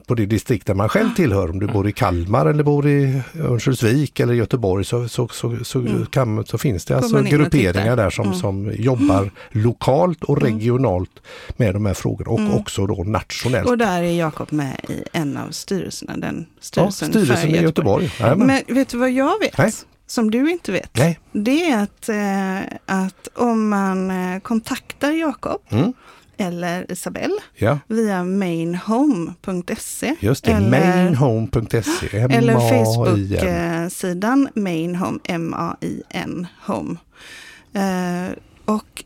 på 0.08 0.16
det 0.16 0.26
distrikt 0.26 0.68
där 0.68 0.74
man 0.74 0.90
själv 0.90 1.10
tillhör. 1.16 1.50
Om 1.50 1.60
du 1.60 1.68
bor 1.68 1.88
i 1.88 1.92
Kalmar 1.92 2.46
eller 2.46 2.64
bor 2.64 2.88
i 2.88 3.22
Örnsköldsvik 3.40 4.20
eller 4.20 4.34
Göteborg 4.34 4.86
så, 4.86 5.08
så, 5.08 5.28
så, 5.28 5.58
så, 5.64 5.86
kan, 6.10 6.46
så 6.46 6.58
finns 6.58 6.86
det 6.86 6.98
alltså 6.98 7.18
och 7.18 7.26
grupperingar 7.26 7.96
där 7.96 8.10
som, 8.10 8.34
som 8.34 8.72
jobbar 8.76 9.32
lokalt 9.52 10.24
och 10.24 10.42
regionalt 10.42 11.12
med 11.58 11.74
de 11.74 11.86
här 11.86 11.94
frågorna. 11.94 12.32
Och 12.32 12.60
också 12.60 12.88
då 12.88 13.04
nationellt. 13.04 13.73
Och 13.74 13.78
där 13.78 14.02
är 14.04 14.12
Jakob 14.12 14.52
med 14.52 14.80
i 14.90 15.04
en 15.14 15.38
av 15.38 15.50
styrelserna, 15.52 16.18
den 16.18 16.46
Ja, 16.50 16.56
styrelsen, 16.62 17.10
styrelsen 17.10 17.38
för 17.38 17.48
i 17.48 17.62
Göteborg. 17.62 18.12
Men 18.20 18.62
vet 18.68 18.90
du 18.90 18.98
vad 18.98 19.12
jag 19.12 19.40
vet? 19.40 19.58
Nej. 19.58 19.72
Som 20.08 20.32
du 20.32 20.52
inte 20.52 20.72
vet? 20.72 20.98
Nej. 20.98 21.20
Det 21.32 21.70
är 21.72 21.84
att, 21.84 22.10
eh, 22.10 22.78
att 22.86 23.28
om 23.36 23.70
man 23.70 24.12
eh, 24.12 24.40
kontaktar 24.40 25.12
Jakob 25.12 25.62
Mm. 25.70 25.94
eller 26.38 26.92
Isabelle 26.92 27.40
Ja, 27.56 27.80
via 27.88 28.24
mainhome.se 28.24 30.16
just 30.20 30.44
det. 30.46 30.60
Mainhome.se. 30.60 32.18
eller. 32.18 32.54
Facebook-sidan 32.70 34.50
Mainhome, 34.56 35.20
M-A-I-N, 35.24 36.48
Home. 36.66 36.96
Eh, 37.74 38.32
och 38.66 39.04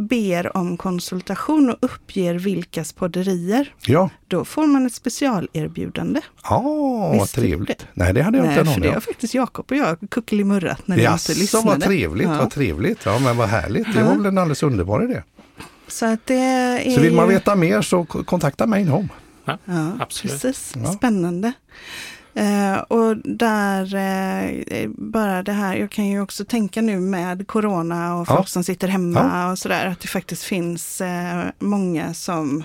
ber 0.00 0.56
om 0.56 0.76
konsultation 0.76 1.70
och 1.70 1.76
uppger 1.80 2.34
vilkas 2.34 2.92
podderier. 2.92 3.74
Ja, 3.86 4.10
Då 4.28 4.44
får 4.44 4.66
man 4.66 4.86
ett 4.86 4.94
specialerbjudande. 4.94 6.20
ah, 6.42 6.60
vad 7.18 7.28
trevligt. 7.28 7.78
det? 7.78 7.84
Nej, 7.94 8.12
det 8.14 8.22
hade 8.22 8.38
jag 8.38 8.46
Nej, 8.46 8.58
inte 8.58 8.70
en 8.70 8.74
för 8.74 8.80
det 8.80 8.88
om. 8.88 8.94
har 8.94 9.00
faktiskt 9.00 9.34
Jakob 9.34 9.66
och 9.70 9.76
jag 9.76 9.96
kuckelimurrat 10.10 10.88
när 10.88 10.96
ni 10.96 11.02
inte 11.02 11.12
Jaså, 11.12 11.32
lyssnade. 11.32 11.66
vad 11.66 11.82
trevligt, 11.82 12.28
Ja. 12.28 12.38
vad 12.38 12.50
trevligt. 12.50 12.98
Ja, 13.04 13.18
men 13.18 13.36
vad 13.36 13.48
härligt. 13.48 13.94
Det 13.94 14.02
var 14.02 14.10
Ja. 14.10 14.16
väl 14.16 14.26
en 14.26 14.38
alldeles 14.38 14.62
underbar 14.62 15.04
idé. 15.04 15.22
Så 15.88 16.06
att 16.06 16.26
det 16.26 16.34
är 16.34 16.90
Så 16.94 17.00
vill 17.00 17.14
man 17.14 17.28
veta 17.28 17.54
mer 17.56 17.82
så 17.82 18.04
kontakta 18.04 18.66
Mainhome. 18.66 19.08
Ja, 19.44 19.58
Ja, 19.64 19.90
absolut. 20.00 20.32
precis. 20.42 20.72
Ja. 20.76 20.92
Spännande. 20.92 21.52
Eh, 22.34 22.78
och 22.78 23.16
där, 23.16 23.94
eh, 23.94 24.88
bara 24.88 25.42
det 25.42 25.52
här, 25.52 25.76
jag 25.76 25.90
kan 25.90 26.06
ju 26.06 26.20
också 26.20 26.44
tänka 26.44 26.82
nu 26.82 27.00
med 27.00 27.46
corona 27.46 28.14
och 28.14 28.26
Ja. 28.28 28.36
folk 28.36 28.48
som 28.48 28.64
sitter 28.64 28.88
hemma 28.88 29.50
och 29.50 29.58
sådär, 29.58 29.86
att 29.86 30.00
det 30.00 30.08
faktiskt 30.08 30.42
finns 30.42 31.00
eh, 31.00 31.44
många 31.58 32.14
som 32.14 32.64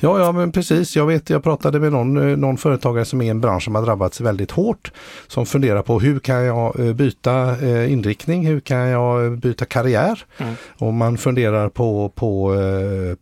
Ja, 0.00 0.18
ja, 0.18 0.32
men 0.32 0.52
precis. 0.52 0.96
Jag 0.96 1.06
vet, 1.06 1.30
jag 1.30 1.42
pratade 1.42 1.80
med 1.80 1.92
någon, 1.92 2.30
eh, 2.30 2.36
någon 2.36 2.56
företagare 2.56 3.04
som 3.04 3.20
är 3.20 3.24
i 3.24 3.28
en 3.28 3.40
bransch 3.40 3.64
som 3.64 3.74
har 3.74 3.82
drabbats 3.82 4.20
väldigt 4.20 4.50
hårt. 4.50 4.92
Som 5.26 5.46
funderar 5.46 5.82
på 5.82 6.00
hur 6.00 6.18
kan 6.18 6.44
jag 6.44 6.80
eh, 6.80 6.92
byta 6.92 7.56
eh, 7.56 7.92
inriktning? 7.92 8.46
Hur 8.46 8.60
kan 8.60 8.78
jag 8.78 9.38
byta 9.38 9.64
karriär? 9.64 10.24
Mm. 10.38 10.54
Och 10.78 10.94
man 10.94 11.18
funderar 11.18 11.68
på, 11.68 12.08
på, 12.08 12.54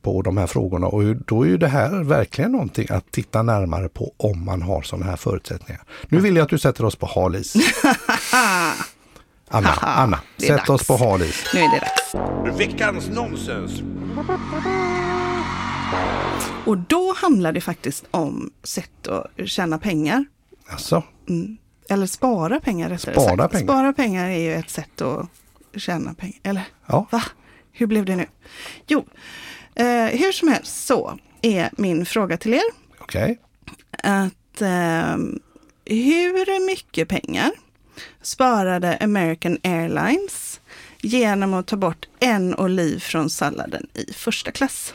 på 0.02 0.22
de 0.22 0.36
här 0.36 0.46
frågorna 0.46 0.86
och 0.86 1.16
då 1.16 1.42
är 1.42 1.46
ju 1.46 1.56
det 1.56 1.68
här 1.68 2.04
verkligen 2.04 2.52
någonting 2.52 2.86
att 2.90 3.10
titta 3.10 3.42
närmare 3.42 3.88
på 3.88 4.12
om 4.16 4.44
man 4.44 4.62
har 4.62 4.82
sådana 4.82 5.06
här 5.06 5.16
förutsättningar. 5.16 5.82
Nu 6.08 6.18
vill 6.18 6.36
jag 6.36 6.44
att 6.44 6.50
du 6.50 6.58
sätter 6.58 6.84
oss 6.84 6.96
på 6.96 7.06
hal 7.06 7.36
is. 7.36 7.54
Anna, 9.48 9.68
Anna 9.80 10.20
sätt 10.38 10.60
oss 10.60 10.66
dags. 10.66 10.86
på 10.86 10.96
hal 10.96 11.22
is. 11.22 11.44
Nu 11.54 11.60
är 11.60 11.70
det 11.70 11.80
dags. 11.80 12.58
Veckans 12.58 13.08
nonsens. 13.08 13.82
Och 16.66 16.78
då 16.78 17.14
handlar 17.16 17.52
det 17.52 17.60
faktiskt 17.60 18.04
om 18.10 18.50
sätt 18.62 19.06
att 19.08 19.48
tjäna 19.48 19.78
pengar. 19.78 20.24
Alltså, 20.68 21.02
Eller 21.88 22.06
spara 22.06 22.60
pengar 22.60 22.88
rättare 22.88 23.14
Spara 23.14 23.36
sagt. 23.36 23.52
pengar. 23.52 23.66
Spara 23.66 23.92
pengar 23.92 24.28
är 24.30 24.38
ju 24.38 24.54
ett 24.54 24.70
sätt 24.70 25.00
att 25.00 25.28
tjäna 25.76 26.14
pengar. 26.14 26.38
Eller 26.42 26.62
ja. 26.86 27.06
Va? 27.10 27.22
Hur 27.72 27.86
blev 27.86 28.04
det 28.04 28.16
nu? 28.16 28.26
Jo, 28.86 29.06
eh, 29.74 30.04
hur 30.06 30.32
som 30.32 30.48
helst 30.48 30.86
så 30.86 31.18
är 31.42 31.70
min 31.78 32.06
fråga 32.06 32.36
till 32.36 32.54
er 32.54 32.62
Okej. 32.98 33.38
att 34.02 34.62
eh, 34.62 35.16
hur 35.84 36.66
mycket 36.66 37.08
pengar 37.08 37.50
sparade 38.22 38.96
American 39.00 39.58
Airlines 39.64 40.60
genom 41.00 41.54
att 41.54 41.66
ta 41.66 41.76
bort 41.76 42.08
en 42.20 42.54
oliv 42.54 42.98
från 43.00 43.30
salladen 43.30 43.86
i 43.94 44.12
första 44.12 44.50
klass? 44.50 44.94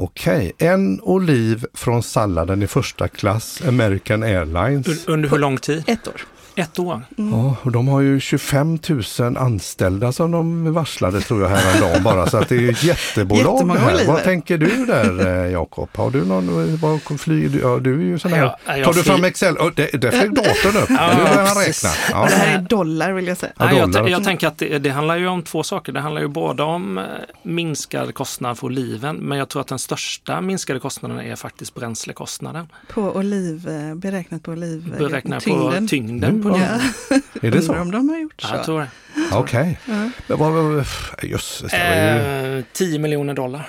Okej, 0.00 0.52
en 0.58 1.00
oliv 1.00 1.64
från 1.74 2.02
salladen 2.02 2.62
i 2.62 2.66
första 2.66 3.08
klass, 3.08 3.62
American 3.68 4.22
Airlines. 4.22 4.86
Un- 4.88 5.12
Under 5.14 5.28
hur 5.28 5.38
lång 5.38 5.56
tid? 5.58 5.84
Ett 5.86 6.08
år. 6.08 6.22
Ett 6.58 6.78
år? 6.78 7.02
Ja, 7.16 7.56
och 7.62 7.72
de 7.72 7.88
har 7.88 8.00
ju 8.00 8.20
25 8.20 8.78
000 9.18 9.36
anställda 9.36 10.12
som 10.12 10.30
de 10.30 10.72
varslade 10.72 11.20
tror 11.20 11.42
jag 11.42 11.48
häromdagen 11.48 12.02
bara. 12.02 12.26
Så 12.30 12.36
att 12.36 12.48
det 12.48 12.54
är 12.56 12.60
ju 12.60 12.70
ett 12.70 12.84
jättebolag 12.84 13.68
det 13.68 13.78
här. 13.78 14.06
Vad 14.06 14.22
tänker 14.22 14.58
du 14.58 14.86
där 14.86 15.44
eh, 15.44 15.52
Jakob? 15.52 15.88
Har 15.96 16.10
du 16.10 16.24
någon, 16.24 16.76
vad 16.76 17.20
flyger 17.20 17.48
du? 17.48 17.58
Ja, 17.60 17.78
du 17.78 17.94
är 18.00 18.04
ju 18.04 18.18
sån 18.18 18.32
här. 18.32 18.54
Ja, 18.66 18.76
jag 18.76 18.84
Tar 18.84 18.92
du 18.92 19.02
fram 19.02 19.24
Excel? 19.24 19.56
Oh, 19.58 19.70
det, 19.76 19.92
där 20.00 20.10
flög 20.10 20.34
datorn 20.34 20.82
upp. 20.82 20.90
Ja, 20.90 21.10
nu 21.16 21.22
har 21.22 21.46
han 21.46 21.56
räknat. 21.56 21.98
Ja. 22.10 22.24
Det 22.30 22.34
här 22.36 22.54
är 22.58 22.62
dollar 22.62 23.12
vill 23.12 23.26
jag 23.26 23.36
säga. 23.36 23.52
Ja, 23.58 23.72
jag, 23.72 23.90
dollar. 23.92 24.04
t- 24.06 24.10
jag 24.12 24.24
tänker 24.24 24.46
att 24.46 24.58
det, 24.58 24.78
det 24.78 24.90
handlar 24.90 25.16
ju 25.16 25.28
om 25.28 25.42
två 25.42 25.62
saker. 25.62 25.92
Det 25.92 26.00
handlar 26.00 26.22
ju 26.22 26.28
både 26.28 26.62
om 26.62 26.98
eh, 26.98 27.04
minskad 27.42 28.14
kostnad 28.14 28.58
för 28.58 28.66
oliven, 28.66 29.16
men 29.16 29.38
jag 29.38 29.48
tror 29.48 29.60
att 29.62 29.68
den 29.68 29.78
största 29.78 30.40
minskade 30.40 30.80
kostnaden 30.80 31.20
är 31.20 31.36
faktiskt 31.36 31.74
bränslekostnaden. 31.74 32.66
På 32.94 33.02
oliv, 33.02 33.68
eh, 33.68 33.94
beräknat 33.94 34.42
på 34.42 34.50
oliv, 34.50 34.94
Beräknat 34.98 35.44
på 35.44 35.50
tyngden. 35.50 35.88
tyngden 35.88 36.42
på 36.48 36.56
Mm. 36.56 36.80
Ja, 37.10 37.16
Är 37.42 37.50
det 37.50 37.62
så? 37.62 37.72
undrar 37.72 37.80
om 37.82 37.90
de 37.90 38.08
har 38.08 38.18
gjort 38.18 38.40
så. 38.40 38.54
jag 38.54 38.64
tror 38.64 38.80
det. 38.80 38.88
Okej. 39.32 39.78
Vad, 40.26 40.38
vad, 40.38 40.84
jösses, 41.22 41.72
det 41.72 41.78
var 41.88 41.96
ju... 41.96 42.58
Eh, 42.58 42.64
10 42.72 42.98
miljoner 42.98 43.34
dollar. 43.34 43.68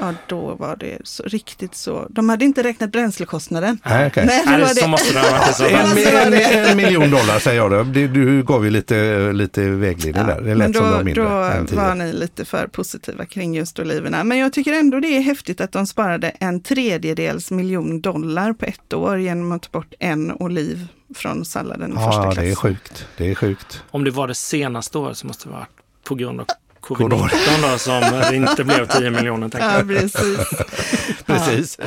Ja, 0.00 0.14
då 0.26 0.54
var 0.54 0.76
det 0.76 0.98
så, 1.04 1.22
riktigt 1.22 1.74
så. 1.74 2.06
De 2.10 2.28
hade 2.28 2.44
inte 2.44 2.62
räknat 2.62 2.92
bränslekostnaden. 2.92 3.78
Nej, 3.84 4.10
det 4.14 4.20
var 4.24 4.80
det. 4.82 4.88
måste 4.88 5.12
det 5.12 5.20
ha 5.20 5.30
varit. 5.30 6.50
En, 6.70 6.76
miljon 6.76 7.10
dollar 7.10 7.38
säger 7.38 7.56
jag 7.60 7.70
då. 7.70 7.82
Du, 7.82 8.08
du 8.08 8.42
gav 8.42 8.64
ju 8.64 8.70
lite, 8.70 9.32
lite 9.32 9.68
vägledning 9.70 10.26
där. 10.26 10.40
Det 10.40 10.42
men 10.42 10.58
lät 10.58 10.72
då, 10.72 10.78
som 10.78 10.90
var 10.90 11.02
mindre 11.02 11.22
då 11.22 11.76
var 11.76 11.94
ni 11.94 12.12
lite 12.12 12.44
för 12.44 12.66
positiva 12.66 13.24
kring 13.24 13.54
just 13.54 13.78
oliverna. 13.78 14.24
Men 14.24 14.38
jag 14.38 14.52
tycker 14.52 14.72
ändå 14.72 15.00
det 15.00 15.16
är 15.16 15.20
häftigt 15.20 15.60
att 15.60 15.72
de 15.72 15.86
sparade 15.86 16.28
en 16.28 16.62
tredjedels 16.62 17.50
miljon 17.50 18.00
dollar 18.00 18.52
på 18.52 18.64
ett 18.64 18.92
år 18.92 19.18
genom 19.18 19.52
att 19.52 19.62
ta 19.62 19.68
bort 19.78 19.94
en 19.98 20.32
oliv 20.32 20.86
från 21.14 21.44
salladen 21.44 21.92
i 21.92 21.94
första 21.94 22.10
Ja, 22.10 22.22
klass. 22.22 22.36
det 22.36 22.50
är 22.50 22.54
sjukt. 22.54 23.06
Det 23.16 23.30
är 23.30 23.34
sjukt. 23.34 23.82
Om 23.90 24.04
det 24.04 24.10
var 24.10 24.28
det 24.28 24.34
senaste 24.34 24.98
året 24.98 25.18
så 25.18 25.26
måste 25.26 25.48
det 25.48 25.52
vara 25.52 25.66
på 26.04 26.14
grund 26.14 26.40
av. 26.40 26.46
covid-19 26.82 27.72
då, 27.72 27.78
som 27.78 28.00
det 28.30 28.36
inte 28.36 28.64
blev 28.64 28.86
10 28.86 29.10
miljoner. 29.10 29.50
Ja, 29.58 29.82
precis. 29.86 30.38
Precis. 31.26 31.78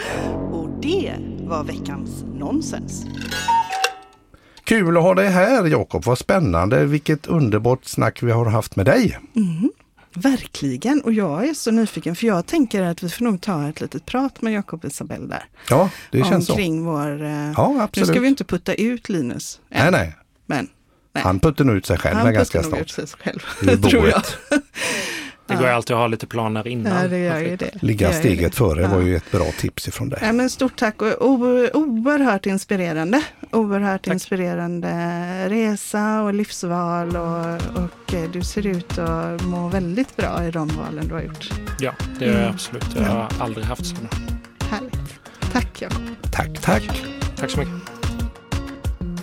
Och 0.52 0.70
det 0.82 1.14
var 1.40 1.64
veckans 1.64 2.24
nonsens. 2.34 3.06
Kul 4.64 4.98
att 4.98 5.04
ha 5.04 5.14
dig 5.14 5.30
här 5.30 5.66
Jakob, 5.66 6.06
vad 6.06 6.18
spännande. 6.18 6.86
Vilket 6.86 7.28
underbart 7.28 7.86
snack 7.86 8.24
vi 8.24 8.32
har 8.32 8.46
haft 8.46 8.76
med 8.76 8.86
dig. 8.86 9.20
Verkligen, 10.16 11.02
och 11.02 11.14
jag 11.14 11.48
är 11.50 11.54
så 11.54 11.72
nyfiken 11.72 12.16
för 12.16 12.28
jag 12.28 12.46
tänker 12.46 12.82
att 12.84 13.04
vi 13.04 13.10
får 13.10 13.24
nog 13.24 13.42
ta 13.42 13.70
ett 13.70 13.82
litet 13.82 14.06
prat 14.06 14.42
med 14.42 14.54
Jakob 14.54 14.80
och 14.86 14.90
Isabelle 14.92 15.28
där. 15.28 15.46
Ja, 15.70 15.90
det 16.12 16.24
känns 16.24 16.46
så. 16.46 16.54
omkring 16.54 16.86
vår... 16.86 17.24
eh, 17.24 17.52
Ja, 17.58 17.74
nu 17.76 17.82
absolut. 17.82 18.10
ska 18.10 18.20
vi 18.20 18.28
inte 18.28 18.44
putta 18.44 18.74
ut 18.74 19.10
Linus 19.10 19.60
än, 19.70 19.92
Nej, 19.92 19.92
nej. 19.92 20.16
men 20.46 20.68
nej. 21.14 21.24
Han 21.24 21.40
puttar 21.40 21.66
nog 21.66 21.76
ut 21.76 21.86
sig 21.86 21.98
själv 21.98 22.18
han 22.18 22.34
ganska 22.34 22.64
snart. 22.64 22.82
ut 22.82 22.92
sig 22.92 23.06
själv, 23.24 23.40
I 23.62 23.78
tror 23.90 24.08
jag. 24.10 24.22
boet. 24.22 24.38
Det 25.48 25.56
går 25.56 25.68
ju 25.68 25.74
alltid 25.74 25.94
att 25.96 26.00
ha 26.00 26.08
lite 26.08 26.28
planer 26.28 26.68
innan. 26.68 27.02
Ja, 27.02 27.08
det 27.08 27.18
gör 27.18 27.40
ju 27.40 27.56
det. 27.56 27.72
Ligga 27.84 28.08
det 28.08 28.14
steget 28.14 28.52
det. 28.52 28.58
före 28.58 28.82
Ja. 28.82 28.88
var 28.88 29.02
ju 29.02 29.16
ett 29.16 29.32
bra 29.32 29.46
tips 29.60 29.88
ifrån 29.88 30.10
dig. 30.10 30.20
Ja, 30.22 30.32
men 30.34 30.50
stort 30.50 30.76
tack 30.76 31.02
och 31.02 31.26
oerhört 31.28 32.46
inspirerande. 32.46 33.24
Oerhört 33.52 34.04
Tack. 34.06 34.14
inspirerande 34.14 34.90
resa 35.50 36.22
och 36.22 36.34
livsval 36.34 37.16
och, 37.16 37.56
och 37.84 38.14
du 38.34 38.42
ser 38.42 38.68
ut 38.68 38.98
att 38.98 39.42
må 39.42 39.68
väldigt 39.68 40.16
bra 40.16 40.46
i 40.48 40.52
de 40.52 40.68
valen 40.68 41.08
du 41.08 41.14
har 41.14 41.22
gjort. 41.22 41.50
Ja, 41.80 41.92
det 42.20 42.26
gör 42.26 42.32
jag 42.34 42.42
Mm. 42.42 42.54
absolut. 42.54 42.86
Jag 42.96 43.04
har 43.04 43.28
aldrig 43.40 43.66
haft 43.66 43.86
sådana. 43.86 44.10
Härligt. 44.70 45.20
Tack 45.54 45.82
Jakob. 45.82 46.02
Tack, 46.32 46.62
tack. 46.62 47.02
Tack 47.36 47.50
så 47.50 47.60
mycket. 47.60 47.93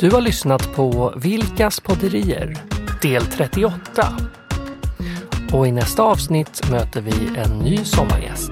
Du 0.01 0.11
har 0.11 0.20
lyssnat 0.20 0.74
på 0.74 1.14
Vilkas 1.16 1.80
podderier, 1.80 2.57
del 3.03 3.22
38. 3.22 3.72
Och 5.53 5.66
i 5.66 5.72
nästa 5.72 6.03
avsnitt 6.03 6.70
möter 6.70 7.01
vi 7.01 7.38
en 7.38 7.59
ny 7.59 7.76
sommargäst. 7.84 8.51